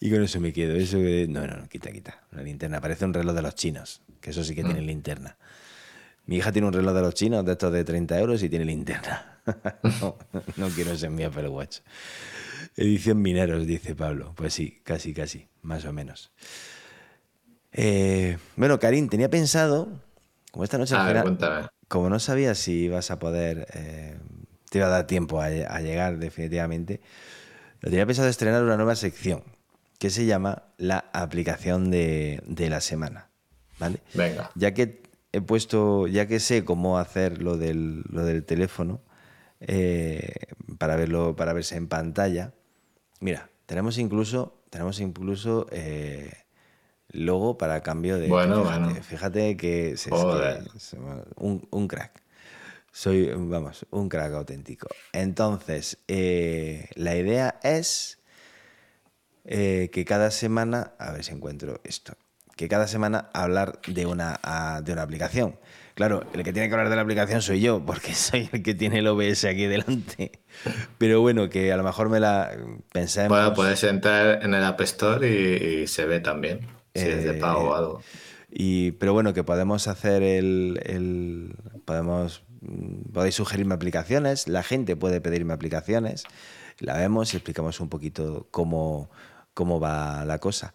Y 0.00 0.10
con 0.10 0.22
eso 0.22 0.38
me 0.38 0.52
quedo. 0.52 0.74
Eso 0.74 0.98
no, 0.98 1.46
no, 1.46 1.56
no, 1.56 1.68
quita, 1.68 1.90
quita. 1.92 2.20
Una 2.32 2.42
linterna. 2.42 2.80
Parece 2.82 3.06
un 3.06 3.14
reloj 3.14 3.34
de 3.34 3.42
los 3.42 3.54
chinos, 3.54 4.02
que 4.20 4.30
eso 4.30 4.44
sí 4.44 4.54
que 4.54 4.64
tiene 4.64 4.82
mm. 4.82 4.86
linterna. 4.86 5.38
Mi 6.30 6.36
hija 6.36 6.52
tiene 6.52 6.68
un 6.68 6.72
reloj 6.72 6.94
de 6.94 7.00
los 7.00 7.14
chinos 7.14 7.44
de 7.44 7.50
estos 7.50 7.72
de 7.72 7.82
30 7.82 8.16
euros 8.20 8.40
y 8.44 8.48
tiene 8.48 8.64
linterna. 8.64 9.40
no, 10.56 10.68
quiero 10.76 10.96
ser 10.96 11.10
mi 11.10 11.24
Apple 11.24 11.48
Watch. 11.48 11.78
Edición 12.76 13.20
Mineros, 13.20 13.66
dice 13.66 13.96
Pablo. 13.96 14.32
Pues 14.36 14.54
sí, 14.54 14.80
casi, 14.84 15.12
casi, 15.12 15.48
más 15.62 15.84
o 15.86 15.92
menos. 15.92 16.30
Eh, 17.72 18.38
bueno, 18.54 18.78
Karim, 18.78 19.08
tenía 19.08 19.28
pensado, 19.28 19.88
como 20.52 20.62
esta 20.62 20.78
noche, 20.78 20.94
como 21.88 22.08
no 22.08 22.20
sabía 22.20 22.54
si 22.54 22.84
ibas 22.84 23.10
a 23.10 23.18
poder, 23.18 23.66
eh, 23.74 24.16
te 24.70 24.78
iba 24.78 24.86
a 24.86 24.90
dar 24.90 25.08
tiempo 25.08 25.40
a, 25.40 25.50
llegar 25.80 26.18
definitivamente, 26.18 27.00
lo 27.80 27.90
tenía 27.90 28.06
pensado 28.06 28.28
estrenar 28.28 28.62
una 28.62 28.76
nueva 28.76 28.94
sección 28.94 29.42
que 29.98 30.10
se 30.10 30.26
llama 30.26 30.62
la 30.78 31.06
aplicación 31.12 31.90
de, 31.90 32.40
de 32.46 32.70
la 32.70 32.80
semana. 32.80 33.30
¿Vale? 33.80 33.98
Venga. 34.14 34.52
Ya 34.54 34.74
que 34.74 35.09
he 35.32 35.40
puesto, 35.40 36.06
ya 36.06 36.26
que 36.26 36.40
sé 36.40 36.64
cómo 36.64 36.98
hacer 36.98 37.42
lo 37.42 37.56
del, 37.56 38.02
lo 38.08 38.24
del 38.24 38.44
teléfono, 38.44 39.00
eh, 39.60 40.32
para 40.78 40.96
verlo, 40.96 41.36
para 41.36 41.52
verse 41.52 41.76
en 41.76 41.88
pantalla. 41.88 42.54
Mira, 43.20 43.50
tenemos 43.66 43.98
incluso, 43.98 44.62
tenemos 44.70 45.00
incluso 45.00 45.66
eh, 45.70 46.32
logo 47.08 47.58
para 47.58 47.82
cambio 47.82 48.18
de. 48.18 48.28
Bueno, 48.28 48.64
fíjate, 48.64 48.84
bueno. 48.84 49.02
Fíjate 49.02 49.56
que, 49.56 49.90
es, 49.92 50.08
un, 51.36 51.88
crack. 51.88 52.22
Soy, 52.92 53.30
vamos, 53.34 53.86
un 53.90 54.08
crack 54.08 54.32
auténtico. 54.32 54.88
Entonces, 55.12 55.98
eh, 56.08 56.88
la 56.94 57.16
idea 57.16 57.60
es 57.62 58.18
que 59.44 60.04
cada 60.06 60.30
semana, 60.30 60.94
a 60.98 61.12
ver 61.12 61.24
si 61.24 61.32
encuentro 61.32 61.80
esto 61.82 62.16
que 62.60 62.68
cada 62.68 62.86
semana 62.86 63.30
hablar 63.32 63.80
de 63.86 64.04
una, 64.04 64.38
de 64.84 64.92
una 64.92 65.00
aplicación. 65.00 65.56
Claro, 65.94 66.24
el 66.34 66.42
que 66.42 66.52
tiene 66.52 66.68
que 66.68 66.74
hablar 66.74 66.90
de 66.90 66.96
la 66.96 67.00
aplicación 67.00 67.40
soy 67.40 67.62
yo, 67.62 67.82
porque 67.86 68.14
soy 68.14 68.50
el 68.52 68.62
que 68.62 68.74
tiene 68.74 68.98
el 68.98 69.06
OBS 69.06 69.46
aquí 69.46 69.64
delante. 69.64 70.42
Pero 70.98 71.22
bueno, 71.22 71.48
que 71.48 71.72
a 71.72 71.78
lo 71.78 71.82
mejor 71.82 72.10
me 72.10 72.20
la 72.20 72.54
pensé. 72.92 73.28
Bueno, 73.28 73.54
puedes 73.54 73.82
entrar 73.84 74.44
en 74.44 74.52
el 74.52 74.62
App 74.62 74.78
Store 74.82 75.26
y, 75.26 75.86
se 75.86 76.04
ve 76.04 76.20
también, 76.20 76.68
si 76.94 77.08
es 77.08 77.24
de 77.24 77.32
pago 77.32 77.70
o 77.70 77.74
eh, 77.74 77.78
algo. 77.78 78.02
Y, 78.50 78.90
pero 78.92 79.14
bueno, 79.14 79.32
que 79.32 79.42
podemos 79.42 79.88
hacer 79.88 80.22
el, 80.22 81.56
podemos 81.86 82.42
podéis 83.14 83.36
sugerirme 83.36 83.74
aplicaciones, 83.74 84.48
la 84.48 84.62
gente 84.62 84.96
puede 84.96 85.22
pedirme 85.22 85.54
aplicaciones, 85.54 86.24
la 86.78 86.98
vemos 86.98 87.32
y 87.32 87.38
explicamos 87.38 87.80
un 87.80 87.88
poquito 87.88 88.48
cómo, 88.50 89.08
cómo 89.54 89.80
va 89.80 90.26
la 90.26 90.38
cosa. 90.40 90.74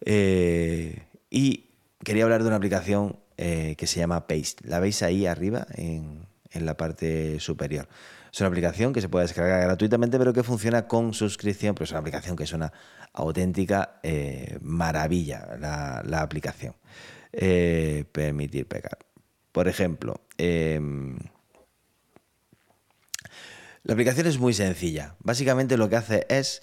Eh, 0.00 1.02
y 1.34 1.70
quería 2.04 2.22
hablar 2.22 2.42
de 2.42 2.46
una 2.46 2.56
aplicación 2.56 3.18
eh, 3.36 3.74
que 3.76 3.88
se 3.88 3.98
llama 3.98 4.28
Paste. 4.28 4.62
La 4.68 4.78
veis 4.78 5.02
ahí 5.02 5.26
arriba 5.26 5.66
en, 5.74 6.28
la 6.52 6.76
parte 6.76 7.40
superior. 7.40 7.88
Es 8.32 8.38
una 8.38 8.46
aplicación 8.46 8.92
que 8.92 9.00
se 9.00 9.08
puede 9.08 9.24
descargar 9.24 9.60
gratuitamente, 9.60 10.16
pero 10.16 10.32
que 10.32 10.44
funciona 10.44 10.86
con 10.86 11.12
suscripción. 11.12 11.74
Pero 11.74 11.86
es 11.86 11.90
una 11.90 11.98
aplicación 11.98 12.36
que 12.36 12.44
es 12.44 12.52
una 12.52 12.72
auténtica 13.12 13.98
eh, 14.04 14.58
maravilla, 14.62 15.56
la, 15.58 16.20
aplicación. 16.22 16.76
Eh, 17.32 18.04
permitir 18.12 18.68
pegar. 18.68 18.98
Por 19.50 19.66
ejemplo, 19.66 20.20
em, 20.38 21.18
la 23.82 23.94
aplicación 23.94 24.28
es 24.28 24.38
muy 24.38 24.54
sencilla. 24.54 25.16
Básicamente 25.18 25.76
lo 25.76 25.88
que 25.88 25.96
hace 25.96 26.26
es 26.28 26.62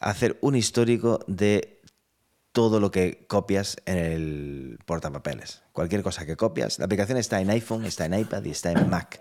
hacer 0.00 0.38
un 0.40 0.54
histórico 0.54 1.18
de 1.26 1.73
todo 2.54 2.78
lo 2.78 2.92
que 2.92 3.26
copias 3.26 3.76
en 3.84 3.98
el 3.98 4.78
portapapeles. 4.86 5.62
Cualquier 5.72 6.04
cosa 6.04 6.24
que 6.24 6.36
copias. 6.36 6.78
La 6.78 6.84
aplicación 6.84 7.18
está 7.18 7.40
en 7.40 7.50
iPhone, 7.50 7.84
está 7.84 8.06
en 8.06 8.14
iPad 8.14 8.44
y 8.44 8.50
está 8.50 8.70
en 8.70 8.88
Mac. 8.88 9.20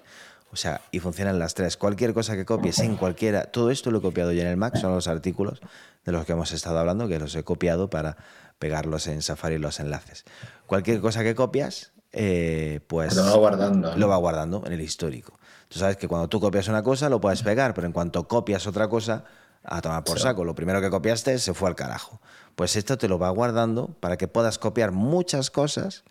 O 0.51 0.55
sea, 0.55 0.81
y 0.91 0.99
funcionan 0.99 1.39
las 1.39 1.55
tres. 1.55 1.75
Cualquier 1.75 2.13
cosa 2.13 2.35
que 2.35 2.45
copies 2.45 2.77
en 2.77 2.95
cualquiera, 2.95 3.45
todo 3.45 3.71
esto 3.71 3.89
lo 3.89 3.97
he 3.97 4.01
copiado 4.03 4.33
yo 4.33 4.41
en 4.41 4.47
el 4.47 4.55
Mac, 4.55 4.77
son 4.77 4.93
los 4.93 5.07
artículos 5.07 5.61
de 6.05 6.11
los 6.11 6.27
que 6.27 6.33
hemos 6.33 6.51
estado 6.51 6.77
hablando, 6.77 7.07
que 7.07 7.17
los 7.17 7.35
he 7.35 7.43
copiado 7.43 7.89
para 7.89 8.17
pegarlos 8.59 9.07
en 9.07 9.23
Safari 9.23 9.57
los 9.57 9.79
enlaces. 9.79 10.25
Cualquier 10.67 11.01
cosa 11.01 11.23
que 11.23 11.33
copias, 11.33 11.91
eh, 12.11 12.81
pues 12.85 13.15
lo 13.15 13.25
va 13.25 13.35
guardando. 13.37 13.97
Lo 13.97 14.07
va 14.09 14.17
guardando 14.17 14.61
en 14.67 14.73
el 14.73 14.81
histórico. 14.81 15.39
Tú 15.69 15.79
sabes 15.79 15.97
que 15.97 16.07
cuando 16.07 16.29
tú 16.29 16.39
copias 16.39 16.67
una 16.67 16.83
cosa 16.83 17.09
lo 17.09 17.19
puedes 17.19 17.41
pegar, 17.41 17.73
pero 17.73 17.87
en 17.87 17.93
cuanto 17.93 18.27
copias 18.27 18.67
otra 18.67 18.87
cosa, 18.87 19.23
a 19.63 19.81
tomar 19.81 20.03
por 20.03 20.19
saco. 20.19 20.43
Lo 20.43 20.55
primero 20.55 20.81
que 20.81 20.89
copiaste 20.89 21.39
se 21.39 21.53
fue 21.53 21.69
al 21.69 21.75
carajo. 21.75 22.19
Pues 22.55 22.75
esto 22.75 22.97
te 22.97 23.07
lo 23.07 23.19
va 23.19 23.29
guardando 23.29 23.87
para 23.99 24.17
que 24.17 24.27
puedas 24.27 24.59
copiar 24.59 24.91
muchas 24.91 25.49
cosas 25.49 26.03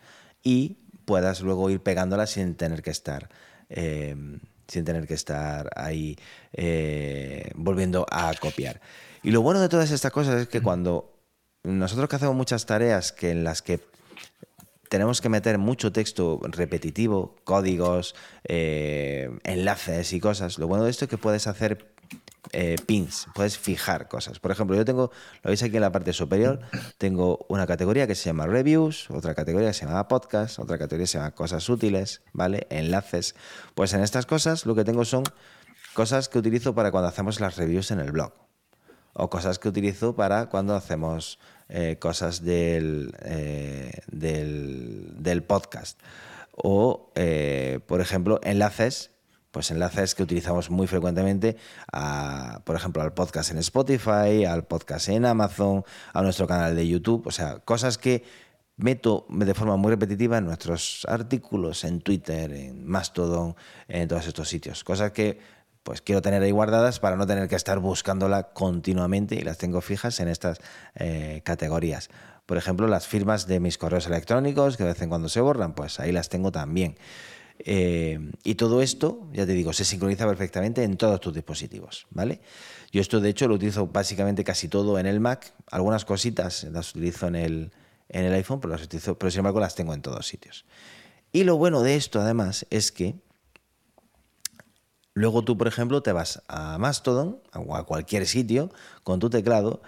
y 0.43 0.79
puedas 1.05 1.41
luego 1.41 1.71
ir 1.71 1.81
pegándolas 1.81 2.31
sin 2.31 2.55
tener 2.55 2.83
que 2.83 2.91
estar. 2.91 3.29
Eh, 3.69 4.17
sin 4.69 4.85
tener 4.85 5.07
que 5.07 5.15
estar 5.15 5.71
ahí 5.77 6.17
eh, 6.53 7.51
volviendo 7.55 8.07
a 8.11 8.33
copiar. 8.41 8.81
Y 9.23 9.31
lo 9.31 9.43
bueno 9.43 9.61
de 9.61 9.69
todas 9.69 9.91
estas 9.91 10.11
cosas 10.11 10.41
es 10.41 10.49
que 10.49 10.63
cuando 10.63 11.13
nosotros 11.63 12.09
que 12.09 12.17
hacemos 12.17 12.35
muchas 12.35 12.67
tareas 12.67 13.13
que 13.13 13.31
en 13.31 13.45
las 13.45 13.63
que 13.63 13.81
tenemos 14.89 15.21
que 15.21 15.29
meter 15.29 15.59
mucho 15.59 15.93
texto 15.93 16.41
repetitivo, 16.43 17.37
códigos, 17.45 18.15
eh, 18.45 19.31
enlaces 19.45 20.13
y 20.13 20.21
cosas, 20.21 20.59
lo 20.59 20.67
bueno 20.67 20.85
de 20.85 20.91
esto 20.91 21.05
es 21.05 21.11
que 21.11 21.19
puedes 21.19 21.47
hacer 21.47 21.95
eh, 22.51 22.77
pins, 22.87 23.29
puedes 23.35 23.57
fijar 23.57 24.09
cosas. 24.09 24.41
Por 24.41 24.51
ejemplo, 24.51 24.77
yo 24.77 24.85
tengo, 24.85 25.13
lo 25.43 25.49
veis 25.49 25.63
aquí 25.63 25.77
en 25.77 25.83
la 25.83 25.93
parte 25.93 26.13
superior, 26.13 26.61
tengo 26.99 27.47
una 27.49 27.67
categoría 27.67 28.07
que 28.09 28.17
se 28.17 28.25
llama 28.25 28.47
reviews, 28.47 29.09
otra 29.11 29.35
categoría 29.35 29.69
que 29.69 29.75
se 29.75 29.87
llama 29.87 30.09
podcast, 30.09 30.59
otra 30.59 30.77
categoría 30.77 31.05
que 31.05 31.09
se 31.09 31.19
llama 31.19 31.31
cosas 31.33 31.69
útiles, 31.69 32.23
¿vale? 32.33 32.67
Enlaces. 32.71 33.37
Pues 33.75 33.95
en 33.95 34.03
estas 34.03 34.27
cosas 34.27 34.67
lo 34.67 34.75
que 34.75 34.85
tengo 34.85 35.05
son 35.05 35.23
cosas 35.95 36.29
que 36.29 36.39
utilizo 36.39 36.75
para 36.75 36.91
cuando 36.91 37.09
hacemos 37.09 37.39
las 37.39 37.57
reviews 37.57 37.93
en 37.93 38.01
el 38.01 38.11
blog. 38.11 38.33
O 39.15 39.31
cosas 39.31 39.59
que 39.59 39.69
utilizo 39.69 40.17
para 40.17 40.47
cuando 40.47 40.75
hacemos 40.75 41.39
eh, 41.69 41.97
cosas 42.01 42.43
eh, 42.45 43.93
del, 44.11 45.15
del, 45.17 45.43
podcast. 45.45 46.01
O, 46.57 47.13
por 47.87 48.01
ejemplo, 48.01 48.41
enlaces 48.43 49.13
pues 49.53 49.71
enlaces 49.71 50.17
que 50.17 50.25
utilizamos 50.25 50.71
muy 50.71 50.88
frecuentemente, 50.88 51.57
por 52.65 52.75
ejemplo, 52.75 53.03
al 53.03 53.12
podcast 53.12 53.53
en 53.53 53.59
Spotify, 53.59 54.45
al 54.45 54.65
podcast 54.65 55.09
en 55.11 55.25
Amazon, 55.25 55.85
a 56.12 56.23
nuestro 56.23 56.49
canal 56.49 56.75
de 56.75 56.88
YouTube, 56.88 57.27
o 57.27 57.31
sea, 57.31 57.61
cosas 57.61 57.99
que 57.99 58.25
meto 58.77 59.27
de 59.29 59.55
forma 59.55 59.77
muy 59.77 59.91
repetitiva 59.91 60.38
en 60.38 60.47
nuestros 60.47 61.07
artículos, 61.09 61.85
en 61.85 62.01
Twitter, 62.01 62.53
en 62.53 62.85
Mastodon, 62.87 63.55
en 63.87 64.09
todos 64.09 64.27
estos 64.27 64.49
sitios, 64.49 64.83
cosas 64.83 65.12
que 65.12 65.38
pues 65.83 66.01
quiero 66.01 66.23
tener 66.23 66.43
ahí 66.43 66.53
guardadas 66.53 67.01
para 67.01 67.17
no 67.17 67.27
tener 67.27 67.49
que 67.49 67.57
estar 67.57 67.79
buscándola 67.81 68.53
continuamente 68.53 69.35
y 69.35 69.43
las 69.43 69.59
tengo 69.59 69.81
fijas 69.81 70.21
en 70.21 70.29
estas 70.29 70.61
eh, 70.95 71.43
categorías. 71.45 72.09
Por 72.47 72.57
ejemplo, 72.57 72.87
las 72.87 73.07
firmas 73.07 73.47
de 73.47 73.61
mis 73.61 73.79
correos 73.79 74.07
electrónicos 74.07 74.77
que 74.77 74.85
de 74.85 74.91
vez 74.91 75.03
en 75.03 75.09
cuando 75.09 75.29
se 75.29 75.41
borran, 75.41 75.75
pues 75.75 76.01
ahí 76.01 76.12
las 76.12 76.29
tengo 76.29 76.53
también. 76.53 76.97
Eh, 77.64 78.18
y 78.42 78.57
todo 78.57 78.83
esto, 78.83 79.29
ya 79.33 79.46
te 79.46 79.53
digo, 79.53 79.72
se 79.72 79.85
sincroniza 79.85 80.27
perfectamente 80.27 80.83
en 80.83 80.96
todos 80.96 81.20
tus 81.20 81.33
dispositivos, 81.33 82.07
¿vale? 82.11 82.40
Yo 82.90 83.01
esto, 83.01 83.20
de 83.20 83.31
hecho, 83.31 83.46
lo 83.48 83.55
utilizo 83.55 83.87
básicamente 83.87 84.44
casi 84.44 84.68
todo 84.68 84.98
en 84.98 85.07
el 85.07 85.20
Mac. 85.20 85.55
Algunas 85.70 86.05
cositas 86.05 86.64
las 86.64 86.90
utilizo 86.90 87.29
en 87.29 87.37
el, 87.37 87.72
en 88.09 88.25
el 88.25 88.33
iPhone, 88.35 88.61
pero, 88.61 88.77
las 88.77 88.88
sin 88.88 89.38
embargo 89.38 89.61
las 89.61 89.75
tengo 89.75 89.94
en 89.94 90.03
todos 90.03 90.27
sitios. 90.27 90.64
Y 91.33 91.44
lo 91.44 91.57
bueno 91.57 91.83
de 91.83 91.96
esto, 91.96 92.20
además, 92.20 92.66
es 92.70 92.92
que 92.92 93.14
luego 95.14 95.42
tú, 95.44 95.57
por 95.57 95.68
ejemplo, 95.68 96.03
te 96.03 96.12
vas 96.12 96.42
a 96.48 96.77
Mastodon 96.79 97.40
o 97.55 97.77
a 97.77 97.87
cualquier 97.87 98.27
sitio 98.27 98.70
con 99.05 99.20
tu 99.20 99.31
teclado, 99.31 99.83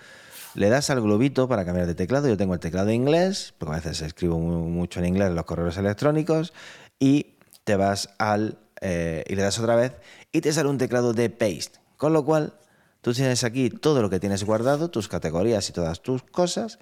le 0.55 0.69
das 0.69 0.89
al 0.91 1.01
globito 1.03 1.49
para 1.49 1.65
cambiar 1.65 1.87
de 1.87 1.95
teclado. 1.95 2.29
Yo 2.29 2.37
tengo 2.37 2.55
el 2.55 2.61
teclado 2.61 2.91
inglés, 2.93 3.53
porque 3.59 3.75
a 3.75 3.77
veces 3.79 4.01
escribo 4.01 4.39
mucho 4.39 5.01
en 5.01 5.07
inglés 5.07 5.33
los 5.33 5.45
correos 5.45 5.77
electrónicos, 5.77 6.53
y 6.99 7.34
te 7.65 7.77
vas 7.77 8.11
al 8.19 8.59
eh, 8.81 9.25
y 9.27 9.35
le 9.35 9.43
das 9.43 9.59
otra 9.59 9.77
vez 9.77 9.93
y 10.31 10.41
te 10.41 10.53
sale 10.53 10.69
un 10.69 10.79
teclado 10.79 11.13
de 11.13 11.31
paste. 11.31 11.81
Con 11.97 12.13
lo 12.13 12.25
cual, 12.25 12.55
tú 13.01 13.13
tienes 13.13 13.45
aquí 13.45 13.71
todo 13.71 14.03
lo 14.03 14.11
que 14.11 14.21
tienes 14.21 14.45
guardado, 14.45 14.91
tus 14.91 15.09
categorías 15.09 15.69
y 15.71 15.73
todas 15.73 16.03
tus 16.03 16.23
cosas. 16.23 16.79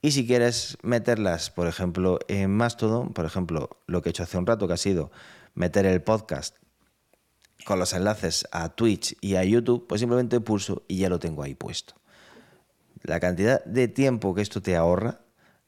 Y 0.00 0.12
si 0.12 0.26
quieres 0.26 0.78
meterlas, 0.82 1.50
por 1.50 1.66
ejemplo, 1.66 2.18
en 2.28 2.50
Mastodon, 2.50 3.12
por 3.12 3.24
ejemplo, 3.24 3.70
lo 3.86 4.02
que 4.02 4.08
he 4.08 4.10
hecho 4.10 4.22
hace 4.22 4.38
un 4.38 4.46
rato, 4.46 4.66
que 4.66 4.74
ha 4.74 4.78
sido 4.78 5.10
meter 5.54 5.86
el 5.86 6.02
podcast 6.02 6.56
con 7.64 7.78
los 7.78 7.92
enlaces 7.92 8.46
a 8.52 8.68
Twitch 8.68 9.16
y 9.20 9.34
a 9.34 9.44
YouTube, 9.44 9.86
pues 9.88 10.00
simplemente 10.00 10.40
pulso 10.40 10.84
y 10.86 10.98
ya 10.98 11.08
lo 11.08 11.18
tengo 11.18 11.42
ahí 11.42 11.54
puesto. 11.54 11.94
La 13.02 13.20
cantidad 13.20 13.64
de 13.64 13.88
tiempo 13.88 14.34
que 14.34 14.42
esto 14.42 14.62
te 14.62 14.76
ahorra 14.76 15.20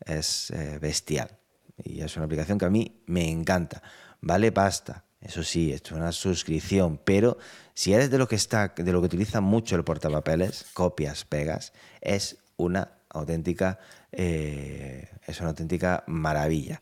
es 0.05 0.51
eh, 0.51 0.79
bestial. 0.81 1.37
Y 1.83 2.01
es 2.01 2.17
una 2.17 2.27
aplicación 2.27 2.59
que 2.59 2.65
a 2.65 2.71
mí 2.71 3.03
me 3.07 3.29
encanta 3.29 3.83
vale 4.21 4.53
pasta. 4.53 5.05
Eso 5.21 5.43
sí, 5.43 5.73
es 5.73 5.91
una 5.91 6.13
suscripción, 6.13 7.01
pero 7.05 7.39
si 7.75 7.93
eres 7.93 8.11
de 8.11 8.19
lo 8.19 8.29
que 8.29 8.37
está, 8.37 8.73
de 8.77 8.93
lo 8.93 9.01
que 9.01 9.07
utiliza 9.07 9.41
mucho 9.41 9.75
el 9.75 9.83
portapapeles, 9.83 10.67
copias, 10.75 11.25
pegas, 11.25 11.73
es 12.01 12.39
una 12.57 12.93
auténtica, 13.09 13.79
eh, 14.13 15.09
es 15.27 15.41
una 15.41 15.51
auténtica 15.51 16.05
maravilla. 16.07 16.81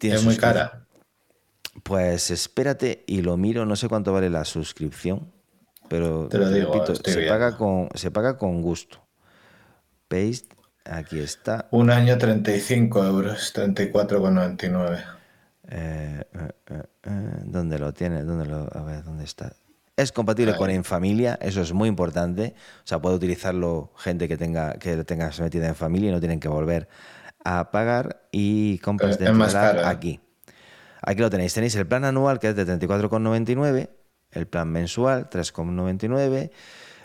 Es 0.00 0.24
muy 0.24 0.36
cara. 0.36 0.86
Pues 1.82 2.30
espérate 2.30 3.04
y 3.06 3.22
lo 3.22 3.36
miro, 3.36 3.66
no 3.66 3.76
sé 3.76 3.88
cuánto 3.88 4.12
vale 4.12 4.30
la 4.30 4.44
suscripción, 4.44 5.30
pero 5.88 6.28
te 6.28 6.38
lo 6.38 6.50
digo, 6.50 6.84
se, 6.86 7.26
paga 7.28 7.56
con, 7.56 7.88
se 7.94 8.10
paga 8.10 8.36
con 8.36 8.62
gusto. 8.62 9.00
Paste, 10.08 10.48
aquí 10.84 11.20
está. 11.20 11.68
Un 11.70 11.90
año 11.90 12.16
35 12.16 13.04
euros, 13.04 13.54
34,99. 13.54 15.17
Eh, 15.70 16.22
eh, 16.34 16.82
eh, 17.04 17.22
¿Dónde 17.44 17.78
lo 17.78 17.92
tiene? 17.92 18.22
¿Dónde 18.24 18.46
lo, 18.46 18.68
a 18.72 18.82
ver, 18.82 19.04
¿dónde 19.04 19.24
está? 19.24 19.52
Es 19.96 20.12
compatible 20.12 20.56
con 20.56 20.70
en 20.70 20.84
familia, 20.84 21.38
eso 21.42 21.60
es 21.60 21.72
muy 21.72 21.88
importante. 21.88 22.54
O 22.84 22.86
sea, 22.86 23.00
puede 23.00 23.16
utilizarlo 23.16 23.92
gente 23.96 24.28
que 24.28 24.36
tenga 24.36 24.74
que 24.74 24.96
lo 24.96 25.04
tenga 25.04 25.30
metida 25.40 25.66
en 25.66 25.74
familia 25.74 26.10
y 26.10 26.12
no 26.12 26.20
tienen 26.20 26.38
que 26.38 26.48
volver 26.48 26.88
a 27.44 27.72
pagar. 27.72 28.22
Y 28.30 28.78
compras 28.78 29.18
de 29.18 29.26
aquí. 29.84 30.20
Aquí 31.02 31.20
lo 31.20 31.30
tenéis. 31.30 31.52
Tenéis 31.52 31.74
el 31.74 31.86
plan 31.86 32.04
anual 32.04 32.38
que 32.38 32.50
es 32.50 32.56
de 32.56 32.64
34,99, 32.64 33.88
el 34.32 34.46
plan 34.46 34.68
mensual 34.68 35.28
3,99 35.30 36.50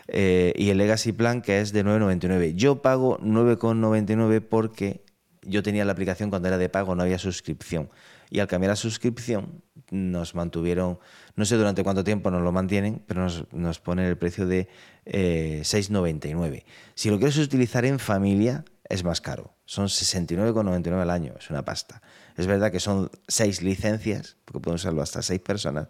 eh, 0.08 0.52
y 0.56 0.70
el 0.70 0.78
Legacy 0.78 1.12
Plan 1.12 1.42
que 1.42 1.60
es 1.60 1.72
de 1.72 1.84
9,99. 1.84 2.54
Yo 2.54 2.82
pago 2.82 3.18
9,99 3.18 4.40
porque 4.40 5.04
yo 5.42 5.62
tenía 5.62 5.84
la 5.84 5.92
aplicación 5.92 6.30
cuando 6.30 6.48
era 6.48 6.58
de 6.58 6.68
pago, 6.68 6.94
no 6.94 7.02
había 7.02 7.18
suscripción. 7.18 7.90
Y 8.30 8.40
al 8.40 8.46
cambiar 8.46 8.70
la 8.70 8.76
suscripción 8.76 9.62
nos 9.90 10.34
mantuvieron, 10.34 10.98
no 11.36 11.44
sé 11.44 11.56
durante 11.56 11.84
cuánto 11.84 12.04
tiempo 12.04 12.30
nos 12.30 12.42
lo 12.42 12.52
mantienen, 12.52 13.02
pero 13.06 13.22
nos, 13.22 13.52
nos 13.52 13.78
ponen 13.80 14.06
el 14.06 14.16
precio 14.16 14.46
de 14.46 14.68
6,99. 15.06 16.54
Eh, 16.54 16.64
si 16.94 17.10
lo 17.10 17.18
quieres 17.18 17.38
utilizar 17.38 17.84
en 17.84 17.98
familia, 17.98 18.64
es 18.88 19.04
más 19.04 19.20
caro. 19.20 19.54
Son 19.64 19.86
69,99 19.86 21.00
al 21.00 21.10
año, 21.10 21.34
es 21.38 21.50
una 21.50 21.64
pasta. 21.64 22.02
Es 22.36 22.46
verdad 22.46 22.70
que 22.70 22.80
son 22.80 23.10
seis 23.28 23.62
licencias, 23.62 24.36
porque 24.44 24.60
pueden 24.60 24.76
usarlo 24.76 25.02
hasta 25.02 25.22
seis 25.22 25.40
personas, 25.40 25.88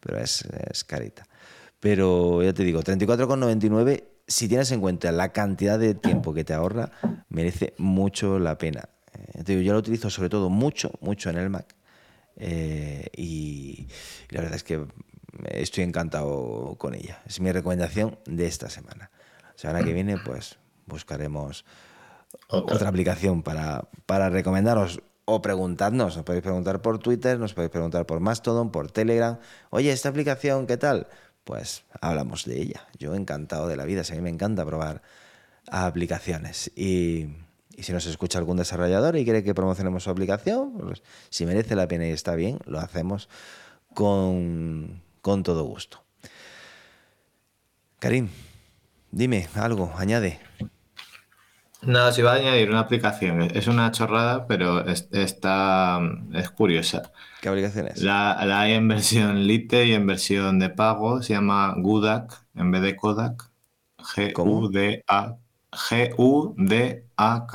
pero 0.00 0.18
es, 0.18 0.44
carita. 0.86 1.24
Pero 1.80 2.42
ya 2.42 2.52
te 2.52 2.62
digo, 2.62 2.82
34,99, 2.82 4.04
si 4.26 4.48
tienes 4.48 4.70
en 4.70 4.80
cuenta 4.80 5.12
la 5.12 5.32
cantidad 5.32 5.78
de 5.78 5.94
tiempo 5.94 6.32
que 6.32 6.44
te 6.44 6.54
ahorra, 6.54 6.92
merece 7.28 7.74
mucho 7.78 8.38
la 8.38 8.56
pena. 8.58 8.88
Eh, 9.34 9.62
yo 9.62 9.72
lo 9.72 9.78
utilizo 9.78 10.10
sobre 10.10 10.28
todo 10.28 10.48
mucho, 10.50 10.92
mucho 11.00 11.30
en 11.30 11.36
el 11.36 11.50
Mac. 11.50 11.74
Eh, 12.36 13.08
y, 13.16 13.88
la 14.30 14.40
verdad 14.40 14.56
es 14.56 14.64
que 14.64 14.86
estoy 15.44 15.84
encantado 15.84 16.76
con 16.78 16.94
ella. 16.94 17.22
Es 17.26 17.40
mi 17.40 17.52
recomendación 17.52 18.18
de 18.26 18.46
esta 18.46 18.70
semana. 18.70 19.10
La 19.44 19.58
semana 19.58 19.84
que 19.84 19.92
viene, 19.92 20.16
pues 20.18 20.58
buscaremos 20.86 21.64
otra, 22.48 22.88
aplicación 22.88 23.42
para, 23.42 23.88
para 24.06 24.30
recomendaros 24.30 25.00
o 25.24 25.42
preguntadnos. 25.42 26.16
Nos 26.16 26.24
podéis 26.24 26.42
preguntar 26.42 26.80
por 26.82 26.98
Twitter, 26.98 27.38
nos 27.38 27.54
podéis 27.54 27.70
preguntar 27.70 28.06
por 28.06 28.20
Mastodon, 28.20 28.70
por 28.70 28.90
Telegram. 28.90 29.38
Oye, 29.70 29.92
esta 29.92 30.08
aplicación, 30.08 30.66
¿qué 30.66 30.76
tal? 30.76 31.08
Pues 31.44 31.84
hablamos 32.00 32.44
de 32.44 32.60
ella. 32.60 32.88
Yo 32.98 33.14
encantado 33.14 33.68
de 33.68 33.76
la 33.76 33.84
vida. 33.84 34.02
a 34.08 34.14
mí 34.14 34.20
me 34.20 34.30
encanta 34.30 34.64
probar 34.64 35.02
aplicaciones. 35.70 36.70
Y, 36.74 37.28
si 37.78 37.92
nos 37.92 38.06
escucha 38.06 38.38
algún 38.38 38.56
desarrollador 38.56 39.16
y 39.16 39.24
quiere 39.24 39.42
que 39.42 39.54
promocionemos 39.54 40.04
su 40.04 40.10
aplicación, 40.10 40.72
pues, 40.78 41.02
si 41.30 41.46
merece 41.46 41.76
la 41.76 41.88
pena 41.88 42.06
y 42.06 42.10
está 42.10 42.34
bien, 42.34 42.58
lo 42.66 42.78
hacemos 42.78 43.28
con, 43.94 45.02
con 45.20 45.42
todo 45.42 45.64
gusto. 45.64 46.02
Karim, 47.98 48.28
dime 49.10 49.48
algo, 49.54 49.92
añade. 49.96 50.40
No, 51.82 52.12
si 52.12 52.20
va 52.20 52.32
a 52.32 52.36
añadir 52.36 52.68
una 52.68 52.80
aplicación. 52.80 53.42
Es 53.42 53.66
una 53.66 53.90
chorrada, 53.90 54.46
pero 54.46 54.86
está, 54.86 55.98
es 56.34 56.50
curiosa. 56.50 57.10
¿Qué 57.40 57.48
aplicación 57.48 57.88
es? 57.88 58.02
La, 58.02 58.38
hay 58.38 58.74
en 58.74 58.86
versión 58.86 59.46
Lite 59.46 59.86
y 59.86 59.94
en 59.94 60.06
versión 60.06 60.58
de 60.58 60.68
pago. 60.68 61.22
Se 61.22 61.32
llama 61.32 61.74
Gudak 61.78 62.44
en 62.54 62.70
vez 62.70 62.82
de 62.82 62.96
Kodak. 62.96 63.50
G-U-D-A. 63.98 65.36
G-U-D-A-K. 65.72 67.54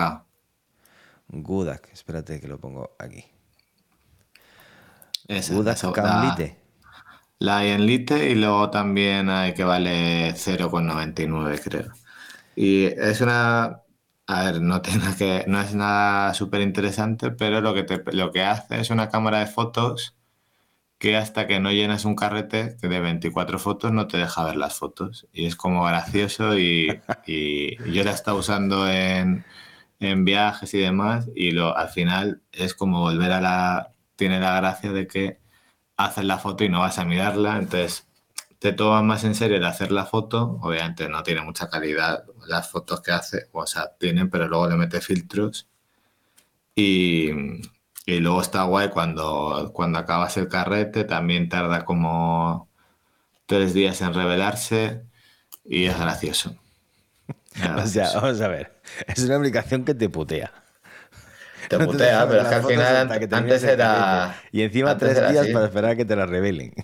Gudak. 1.28 1.90
Espérate 1.92 2.40
que 2.40 2.48
lo 2.48 2.60
pongo 2.60 2.96
aquí. 3.00 3.26
Gudak 5.52 5.78
Lite. 6.24 6.60
La 7.40 7.58
hay 7.58 7.72
en 7.72 7.86
Lite 7.86 8.30
y 8.30 8.36
luego 8.36 8.70
también 8.70 9.30
hay 9.30 9.54
que 9.54 9.64
vale 9.64 10.34
0,99 10.34 11.62
creo. 11.62 11.92
Y 12.56 12.86
es 12.86 13.20
una 13.22 13.82
a 14.28 14.44
ver, 14.44 14.62
no, 14.62 14.82
tiene 14.82 15.16
que, 15.16 15.46
no 15.48 15.62
es 15.62 15.76
nada 15.76 16.34
súper 16.34 16.62
interesante, 16.62 17.32
pero 17.32 17.62
lo 17.62 17.74
que, 17.74 17.84
te, 17.84 18.02
lo 18.14 18.32
que 18.32 18.44
hace 18.44 18.80
es 18.80 18.90
una 18.90 19.10
cámara 19.10 19.40
de 19.40 19.48
fotos 19.48 20.16
que 20.98 21.18
hasta 21.18 21.48
que 21.48 21.60
no 21.60 21.72
llenas 21.72 22.06
un 22.06 22.16
carrete 22.16 22.76
de 22.82 23.00
24 23.00 23.60
fotos 23.60 23.92
no 23.92 24.08
te 24.08 24.18
deja 24.18 24.46
ver 24.46 24.56
las 24.56 24.76
fotos. 24.76 25.28
Y 25.34 25.46
es 25.46 25.56
como 25.56 25.84
gracioso 25.84 26.58
y, 26.58 26.88
yo 27.28 28.04
la 28.04 28.16
he 28.16 28.32
usando 28.32 28.90
en, 28.90 29.46
en, 30.00 30.26
viajes 30.26 30.74
y 30.74 30.80
demás 30.80 31.30
y 31.36 31.52
lo, 31.52 31.76
al 31.78 31.90
final 31.90 32.42
es 32.52 32.74
como 32.74 33.02
volver 33.02 33.32
a 33.32 33.42
la... 33.42 33.92
Tiene 34.16 34.40
la 34.40 34.56
gracia 34.56 34.92
de 34.94 35.08
que 35.08 35.40
haces 35.98 36.26
la 36.26 36.38
foto 36.38 36.64
y 36.64 36.70
no 36.70 36.80
vas 36.80 37.00
a 37.00 37.06
mirarla, 37.06 37.58
entonces 37.58 38.08
te 38.60 38.74
tomas 38.74 39.04
más 39.04 39.24
en 39.24 39.36
serio 39.36 39.58
el 39.58 39.66
hacer 39.66 39.92
la 39.92 40.06
foto. 40.06 40.60
Obviamente 40.62 41.10
no 41.10 41.24
tiene 41.24 41.42
mucha 41.42 41.70
calidad 41.70 42.26
las 42.48 42.70
fotos 42.70 43.02
que 43.02 43.12
hace, 43.12 43.48
o 43.52 43.66
sea, 43.68 43.92
tienen, 44.00 44.30
pero 44.30 44.48
luego 44.48 44.70
le 44.70 44.78
mete 44.78 45.02
filtros. 45.02 45.68
Y, 46.76 47.30
y 48.06 48.20
luego 48.20 48.42
está 48.42 48.64
guay 48.64 48.90
cuando, 48.90 49.72
cuando 49.74 50.00
acabas 50.00 50.38
el 50.38 50.48
carrete, 50.48 51.04
también 51.04 51.50
tarda 51.50 51.86
como 51.86 52.70
tres 53.46 53.74
días 53.74 54.02
en 54.02 54.14
revelarse 54.14 55.02
y 55.64 55.86
es 55.86 56.00
gracioso. 56.00 56.56
O 57.82 57.88
sea, 57.88 58.12
vamos 58.16 58.42
a 58.42 58.50
ver, 58.50 58.82
es 59.08 59.24
una 59.24 59.38
aplicación 59.38 59.86
que 59.86 59.96
te 59.96 60.10
putea. 60.10 60.52
Te 61.70 61.80
putea, 61.86 62.28
pero 62.28 62.42
es 62.42 62.48
que 62.50 62.56
al 62.56 62.66
final 62.66 63.12
antes 63.32 63.64
era... 63.64 64.36
Y 64.52 64.62
encima 64.62 64.98
tres 64.98 65.32
días 65.32 65.48
para 65.48 65.66
esperar 65.66 65.92
a 65.92 65.96
que 65.96 66.04
te 66.04 66.16
la 66.16 66.26
revelen. 66.26 66.74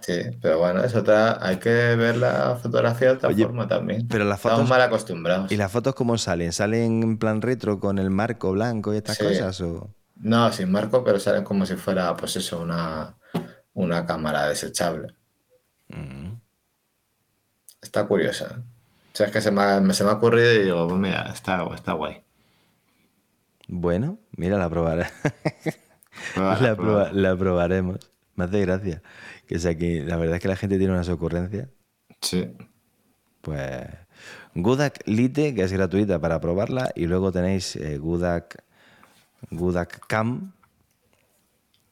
Sí, 0.00 0.20
pero 0.42 0.58
bueno, 0.58 0.82
es 0.82 0.94
otra. 0.96 1.38
Hay 1.40 1.58
que 1.58 1.70
ver 1.70 2.16
la 2.16 2.58
fotografía 2.60 3.08
de 3.08 3.14
otra 3.14 3.30
forma 3.30 3.68
también. 3.68 4.08
Pero 4.08 4.24
las 4.24 4.40
fotos. 4.40 4.58
Estamos 4.58 4.70
mal 4.70 4.82
acostumbrados. 4.82 5.52
¿Y 5.52 5.56
las 5.56 5.70
fotos 5.70 5.94
cómo 5.94 6.18
salen? 6.18 6.52
¿Salen 6.52 7.02
en 7.02 7.18
plan 7.18 7.40
retro 7.40 7.78
con 7.78 7.98
el 7.98 8.10
marco 8.10 8.50
blanco 8.50 8.92
y 8.92 8.96
estas 8.96 9.16
cosas? 9.16 9.60
O... 9.60 9.94
No, 10.20 10.52
sin 10.52 10.70
marco, 10.70 11.04
pero 11.04 11.18
salen 11.18 11.44
como 11.44 11.64
si 11.66 11.76
fuera, 11.76 12.16
pues 12.16 12.36
eso, 12.36 12.60
una, 12.60 13.16
una 13.74 14.04
cámara 14.06 14.48
desechable. 14.48 15.14
Mm. 15.88 16.34
Está 17.80 18.06
curiosa. 18.06 18.62
O 19.12 19.16
sea, 19.16 19.26
es 19.26 19.32
que 19.32 19.40
se 19.40 19.50
me, 19.50 19.62
ha, 19.62 19.92
se 19.92 20.04
me 20.04 20.10
ha 20.10 20.14
ocurrido 20.14 20.52
y 20.54 20.64
digo, 20.64 20.88
pues 20.88 21.00
mira, 21.00 21.30
está, 21.32 21.64
está 21.74 21.92
guay. 21.92 22.22
Bueno, 23.68 24.18
mira, 24.36 24.58
la 24.58 24.68
probaré. 24.68 25.06
la, 26.36 27.10
la 27.12 27.36
probaremos. 27.36 27.98
Me 28.34 28.44
hace 28.44 28.60
gracia. 28.60 29.02
Que 29.46 29.58
sea 29.58 29.76
que 29.76 30.04
la 30.04 30.16
verdad 30.16 30.36
es 30.36 30.42
que 30.42 30.48
la 30.48 30.56
gente 30.56 30.78
tiene 30.78 30.92
unas 30.92 31.08
ocurrencias. 31.08 31.68
Sí. 32.20 32.56
Pues 33.40 33.86
Gudak 34.54 35.06
Lite, 35.06 35.54
que 35.54 35.62
es 35.62 35.72
gratuita 35.72 36.20
para 36.20 36.40
probarla, 36.40 36.90
y 36.94 37.06
luego 37.06 37.32
tenéis 37.32 37.76
eh, 37.76 37.98
Gudak, 37.98 38.64
Gudak 39.50 40.06
Cam, 40.06 40.52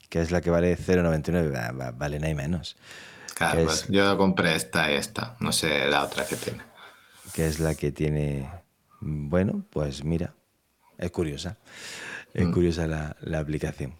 que 0.09 0.21
es 0.21 0.31
la 0.31 0.41
que 0.41 0.51
vale 0.51 0.77
0,99, 0.77 1.97
vale 1.97 2.21
nada 2.21 2.35
menos. 2.35 2.77
Claro, 3.35 3.65
pues 3.65 3.87
yo 3.89 4.17
compré 4.17 4.55
esta 4.55 4.91
y 4.91 4.95
esta, 4.95 5.37
no 5.41 5.53
sé 5.53 5.87
la 5.89 6.05
otra 6.05 6.25
que 6.25 6.37
tiene. 6.37 6.63
Que 7.35 7.47
es 7.47 7.61
la 7.61 7.75
que 7.75 7.93
tiene, 7.93 8.51
bueno, 9.01 9.65
pues 9.71 10.05
mira, 10.05 10.35
es 10.97 11.11
curiosa, 11.11 11.59
es 12.33 12.47
mm. 12.47 12.53
curiosa 12.53 12.87
la, 12.87 13.17
la 13.21 13.41
aplicación. 13.41 13.95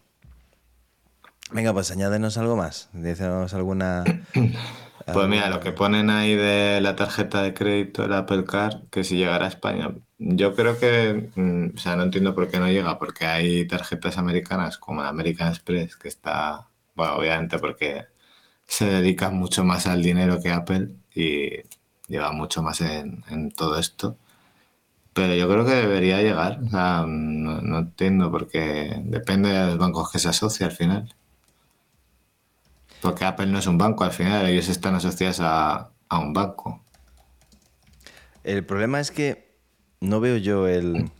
Venga, 1.51 1.71
pues 1.71 1.91
añádenos 1.91 2.37
algo 2.37 2.55
más. 2.55 2.89
Dícenos 2.93 3.53
alguna. 3.53 4.03
Pues 5.13 5.27
mira, 5.29 5.49
lo 5.49 5.61
que 5.61 5.71
ponen 5.71 6.09
ahí 6.09 6.35
de 6.35 6.81
la 6.81 6.95
tarjeta 6.95 7.41
de 7.41 7.53
crédito, 7.53 8.05
el 8.05 8.13
Apple 8.13 8.43
Car, 8.45 8.83
que 8.91 9.03
si 9.05 9.15
llegara 9.17 9.45
a 9.45 9.49
España, 9.49 9.95
yo 10.17 10.53
creo 10.55 10.77
que, 10.79 11.31
mm, 11.35 11.75
o 11.75 11.77
sea, 11.79 11.95
no 11.95 12.03
entiendo 12.03 12.35
por 12.35 12.49
qué 12.49 12.59
no 12.59 12.67
llega, 12.67 12.99
porque 12.99 13.25
hay 13.25 13.65
tarjetas 13.67 14.17
americanas 14.17 14.77
como 14.77 15.01
la 15.03 15.09
American 15.09 15.49
Express, 15.49 15.95
que 15.95 16.09
está, 16.09 16.67
bueno, 16.95 17.15
obviamente 17.15 17.57
porque 17.59 18.05
se 18.67 18.85
dedica 18.87 19.29
mucho 19.31 19.63
más 19.65 19.87
al 19.87 20.03
dinero 20.03 20.41
que 20.41 20.51
Apple 20.51 20.89
y 21.15 21.51
lleva 22.07 22.31
mucho 22.33 22.61
más 22.63 22.81
en, 22.81 23.51
todo 23.51 23.79
esto. 23.79 24.17
Pero 25.13 25.35
yo 25.35 25.49
creo 25.49 25.65
que 25.65 25.71
debería 25.71 26.21
llegar, 26.21 26.59
o 26.63 26.69
sea, 26.69 27.05
no, 27.07 27.61
no 27.61 27.79
entiendo 27.79 28.31
porque 28.31 29.01
depende 29.05 29.49
de 29.49 29.67
los 29.67 29.77
bancos 29.77 30.11
que 30.11 30.19
se 30.19 30.29
asocia 30.29 30.67
al 30.67 30.71
final. 30.73 31.15
Porque 33.01 33.25
Apple 33.25 33.47
no 33.47 33.59
es 33.59 33.67
un 33.67 33.77
banco, 33.77 34.03
al 34.03 34.11
final 34.11 34.45
ellos 34.47 34.69
están 34.69 34.95
asociados 34.95 35.39
a, 35.41 35.91
un 36.11 36.33
banco. 36.33 36.83
El 38.43 38.65
problema 38.65 38.99
es 38.99 39.11
que 39.11 39.55
no 39.99 40.19
veo 40.19 40.37
yo 40.37 40.67
el... 40.67 41.11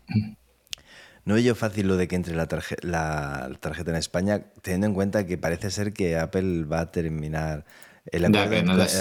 No 1.25 1.33
veo 1.33 1.43
yo 1.43 1.55
fácil 1.55 1.87
lo 1.89 1.97
de 1.97 2.07
que 2.07 2.15
entre 2.15 2.35
la, 2.35 2.47
la 2.81 3.49
tarjeta 3.59 3.91
en 3.91 3.97
España, 3.97 4.45
teniendo 4.61 4.87
en 4.87 4.93
cuenta 4.93 5.25
que 5.25 5.37
parece 5.37 5.71
ser 5.71 5.91
que 5.91 6.17
Apple 6.17 6.63
va 6.63 6.81
a 6.81 6.91
terminar... 6.91 7.65
El 8.05 8.23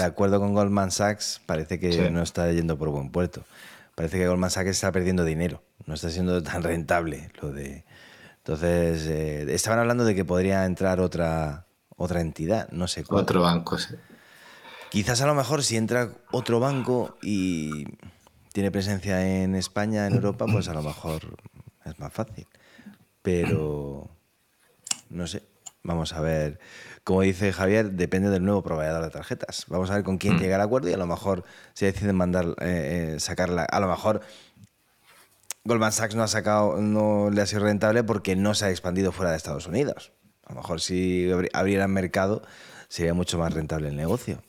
acuerdo, 0.03 0.41
con 0.41 0.53
Goldman 0.53 0.91
Sachs 0.91 1.41
parece 1.45 1.79
que 1.79 2.11
no 2.11 2.21
está 2.21 2.51
yendo 2.51 2.77
por 2.77 2.89
buen 2.89 3.09
puerto. 3.09 3.45
Parece 3.95 4.17
que 4.17 4.27
Goldman 4.27 4.51
Sachs 4.51 4.71
está 4.71 4.91
perdiendo 4.91 5.23
dinero. 5.23 5.63
No 5.85 5.93
está 5.93 6.09
siendo 6.09 6.43
tan 6.43 6.63
rentable 6.63 7.31
lo 7.41 7.53
de... 7.53 7.85
Entonces, 8.39 9.07
eh, 9.07 9.45
estaban 9.53 9.79
hablando 9.79 10.03
de 10.03 10.13
que 10.13 10.25
podría 10.25 10.65
entrar 10.65 10.99
otra, 10.99 11.66
otra 11.97 12.21
entidad, 12.21 12.69
no 12.71 12.87
sé 12.87 13.03
cuál. 13.03 13.23
Otro 13.23 13.41
banco, 13.41 13.77
sí. 13.77 13.95
Quizás 14.89 15.21
a 15.21 15.27
lo 15.27 15.35
mejor 15.35 15.63
si 15.63 15.75
entra 15.75 16.13
otro 16.31 16.61
banco 16.61 17.17
y 17.21 17.85
tiene 18.53 18.71
presencia 18.71 19.43
en 19.43 19.55
España, 19.55 20.07
en 20.07 20.13
Europa, 20.13 20.45
pues 20.49 20.69
a 20.69 20.73
lo 20.73 20.81
mejor 20.81 21.37
es 21.83 21.99
más 21.99 22.13
fácil. 22.13 22.47
Pero 23.21 24.09
no 25.09 25.27
sé, 25.27 25.43
vamos 25.83 26.13
a 26.13 26.21
ver. 26.21 26.59
Como 27.03 27.21
dice 27.21 27.51
Javier, 27.51 27.91
depende 27.91 28.29
del 28.29 28.45
nuevo 28.45 28.63
proveedor 28.63 29.03
de 29.03 29.09
tarjetas. 29.09 29.65
Vamos 29.67 29.89
a 29.89 29.95
ver 29.95 30.03
con 30.03 30.17
quién 30.17 30.35
mm. 30.35 30.39
llega 30.39 30.55
el 30.55 30.61
acuerdo 30.61 30.89
y 30.89 30.93
a 30.93 30.97
lo 30.97 31.07
mejor 31.07 31.43
se 31.73 31.87
deciden 31.87 32.15
mandar, 32.15 32.45
eh, 32.61 33.15
eh, 33.15 33.19
sacarla. 33.19 33.63
A 33.63 33.79
lo 33.79 33.87
mejor 33.87 34.21
Goldman 35.65 35.91
Sachs 35.91 36.15
no 36.15 36.23
ha 36.23 36.27
sacado, 36.27 36.77
no 36.77 37.29
le 37.29 37.41
ha 37.41 37.45
sido 37.45 37.63
rentable 37.63 38.03
porque 38.03 38.35
no 38.37 38.53
se 38.53 38.65
ha 38.65 38.69
expandido 38.69 39.11
fuera 39.11 39.31
de 39.31 39.37
Estados 39.37 39.67
Unidos. 39.67 40.13
A 40.47 40.53
lo 40.53 40.61
mejor 40.61 40.79
si 40.79 41.29
abrieran 41.53 41.91
mercado 41.91 42.41
sería 42.87 43.13
mucho 43.13 43.37
más 43.37 43.53
rentable 43.53 43.89
el 43.89 43.97
negocio. 43.97 44.41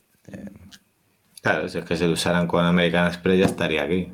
Claro, 1.42 1.68
si 1.68 1.78
es 1.78 1.84
que 1.84 1.96
se 1.96 2.09
usaran 2.09 2.46
con 2.46 2.64
American 2.64 3.09
Express 3.09 3.38
ya 3.40 3.46
estaría 3.46 3.82
aquí. 3.82 4.12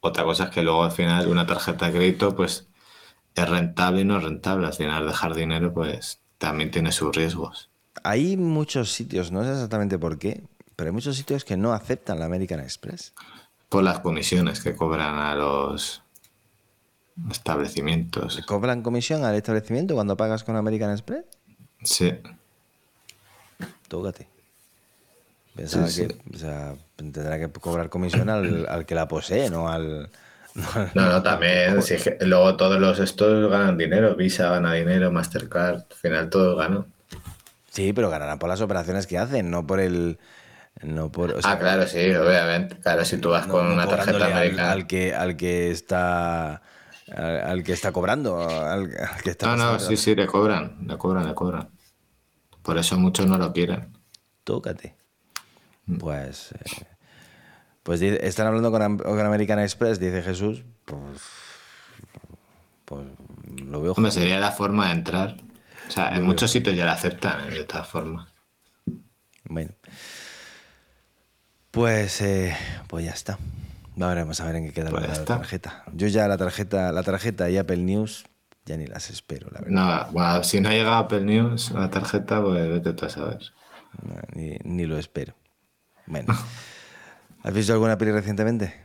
Otra 0.00 0.24
cosa 0.24 0.44
es 0.44 0.50
que 0.50 0.62
luego 0.62 0.84
al 0.84 0.92
final 0.92 1.28
una 1.28 1.46
tarjeta 1.46 1.86
de 1.86 1.92
crédito 1.92 2.34
pues 2.34 2.66
es 3.34 3.48
rentable 3.48 4.00
y 4.00 4.04
no 4.04 4.16
es 4.16 4.24
rentable. 4.24 4.66
Al 4.66 4.72
final 4.72 5.06
dejar 5.06 5.34
dinero 5.34 5.74
pues 5.74 6.20
también 6.38 6.70
tiene 6.70 6.92
sus 6.92 7.14
riesgos. 7.14 7.70
Hay 8.02 8.38
muchos 8.38 8.90
sitios, 8.90 9.30
no 9.30 9.44
sé 9.44 9.52
exactamente 9.52 9.98
por 9.98 10.18
qué, 10.18 10.42
pero 10.76 10.88
hay 10.88 10.94
muchos 10.94 11.16
sitios 11.16 11.44
que 11.44 11.58
no 11.58 11.74
aceptan 11.74 12.18
la 12.18 12.24
American 12.24 12.60
Express. 12.60 13.12
Por 13.68 13.84
las 13.84 14.00
comisiones 14.00 14.62
que 14.62 14.74
cobran 14.74 15.18
a 15.18 15.34
los 15.34 16.02
establecimientos. 17.30 18.40
¿Cobran 18.46 18.82
comisión 18.82 19.24
al 19.24 19.34
establecimiento 19.34 19.94
cuando 19.94 20.16
pagas 20.16 20.44
con 20.44 20.56
American 20.56 20.90
Express? 20.90 21.24
Sí. 21.82 22.12
Tócate. 23.88 24.28
Pensaba 25.56 25.86
que 25.88 26.16
O 26.32 26.38
sea, 26.38 26.74
tendrá 26.96 27.38
que 27.38 27.48
cobrar 27.48 27.88
comisión 27.88 28.28
al, 28.30 28.84
que 28.86 28.94
la 28.94 29.08
posee, 29.08 29.50
no 29.50 29.68
al. 29.68 30.10
No, 30.94 31.06
no, 31.06 31.22
también. 31.22 31.80
Si 31.82 31.96
luego 32.20 32.56
todos 32.56 32.80
los 32.80 32.98
estos 32.98 33.50
ganan 33.50 33.76
dinero. 33.78 34.14
Visa 34.16 34.50
gana 34.50 34.74
dinero, 34.74 35.12
Mastercard. 35.12 35.84
Al 35.90 35.96
final 35.96 36.30
todos 36.30 36.58
ganan. 36.58 36.86
Sí, 37.70 37.92
pero 37.92 38.10
ganarán 38.10 38.38
por 38.38 38.48
las 38.48 38.60
operaciones 38.60 39.06
que 39.06 39.18
hacen, 39.18 39.50
no 39.50 39.66
por 39.66 39.80
el. 39.80 40.18
No 40.82 41.12
por, 41.12 41.36
ah, 41.42 41.58
claro, 41.58 41.86
sí, 41.86 41.98
obviamente. 42.14 42.76
Claro, 42.76 43.04
si 43.04 43.18
tú 43.18 43.30
vas 43.30 43.46
con 43.46 43.66
una 43.66 43.86
tarjeta 43.86 44.26
americana. 44.26 44.72
Al, 44.72 44.86
que, 44.86 45.14
al 45.14 45.36
que 45.36 45.70
está. 45.70 46.62
Al, 47.16 47.62
que 47.62 47.72
está 47.72 47.92
cobrando. 47.92 48.40
Al, 48.40 48.90
que 49.22 49.30
está 49.30 49.56
no, 49.56 49.72
no, 49.72 49.78
sí, 49.78 49.96
sí, 49.96 50.14
le 50.14 50.26
cobran. 50.26 50.78
Le 50.86 50.96
cobran, 50.96 51.26
le 51.26 51.34
cobran. 51.34 51.68
Por 52.62 52.78
eso 52.78 52.98
muchos 52.98 53.26
no 53.26 53.38
lo 53.38 53.52
quieren. 53.52 53.96
Tócate. 54.44 54.96
Pues, 55.98 56.52
eh, 56.52 56.86
pues 57.82 58.02
están 58.02 58.46
hablando 58.46 58.70
con, 58.70 59.20
American 59.20 59.58
Express, 59.58 59.98
dice 59.98 60.22
Jesús, 60.22 60.62
pues, 60.84 61.22
pues 62.84 63.06
lo 63.64 63.82
veo. 63.82 63.92
Hombre, 63.92 64.12
sería 64.12 64.38
la 64.38 64.52
forma 64.52 64.86
de 64.86 64.92
entrar. 64.92 65.36
O 65.88 65.90
sea, 65.90 66.14
en 66.16 66.22
muchos 66.22 66.50
sitios 66.50 66.76
ya 66.76 66.84
la 66.84 66.92
aceptan 66.92 67.48
¿eh? 67.48 67.50
de 67.50 67.60
esta 67.60 67.82
forma. 67.82 68.28
Bueno. 69.44 69.72
Pues, 71.70 72.20
eh, 72.20 72.56
pues 72.86 73.04
ya 73.04 73.12
está. 73.12 73.38
Vamos 73.96 74.40
a 74.40 74.46
ver 74.46 74.56
en 74.56 74.66
qué 74.66 74.72
queda 74.72 74.90
la 74.90 75.00
pues 75.00 75.24
tarjeta. 75.24 75.84
Yo 75.92 76.06
ya 76.06 76.26
la 76.28 76.38
tarjeta, 76.38 76.92
la 76.92 77.02
tarjeta 77.02 77.50
y 77.50 77.58
Apple 77.58 77.78
News 77.78 78.24
ya 78.64 78.76
ni 78.76 78.86
las 78.86 79.10
espero, 79.10 79.48
la 79.50 79.60
verdad. 79.60 80.06
No, 80.06 80.12
bueno, 80.12 80.44
si 80.44 80.60
no 80.60 80.70
llega 80.70 80.98
Apple 80.98 81.22
News 81.22 81.72
la 81.72 81.90
tarjeta, 81.90 82.42
pues 82.42 82.68
vete 82.68 82.92
tú 82.92 83.06
a 83.06 83.08
saber. 83.08 83.40
ni, 84.34 84.56
ni 84.64 84.86
lo 84.86 84.98
espero. 84.98 85.34
Bueno. 86.06 86.34
¿Has 87.42 87.54
visto 87.54 87.72
alguna 87.72 87.96
peli 87.96 88.12
recientemente? 88.12 88.84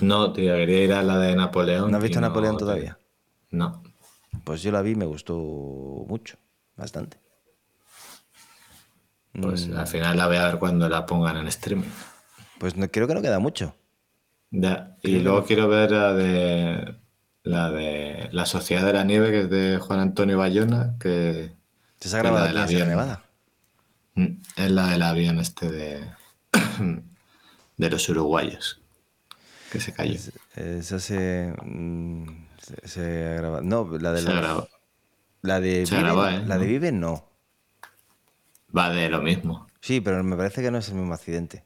No, 0.00 0.32
tío, 0.32 0.54
quería 0.54 0.84
ir 0.84 0.92
a 0.92 1.02
la 1.02 1.18
de 1.18 1.34
Napoleón. 1.34 1.90
¿No 1.90 1.96
has 1.96 2.02
visto 2.02 2.20
Napoleón 2.20 2.56
todavía? 2.56 2.98
No. 3.50 3.82
Pues 4.44 4.62
yo 4.62 4.70
la 4.70 4.82
vi 4.82 4.92
y 4.92 4.96
me 4.96 5.04
gustó 5.06 5.34
mucho, 6.08 6.36
bastante. 6.76 7.18
Pues 9.32 9.66
mm. 9.66 9.76
al 9.76 9.86
final 9.86 10.16
la 10.16 10.26
voy 10.26 10.36
a 10.36 10.46
ver 10.46 10.58
cuando 10.58 10.88
la 10.88 11.06
pongan 11.06 11.38
en 11.38 11.48
streaming. 11.48 11.88
Pues 12.62 12.76
no, 12.76 12.88
creo 12.88 13.08
que 13.08 13.14
no 13.14 13.22
queda 13.22 13.40
mucho. 13.40 13.74
Ya. 14.52 14.96
Y 15.02 15.18
luego 15.18 15.44
quiero 15.44 15.66
ver 15.66 15.90
la 15.90 16.12
de 16.12 16.94
la 17.42 17.72
de 17.72 18.28
La 18.30 18.46
Sociedad 18.46 18.86
de 18.86 18.92
la 18.92 19.02
Nieve, 19.02 19.32
que 19.32 19.40
es 19.40 19.50
de 19.50 19.78
Juan 19.78 19.98
Antonio 19.98 20.38
Bayona, 20.38 20.94
que. 21.00 21.50
¿Se 21.98 22.16
ha 22.16 22.20
grabado 22.20 22.46
en 22.46 22.54
la 22.54 22.66
Nevada? 22.86 23.24
Es 24.14 24.70
la 24.70 24.86
del 24.86 25.02
avión 25.02 25.40
este 25.40 25.72
de, 25.72 26.04
de 27.78 27.90
los 27.90 28.08
uruguayos 28.08 28.80
que 29.72 29.80
se 29.80 29.92
cayó. 29.92 30.20
Esa 30.54 31.00
se, 31.00 31.52
mm, 31.64 32.26
se, 32.84 33.26
ha 33.26 33.34
grabado. 33.38 33.62
No, 33.62 33.98
la 33.98 34.12
de 34.12 34.22
se 34.22 34.28
la, 34.28 34.68
la 35.40 35.60
de 35.60 35.82
Vive, 35.82 36.36
¿eh? 36.36 36.44
la 36.46 36.58
de 36.58 36.66
Vive 36.68 36.92
no. 36.92 37.28
Va 38.76 38.90
de 38.90 39.08
lo 39.08 39.20
mismo. 39.20 39.66
Sí, 39.80 40.00
pero 40.00 40.22
me 40.22 40.36
parece 40.36 40.62
que 40.62 40.70
no 40.70 40.78
es 40.78 40.88
el 40.90 40.94
mismo 40.94 41.12
accidente. 41.12 41.64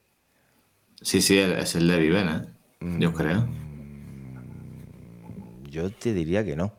Sí, 1.06 1.22
sí, 1.22 1.38
es 1.38 1.76
el 1.76 1.86
de 1.86 2.00
Viven, 2.00 2.28
¿eh? 2.28 2.42
Yo 2.98 3.12
creo. 3.12 3.42
Mm, 3.42 4.82
yo 5.70 5.88
te 5.92 6.12
diría 6.12 6.44
que 6.44 6.56
no. 6.56 6.72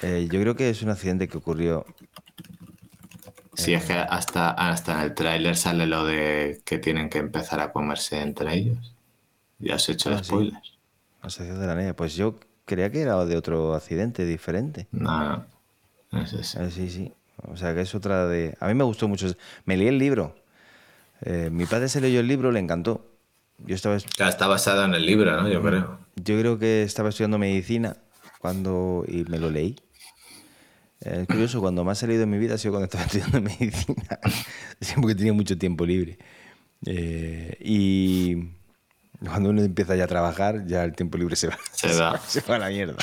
Eh, 0.00 0.26
yo 0.32 0.40
creo 0.40 0.56
que 0.56 0.70
es 0.70 0.80
un 0.80 0.88
accidente 0.88 1.28
que 1.28 1.36
ocurrió 1.36 1.84
Sí, 3.52 3.74
es 3.74 3.84
que 3.84 3.92
hasta, 3.92 4.52
hasta 4.52 4.94
en 4.94 5.00
el 5.00 5.14
tráiler 5.14 5.58
sale 5.58 5.86
lo 5.86 6.06
de 6.06 6.62
que 6.64 6.78
tienen 6.78 7.10
que 7.10 7.18
empezar 7.18 7.60
a 7.60 7.70
comerse 7.70 8.18
entre 8.22 8.54
ellos. 8.54 8.94
Ya 9.58 9.74
has 9.74 9.86
hecho 9.90 10.08
ah, 10.08 10.24
spoilers. 10.24 10.78
de 11.36 11.66
la 11.66 11.74
nieve. 11.74 11.92
Pues 11.92 12.16
yo 12.16 12.40
creía 12.64 12.90
que 12.90 13.02
era 13.02 13.22
de 13.26 13.36
otro 13.36 13.74
accidente 13.74 14.24
diferente. 14.24 14.88
No, 14.90 15.46
no. 16.12 16.22
Es 16.22 16.56
ah, 16.56 16.70
sí, 16.70 16.88
sí. 16.88 17.12
O 17.42 17.58
sea, 17.58 17.74
que 17.74 17.82
es 17.82 17.94
otra 17.94 18.26
de... 18.26 18.56
A 18.58 18.68
mí 18.68 18.74
me 18.74 18.84
gustó 18.84 19.06
mucho. 19.06 19.26
Me 19.66 19.76
leí 19.76 19.88
el 19.88 19.98
libro. 19.98 20.34
Eh, 21.22 21.50
mi 21.50 21.66
padre 21.66 21.88
se 21.88 22.00
leyó 22.00 22.20
el 22.20 22.28
libro, 22.28 22.52
le 22.52 22.60
encantó. 22.60 23.10
Yo 23.58 23.74
estaba... 23.74 23.96
está 23.96 24.46
basado 24.46 24.84
en 24.84 24.94
el 24.94 25.04
libro, 25.04 25.40
¿no? 25.40 25.48
Yo 25.48 25.60
creo. 25.62 25.98
Yo 26.16 26.38
creo 26.38 26.58
que 26.58 26.82
estaba 26.82 27.08
estudiando 27.08 27.38
medicina 27.38 27.96
cuando... 28.40 29.04
y 29.08 29.24
me 29.24 29.38
lo 29.38 29.50
leí. 29.50 29.76
Es 31.00 31.26
curioso, 31.26 31.60
cuando 31.60 31.84
más 31.84 31.98
ha 31.98 32.00
salido 32.02 32.24
en 32.24 32.30
mi 32.30 32.38
vida 32.38 32.54
ha 32.54 32.58
sido 32.58 32.72
cuando 32.72 32.86
estaba 32.86 33.04
estudiando 33.06 33.40
medicina, 33.40 34.18
siempre 34.80 35.08
que 35.08 35.14
tenía 35.14 35.32
mucho 35.32 35.56
tiempo 35.56 35.86
libre. 35.86 36.18
Eh, 36.86 37.56
y 37.60 38.36
cuando 39.20 39.50
uno 39.50 39.62
empieza 39.62 39.96
ya 39.96 40.04
a 40.04 40.08
trabajar, 40.08 40.66
ya 40.66 40.84
el 40.84 40.94
tiempo 40.94 41.18
libre 41.18 41.36
se 41.36 41.48
va, 41.48 41.58
se, 41.72 41.94
va. 41.94 42.18
se 42.26 42.40
va 42.42 42.56
a 42.56 42.58
la 42.58 42.68
mierda. 42.68 42.96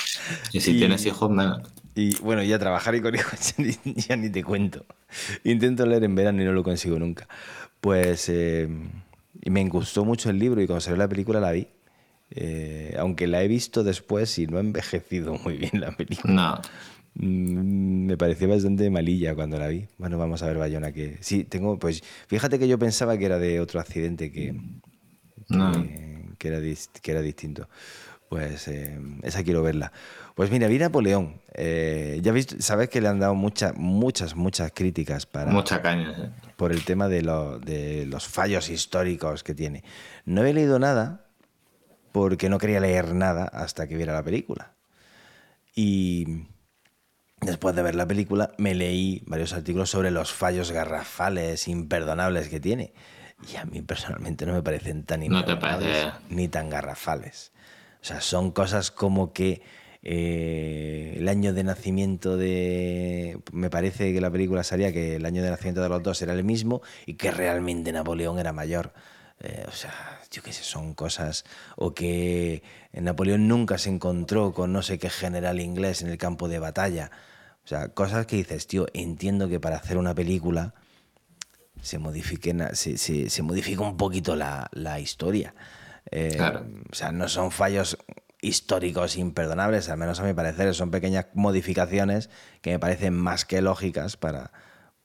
Y 0.51 0.61
si 0.61 0.78
tienes 0.78 1.05
hijos, 1.05 1.30
menos. 1.30 1.61
Y 1.95 2.18
bueno, 2.18 2.43
ya 2.43 2.59
trabajar 2.59 2.95
y 2.95 3.01
con 3.01 3.16
hijos 3.16 3.55
ya 3.86 4.18
ni 4.18 4.30
te 4.30 4.43
cuento. 4.43 4.86
Intento 5.45 5.86
leer 5.86 6.03
en 6.03 6.16
verano 6.16 6.41
y 6.41 6.45
no 6.45 6.51
lo 6.51 6.63
consigo 6.63 6.99
nunca. 6.99 7.28
Pues 7.86 8.30
eh, 8.30 8.68
y 9.44 9.50
me 9.52 9.64
gustó 9.70 10.06
mucho 10.06 10.32
el 10.32 10.40
libro 10.40 10.60
y 10.60 10.66
cuando 10.66 10.82
salió 10.82 10.98
la 10.98 11.08
película 11.08 11.40
la 11.40 11.52
vi. 11.52 11.68
Eh, 12.32 12.96
aunque 12.98 13.28
la 13.28 13.44
he 13.44 13.48
visto 13.48 13.84
después 13.84 14.40
y 14.40 14.48
no 14.48 14.58
ha 14.58 14.62
envejecido 14.62 15.36
muy 15.44 15.58
bien 15.58 15.82
la 15.82 15.92
película. 15.92 16.34
No. 16.34 16.62
Mm, 17.14 18.08
me 18.08 18.18
pareció 18.18 18.50
bastante 18.50 18.90
malilla 18.90 19.36
cuando 19.36 19.60
la 19.60 19.68
vi. 19.68 19.86
Bueno, 20.00 20.18
vamos 20.18 20.42
a 20.42 20.48
ver 20.48 20.58
Bayona 20.58 20.94
que 20.94 21.20
sí 21.22 21.44
tengo 21.44 21.78
pues 21.78 22.02
fíjate 22.26 22.58
que 22.58 22.68
yo 22.68 22.80
pensaba 22.80 23.20
que 23.20 23.26
era 23.26 23.38
de 23.38 23.60
otro 23.60 23.80
accidente 23.80 24.32
que 24.32 24.60
que, 26.40 26.48
era 26.48 26.60
que 27.04 27.12
era 27.12 27.22
distinto. 27.22 27.70
Pues 28.30 28.68
eh, 28.68 29.00
esa 29.22 29.44
quiero 29.44 29.62
verla. 29.62 29.92
Pues 30.36 30.52
mira, 30.52 30.68
vi 30.68 30.78
Napoleón. 30.78 31.42
Eh, 31.54 32.20
ya 32.22 32.34
sabes 32.60 32.90
que 32.90 33.00
le 33.00 33.08
han 33.08 33.20
dado 33.20 33.36
muchas, 33.36 33.76
muchas, 33.78 34.36
muchas 34.36 34.72
críticas 34.74 35.26
para. 35.26 35.50
Mucha 35.50 35.82
caña, 35.82 36.12
¿eh? 36.12 36.30
Por 36.58 36.74
el 36.74 36.84
tema 36.84 37.08
de, 37.08 37.22
de 37.66 38.06
los 38.06 38.28
fallos 38.28 38.70
históricos 38.70 39.44
que 39.44 39.56
tiene. 39.56 39.84
No 40.26 40.44
he 40.44 40.54
leído 40.54 40.78
nada 40.78 41.26
porque 42.12 42.50
no 42.50 42.58
quería 42.58 42.82
leer 42.82 43.14
nada 43.14 43.46
hasta 43.46 43.88
que 43.88 43.96
viera 43.96 44.14
la 44.14 44.24
película. 44.24 44.74
Y 45.74 46.46
después 47.42 47.74
de 47.76 47.84
ver 47.84 47.96
la 47.96 48.08
película, 48.08 48.52
me 48.58 48.76
leí 48.76 49.24
varios 49.28 49.54
artículos 49.54 49.90
sobre 49.90 50.12
los 50.12 50.34
fallos 50.34 50.72
garrafales, 50.72 51.68
imperdonables 51.68 52.50
que 52.50 52.60
tiene. 52.60 52.94
y 53.52 53.56
a 53.56 53.66
mí 53.66 53.82
personalmente 53.82 54.46
no 54.46 54.54
me 54.54 54.64
parecen 54.64 55.04
tan 55.04 55.22
No 55.28 55.44
te 55.46 55.54
imperdonables 55.54 56.08
ni 56.30 56.48
tan 56.50 56.70
garrafales. 56.70 57.52
O 58.02 58.06
sea, 58.06 58.22
son 58.22 58.52
cosas 58.52 58.92
como 58.92 59.34
que 59.34 59.62
eh, 60.06 61.16
el 61.18 61.28
año 61.28 61.53
de 61.53 61.64
nacimiento 61.64 62.38
de... 62.38 63.39
Me 63.51 63.70
parece 63.70 64.14
que 64.14 64.22
la 64.22 64.30
película 64.32 64.64
salía 64.64 64.93
que 64.93 65.16
el 65.16 65.26
año 65.26 65.41
de 65.43 65.49
nacimiento 65.49 65.82
de 65.82 65.89
los 65.89 66.03
dos 66.03 66.22
era 66.22 66.34
el 66.34 66.43
mismo 66.43 66.82
y 67.06 67.16
que 67.16 67.32
realmente 67.32 67.91
Napoleón 67.91 68.38
era 68.39 68.53
mayor. 68.53 68.93
Eh, 69.41 69.66
o 69.68 69.72
sea, 69.72 69.91
yo 70.32 70.41
qué 70.43 70.53
sé, 70.53 70.64
son 70.64 70.93
cosas... 70.93 71.43
O 71.76 71.93
que 71.93 72.62
Napoleón 72.93 73.47
nunca 73.47 73.78
se 73.80 73.89
encontró 73.89 74.53
con 74.53 74.72
no 74.72 74.82
sé 74.84 74.99
qué 74.99 75.10
general 75.10 75.60
inglés 75.60 76.01
en 76.03 76.10
el 76.10 76.18
campo 76.18 76.47
de 76.47 76.60
batalla. 76.60 77.10
O 77.66 77.68
sea, 77.68 77.89
cosas 77.89 78.28
que 78.28 78.36
dices, 78.36 78.68
tío, 78.68 78.86
entiendo 78.93 79.49
que 79.49 79.60
para 79.60 79.78
hacer 79.78 79.97
una 79.97 80.14
película 80.14 80.76
se 81.82 81.97
modifique, 81.97 82.56
se, 82.74 82.97
se- 82.97 83.30
se 83.30 83.41
modifica 83.41 83.82
un 83.82 83.97
poquito 83.97 84.36
la, 84.36 84.70
la 84.72 84.99
historia. 84.99 85.56
Eh, 86.12 86.34
Claro. 86.38 86.64
O 86.91 86.95
sea, 86.95 87.12
no 87.12 87.28
son 87.28 87.49
fallos 87.49 87.97
históricos 88.46 89.18
imperdonables, 89.18 89.89
al 89.89 89.98
menos 89.98 90.20
a 90.20 90.24
mi 90.24 90.34
parecer, 90.34 90.74
son 90.76 90.91
pequeñas 90.91 91.26
modificaciones 91.34 92.30
que 92.62 92.72
me 92.72 92.80
parecen 92.80 93.14
más 93.14 93.43
que 93.46 93.62
lógicas 93.62 94.18
para, 94.18 94.52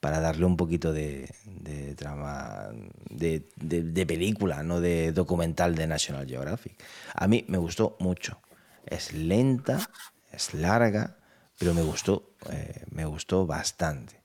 para 0.00 0.20
darle 0.20 0.44
un 0.44 0.56
poquito 0.56 0.92
de, 0.92 1.32
de 1.44 1.94
trama 1.94 2.68
de, 3.08 4.04
película, 4.06 4.62
no 4.62 4.80
de 4.80 5.12
documental 5.12 5.74
de 5.74 5.86
National 5.86 6.26
Geographic. 6.26 6.82
A 7.14 7.26
mí 7.28 7.44
me 7.48 7.58
gustó 7.58 7.96
mucho. 7.98 8.40
Es 8.86 9.12
lenta, 9.12 9.88
es 10.32 10.54
larga, 10.54 11.16
pero 11.58 11.74
me 11.74 11.82
gustó, 11.82 12.34
eh, 12.50 12.84
me 12.90 13.04
gustó 13.04 13.46
bastante. 13.46 14.20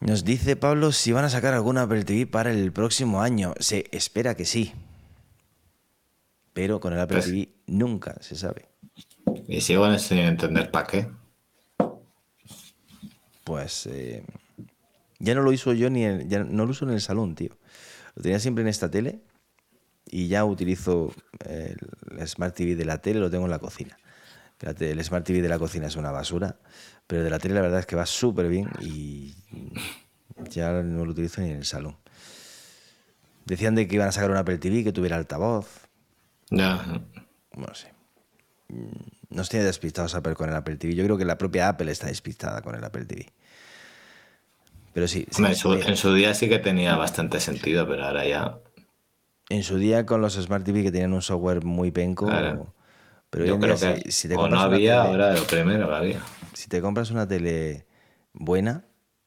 Nos 0.00 0.24
dice 0.24 0.56
Pablo 0.56 0.92
si 0.92 1.12
van 1.12 1.24
a 1.24 1.30
sacar 1.30 1.54
alguna 1.54 1.82
Apple 1.82 2.04
TV 2.04 2.26
para 2.26 2.50
el 2.50 2.72
próximo 2.72 3.20
año. 3.20 3.54
Se 3.58 3.86
espera 3.90 4.36
que 4.36 4.44
sí. 4.44 4.74
Pero 6.58 6.80
con 6.80 6.92
el 6.92 6.98
Apple 6.98 7.18
Pues- 7.18 7.26
TV 7.26 7.50
nunca 7.68 8.16
se 8.20 8.34
sabe. 8.34 8.66
Y 9.46 9.60
sigo 9.60 9.96
sin 9.96 10.18
entender 10.18 10.72
para 10.72 10.88
qué. 10.88 11.08
Pues 13.44 13.86
eh, 13.86 14.24
ya 15.20 15.36
no 15.36 15.42
lo 15.42 15.50
uso 15.52 15.72
yo 15.72 15.88
ni 15.88 16.04
en- 16.04 16.28
ya 16.28 16.42
no 16.42 16.64
lo 16.64 16.72
uso 16.72 16.84
en 16.84 16.90
el 16.90 17.00
salón, 17.00 17.36
tío. 17.36 17.56
Lo 18.16 18.22
tenía 18.24 18.40
siempre 18.40 18.62
en 18.62 18.68
esta 18.68 18.90
tele 18.90 19.20
y 20.10 20.26
ya 20.26 20.44
utilizo 20.44 21.14
el 21.48 21.78
Smart 22.26 22.56
TV 22.56 22.74
de 22.74 22.84
la 22.86 22.98
tele, 23.00 23.20
lo 23.20 23.30
tengo 23.30 23.44
en 23.44 23.52
la 23.52 23.60
cocina. 23.60 23.96
El 24.80 25.04
Smart 25.04 25.24
TV 25.24 25.40
de 25.40 25.48
la 25.48 25.60
cocina 25.60 25.86
es 25.86 25.94
una 25.94 26.10
basura, 26.10 26.56
pero 27.06 27.22
de 27.22 27.30
la 27.30 27.38
tele 27.38 27.54
la 27.54 27.60
verdad 27.60 27.78
es 27.78 27.86
que 27.86 27.94
va 27.94 28.04
súper 28.04 28.48
bien 28.48 28.68
y 28.80 29.32
ya 30.50 30.72
no 30.82 31.04
lo 31.04 31.12
utilizo 31.12 31.40
ni 31.40 31.50
en 31.50 31.58
el 31.58 31.64
salón. 31.64 31.96
Decían 33.44 33.76
de 33.76 33.86
que 33.86 33.94
iban 33.94 34.08
a 34.08 34.12
sacar 34.12 34.32
un 34.32 34.36
Apple 34.38 34.58
TV 34.58 34.82
que 34.82 34.90
tuviera 34.92 35.14
altavoz, 35.16 35.86
Ya. 36.50 37.02
no 37.56 37.74
sé. 37.74 37.92
Mm, 38.68 38.86
Nos 39.30 39.48
tiene 39.48 39.64
despistados 39.66 40.14
Apple 40.14 40.34
con 40.34 40.48
el 40.48 40.54
Apple 40.56 40.76
TV. 40.76 40.94
Yo 40.94 41.04
creo 41.04 41.18
que 41.18 41.24
la 41.24 41.38
propia 41.38 41.68
Apple 41.68 41.90
está 41.92 42.06
despistada 42.06 42.62
con 42.62 42.74
el 42.74 42.84
Apple 42.84 43.04
TV. 43.04 43.26
Pero 44.94 45.06
sí, 45.06 45.26
en, 45.38 45.54
su, 45.54 45.72
en 45.74 45.96
su 45.96 46.12
día 46.14 46.34
sí 46.34 46.48
que 46.48 46.58
tenía 46.58 46.96
bastante 46.96 47.40
sentido, 47.40 47.86
pero 47.86 48.04
ahora 48.06 48.26
ya. 48.26 48.58
en 49.48 49.62
su 49.62 49.76
día 49.78 50.06
con 50.06 50.20
los 50.20 50.34
Smart 50.34 50.64
TV 50.64 50.82
que 50.82 50.90
tenían 50.90 51.12
un 51.12 51.22
software 51.22 51.64
muy 51.64 51.90
penco. 51.90 52.26
Claro. 52.26 52.74
Pero 53.30 53.44
Yo 53.44 53.58
creo 53.60 53.76
día, 53.76 53.94
que 53.94 54.10
si, 54.10 54.12
si 54.12 54.28
te 54.28 54.36
o 54.36 54.48
no 54.48 54.58
había, 54.60 55.02
tele- 55.02 55.08
ahora 55.10 55.34
lo 55.36 55.44
primero 55.46 55.94
había. 55.94 56.20
si 56.54 56.68
te 56.68 56.80
compras 56.80 57.10
una 57.10 57.28
tele 57.28 57.86
buena, 58.32 58.86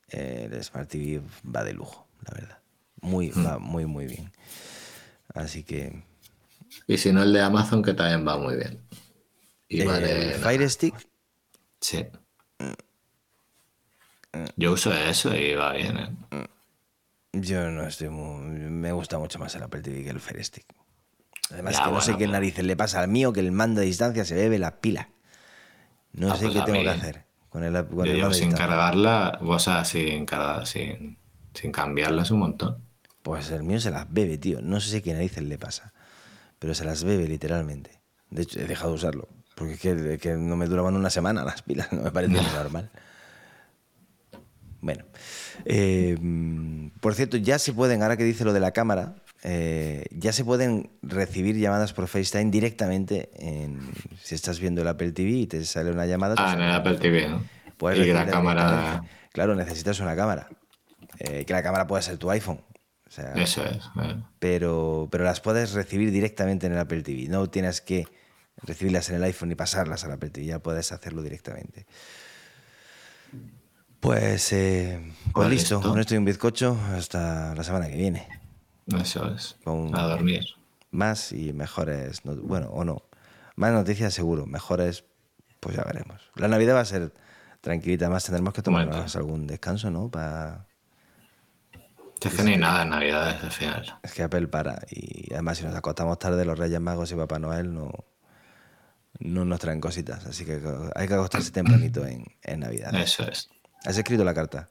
eh, 0.09 0.49
el 0.51 0.63
Smart 0.63 0.89
TV 0.89 1.21
va 1.45 1.63
de 1.63 1.73
lujo, 1.73 2.07
la 2.27 2.33
verdad. 2.33 2.57
Muy, 3.01 3.29
Hmm. 3.31 3.45
va 3.45 3.59
muy, 3.59 3.85
muy 3.85 4.07
bien. 4.07 4.31
Así 5.35 5.63
que 5.63 6.03
Y 6.87 6.97
si 6.97 7.11
no, 7.11 7.23
el 7.23 7.33
de 7.33 7.41
Amazon, 7.41 7.81
que 7.83 7.93
también 7.93 8.27
va 8.27 8.37
muy 8.37 8.55
bien. 8.55 8.79
Y 9.67 9.81
el 9.81 9.87
vale. 9.87 10.33
Fire 10.35 10.69
Stick, 10.69 10.95
Sí. 11.79 12.05
Yo 14.55 14.71
uso 14.73 14.93
eso 14.93 15.35
y 15.35 15.55
va 15.55 15.73
bien, 15.73 15.97
¿eh? 15.97 16.47
yo 17.33 17.69
no 17.71 17.85
estoy 17.85 18.09
muy. 18.09 18.41
Me 18.69 18.91
gusta 18.91 19.17
mucho 19.19 19.39
más 19.39 19.53
el 19.55 19.63
Apple 19.63 19.81
TV 19.81 20.03
que 20.03 20.09
el 20.09 20.19
Fire 20.19 20.43
Stick. 20.43 20.65
Además, 21.51 21.77
Ya, 21.77 21.83
que 21.85 21.91
no 21.91 22.01
sé 22.01 22.17
qué 22.17 22.27
narices 22.27 22.63
le 22.63 22.77
pasa 22.77 23.01
al 23.01 23.09
mío, 23.09 23.33
que 23.33 23.41
el 23.41 23.51
mando 23.51 23.81
a 23.81 23.83
distancia 23.83 24.23
se 24.23 24.35
bebe 24.35 24.57
la 24.57 24.79
pila. 24.79 25.09
No 26.13 26.31
Ah, 26.31 26.35
sé 26.37 26.45
pues 26.45 26.57
qué 26.57 26.61
tengo 26.61 26.77
mí- 26.79 26.83
que 26.85 26.89
hacer 26.89 27.25
con 27.49 27.63
el, 27.63 27.85
con 27.87 28.05
Yo 28.05 28.27
el 28.27 28.33
sin 28.33 28.51
cargarla, 28.53 29.37
o 29.41 29.59
sea, 29.59 29.83
sin, 29.83 30.25
cargar, 30.25 30.65
sin, 30.65 31.17
sin 31.53 31.71
cambiarla 31.73 32.21
es 32.23 32.31
un 32.31 32.39
montón. 32.39 32.77
Pues 33.23 33.51
el 33.51 33.63
mío 33.63 33.79
se 33.81 33.91
las 33.91 34.11
bebe, 34.11 34.37
tío. 34.37 34.61
No 34.61 34.79
sé 34.79 35.01
qué 35.01 35.13
narices 35.13 35.43
le 35.43 35.57
pasa. 35.57 35.93
Pero 36.61 36.75
se 36.75 36.85
las 36.85 37.03
bebe 37.03 37.27
literalmente. 37.27 37.99
De 38.29 38.43
hecho, 38.43 38.59
he 38.59 38.65
dejado 38.65 38.91
de 38.91 38.95
usarlo. 38.97 39.27
Porque 39.55 39.73
es 39.73 39.79
que, 39.79 40.17
que 40.19 40.35
no 40.35 40.55
me 40.55 40.67
duraban 40.67 40.95
una 40.95 41.09
semana 41.09 41.43
las 41.43 41.63
pilas. 41.63 41.91
No 41.91 42.03
me 42.03 42.11
parece 42.11 42.33
normal. 42.33 42.91
Bueno. 44.79 45.03
eh, 45.65 46.15
mm, 46.19 46.89
por 47.01 47.15
cierto, 47.15 47.37
ya 47.37 47.57
se 47.59 47.73
pueden, 47.73 48.01
ahora 48.03 48.15
que 48.17 48.23
dice 48.23 48.45
lo 48.45 48.53
de 48.53 48.59
la 48.59 48.71
cámara, 48.71 49.15
eh, 49.43 50.05
ya 50.11 50.33
se 50.33 50.43
pueden 50.45 50.91
recibir 51.01 51.55
llamadas 51.57 51.93
por 51.93 52.07
FaceTime 52.07 52.51
directamente 52.51 53.29
en, 53.35 53.79
si 54.21 54.35
estás 54.35 54.59
viendo 54.59 54.81
el 54.83 54.87
Apple 54.87 55.11
TV 55.13 55.29
y 55.31 55.47
te 55.47 55.63
sale 55.65 55.91
una 55.91 56.05
llamada. 56.05 56.35
Ah, 56.37 56.45
en 56.45 56.59
sale- 56.59 56.65
el 56.65 56.71
Apple 56.73 56.97
TV, 56.97 57.27
¿no? 57.27 57.43
puedes 57.77 58.07
y 58.07 58.13
la 58.13 58.25
cámara. 58.27 59.03
Claro, 59.31 59.55
necesitas 59.55 59.99
una 59.99 60.15
cámara. 60.15 60.47
Eh, 61.19 61.43
que 61.45 61.53
la 61.53 61.61
cámara 61.63 61.85
puede 61.87 62.01
ser 62.03 62.17
tu 62.17 62.29
iPhone. 62.31 62.61
O 63.11 63.13
sea, 63.13 63.33
Eso 63.33 63.65
es. 63.65 63.83
pero, 64.39 65.09
pero 65.11 65.25
las 65.25 65.41
puedes 65.41 65.73
recibir 65.73 66.11
directamente 66.11 66.67
en 66.67 66.71
el 66.71 66.79
Apple 66.79 67.03
TV. 67.03 67.27
No 67.27 67.49
tienes 67.49 67.81
que 67.81 68.07
recibirlas 68.63 69.09
en 69.09 69.17
el 69.17 69.23
iPhone 69.25 69.51
y 69.51 69.55
pasarlas 69.55 70.05
al 70.05 70.13
Apple 70.13 70.29
TV, 70.29 70.45
ya 70.45 70.59
puedes 70.59 70.93
hacerlo 70.93 71.21
directamente. 71.21 71.85
Pues, 73.99 74.51
eh, 74.53 75.13
pues 75.33 75.49
listo, 75.49 75.81
con 75.81 75.99
esto 75.99 76.15
y 76.15 76.17
un 76.17 76.25
bizcocho 76.25 76.77
hasta 76.95 77.53
la 77.53 77.63
semana 77.63 77.87
que 77.89 77.97
viene. 77.97 78.27
Eso 78.99 79.27
es. 79.33 79.57
Con- 79.63 79.93
A 79.93 80.03
dormir. 80.07 80.43
Más 80.89 81.31
y 81.33 81.53
mejores, 81.53 82.21
bueno, 82.23 82.67
o 82.69 82.83
no. 82.83 83.03
Más 83.57 83.73
noticias 83.73 84.13
seguro, 84.13 84.45
mejores, 84.47 85.03
pues 85.59 85.75
ya 85.75 85.83
veremos. 85.83 86.31
La 86.35 86.47
Navidad 86.47 86.75
va 86.75 86.79
a 86.81 86.85
ser 86.85 87.13
tranquilita, 87.61 88.09
más 88.09 88.23
tendremos 88.23 88.53
que 88.53 88.61
tomarnos 88.61 89.15
algún 89.17 89.47
descanso, 89.47 89.91
¿no? 89.91 90.09
Para... 90.09 90.65
Es 92.23 92.35
que 92.35 92.43
ni 92.43 92.55
nada 92.55 92.83
en 92.83 92.89
Navidades 92.89 93.43
al 93.43 93.51
final. 93.51 93.99
Es 94.03 94.13
que 94.13 94.23
Apple 94.23 94.47
para. 94.47 94.81
Y 94.89 95.33
además, 95.33 95.57
si 95.57 95.65
nos 95.65 95.75
acostamos 95.75 96.19
tarde, 96.19 96.45
los 96.45 96.57
Reyes 96.57 96.79
Magos 96.79 97.11
y 97.11 97.15
Papá 97.15 97.39
Noel 97.39 97.73
no, 97.73 97.91
no 99.19 99.45
nos 99.45 99.59
traen 99.59 99.81
cositas. 99.81 100.25
Así 100.25 100.45
que 100.45 100.61
hay 100.95 101.07
que 101.07 101.13
acostarse 101.13 101.51
tempranito 101.51 102.05
en, 102.05 102.25
en 102.43 102.59
Navidad. 102.59 102.93
Eso 102.95 103.23
es. 103.23 103.49
¿Has 103.85 103.97
escrito 103.97 104.23
la 104.23 104.33
carta? 104.33 104.69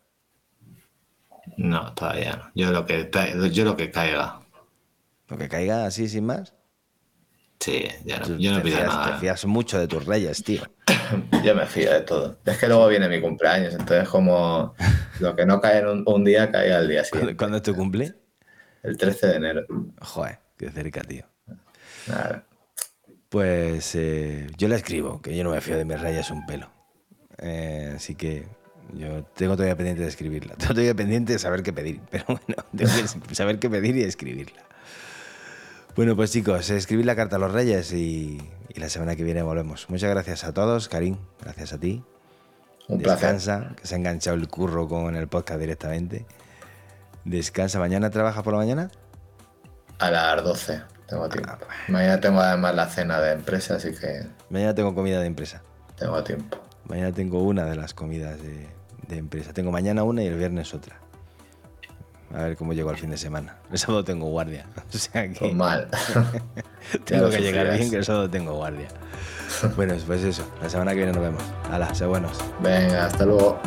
No, 1.57 1.93
todavía 1.95 2.37
no. 2.37 2.51
Yo 2.55 2.71
lo 2.71 2.87
que, 2.87 3.11
yo 3.53 3.65
lo 3.65 3.77
que 3.77 3.91
caiga. 3.91 4.41
Lo 5.29 5.37
que 5.37 5.49
caiga 5.49 5.87
así 5.87 6.09
sin 6.09 6.27
más. 6.27 6.55
Sí, 7.61 7.87
ya 8.05 8.19
no, 8.21 8.39
yo 8.39 8.53
no 8.53 8.57
te, 8.59 8.65
pido 8.65 8.77
fías, 8.79 8.89
nada. 8.89 9.13
te 9.13 9.21
fías 9.21 9.45
mucho 9.45 9.79
de 9.79 9.87
tus 9.87 10.07
reyes, 10.07 10.43
tío. 10.43 10.63
Yo 11.45 11.55
me 11.55 11.67
fío 11.67 11.93
de 11.93 12.01
todo. 12.01 12.39
Es 12.45 12.57
que 12.57 12.67
luego 12.67 12.89
viene 12.89 13.09
mi 13.09 13.21
cumpleaños, 13.21 13.75
entonces 13.75 14.09
como 14.09 14.75
lo 15.19 15.37
que 15.37 15.45
no 15.45 15.61
cae 15.61 15.81
en 15.81 15.89
un, 15.89 16.05
un 16.07 16.25
día 16.25 16.51
cae 16.51 16.73
al 16.73 16.89
día 16.89 17.03
¿Cuándo, 17.03 17.17
siguiente. 17.19 17.37
cuándo 17.37 17.57
es 17.59 17.63
tu 17.63 17.75
cumple? 17.75 18.15
El 18.83 18.97
13 18.97 19.27
de 19.27 19.35
enero. 19.37 19.67
Joder, 20.01 20.39
qué 20.57 20.71
cerca, 20.71 21.03
tío. 21.03 21.27
Nada. 22.07 22.45
Pues 23.29 23.95
eh, 23.95 24.47
yo 24.57 24.67
le 24.69 24.77
escribo, 24.77 25.21
que 25.21 25.37
yo 25.37 25.45
no 25.45 25.51
me 25.51 25.61
fío 25.61 25.77
de 25.77 25.85
mis 25.85 26.01
reyes 26.01 26.31
un 26.31 26.47
pelo. 26.47 26.71
Eh, 27.39 27.93
así 27.95 28.15
que 28.15 28.47
yo 28.95 29.23
tengo 29.37 29.55
todavía 29.55 29.77
pendiente 29.77 30.03
de 30.03 30.09
escribirla. 30.09 30.55
Tengo 30.59 30.73
todavía 30.73 30.95
pendiente 30.95 31.35
de 31.35 31.39
saber 31.39 31.63
qué 31.63 31.73
pedir. 31.73 32.01
Pero 32.11 32.25
bueno, 32.27 32.65
tengo 32.77 32.91
que 33.29 33.35
saber 33.35 33.59
qué 33.59 33.69
pedir 33.69 33.97
y 33.97 34.03
escribirla. 34.03 34.63
Bueno, 35.97 36.17
pues 36.17 36.33
chicos, 36.33 36.71
escribid 36.71 37.05
la 37.05 37.17
carta 37.17 37.37
a 37.37 37.39
los 37.39 37.53
reyes 37.53 37.93
y, 37.93 38.41
y 38.69 38.81
la 38.81 38.89
semana 38.89 39.17
que 39.17 39.25
viene 39.25 39.43
volvemos. 39.43 39.89
Muchas 39.91 40.11
gracias 40.11 40.45
a 40.45 40.53
todos, 40.55 40.89
Karim. 40.89 41.17
Gracias 41.41 41.73
a 41.73 41.79
ti. 41.79 42.03
Un 42.89 43.01
placer. 43.01 43.33
Descansa, 43.35 43.75
que 43.77 43.87
se 43.87 43.95
ha 43.95 43.99
enganchado 43.99 44.37
el 44.37 44.49
curro 44.49 44.89
con 44.89 45.15
el 45.17 45.29
podcast 45.29 45.61
directamente. 45.61 46.27
Descansa. 47.25 47.79
¿Mañana 47.79 48.11
trabajas 48.11 48.43
por 48.43 48.53
la 48.55 48.59
mañana? 48.61 48.91
A 49.99 50.11
las 50.11 50.43
12 50.43 50.81
tengo 51.07 51.29
tiempo. 51.29 51.51
Ah, 51.53 51.59
Mañana 51.89 52.21
tengo 52.21 52.41
además 52.41 52.75
la 52.75 52.87
cena 52.87 53.21
de 53.21 53.33
empresa, 53.33 53.75
así 53.75 53.93
que 53.93 54.27
Mañana 54.49 54.75
tengo 54.75 54.95
comida 54.95 55.21
de 55.21 55.27
empresa. 55.27 55.63
tengo 55.99 56.23
tiempo. 56.25 56.57
Mañana 56.87 57.13
tengo 57.13 57.43
una 57.43 57.65
de 57.67 57.77
las 57.77 57.93
comidas 57.95 58.41
de, 58.43 58.69
de 59.09 59.17
empresa. 59.19 59.53
Tengo 59.53 59.71
mañana 59.71 60.03
una 60.05 60.23
y 60.23 60.27
el 60.29 60.37
viernes 60.37 60.73
otra. 60.73 60.97
A 62.33 62.45
ver 62.45 62.57
cómo 62.57 62.73
llego 62.73 62.91
al 62.91 62.97
fin 62.97 63.11
de 63.11 63.17
semana. 63.17 63.57
El 63.73 63.79
sábado 63.79 64.05
tengo 64.05 64.27
guardia. 64.31 64.67
O 64.95 64.99
sea 64.99 65.29
que 65.29 65.39
Pues 65.39 65.55
mal. 65.55 65.89
tengo 67.05 67.31
que 67.31 67.39
llegar 67.41 67.77
bien 67.77 67.91
que 67.91 67.97
el 67.97 68.05
sábado 68.05 68.29
tengo 68.31 68.55
guardia. 68.55 68.89
Bueno, 69.77 69.95
pues 70.07 70.23
eso. 70.25 70.45
La 70.63 70.69
semana 70.71 70.93
que 70.93 70.99
viene 70.99 71.13
nos 71.13 71.23
vemos. 71.23 71.43
Hala, 71.71 71.95
sé 71.95 72.07
buenos. 72.07 72.39
Venga, 72.63 73.07
hasta 73.07 73.25
luego. 73.25 73.61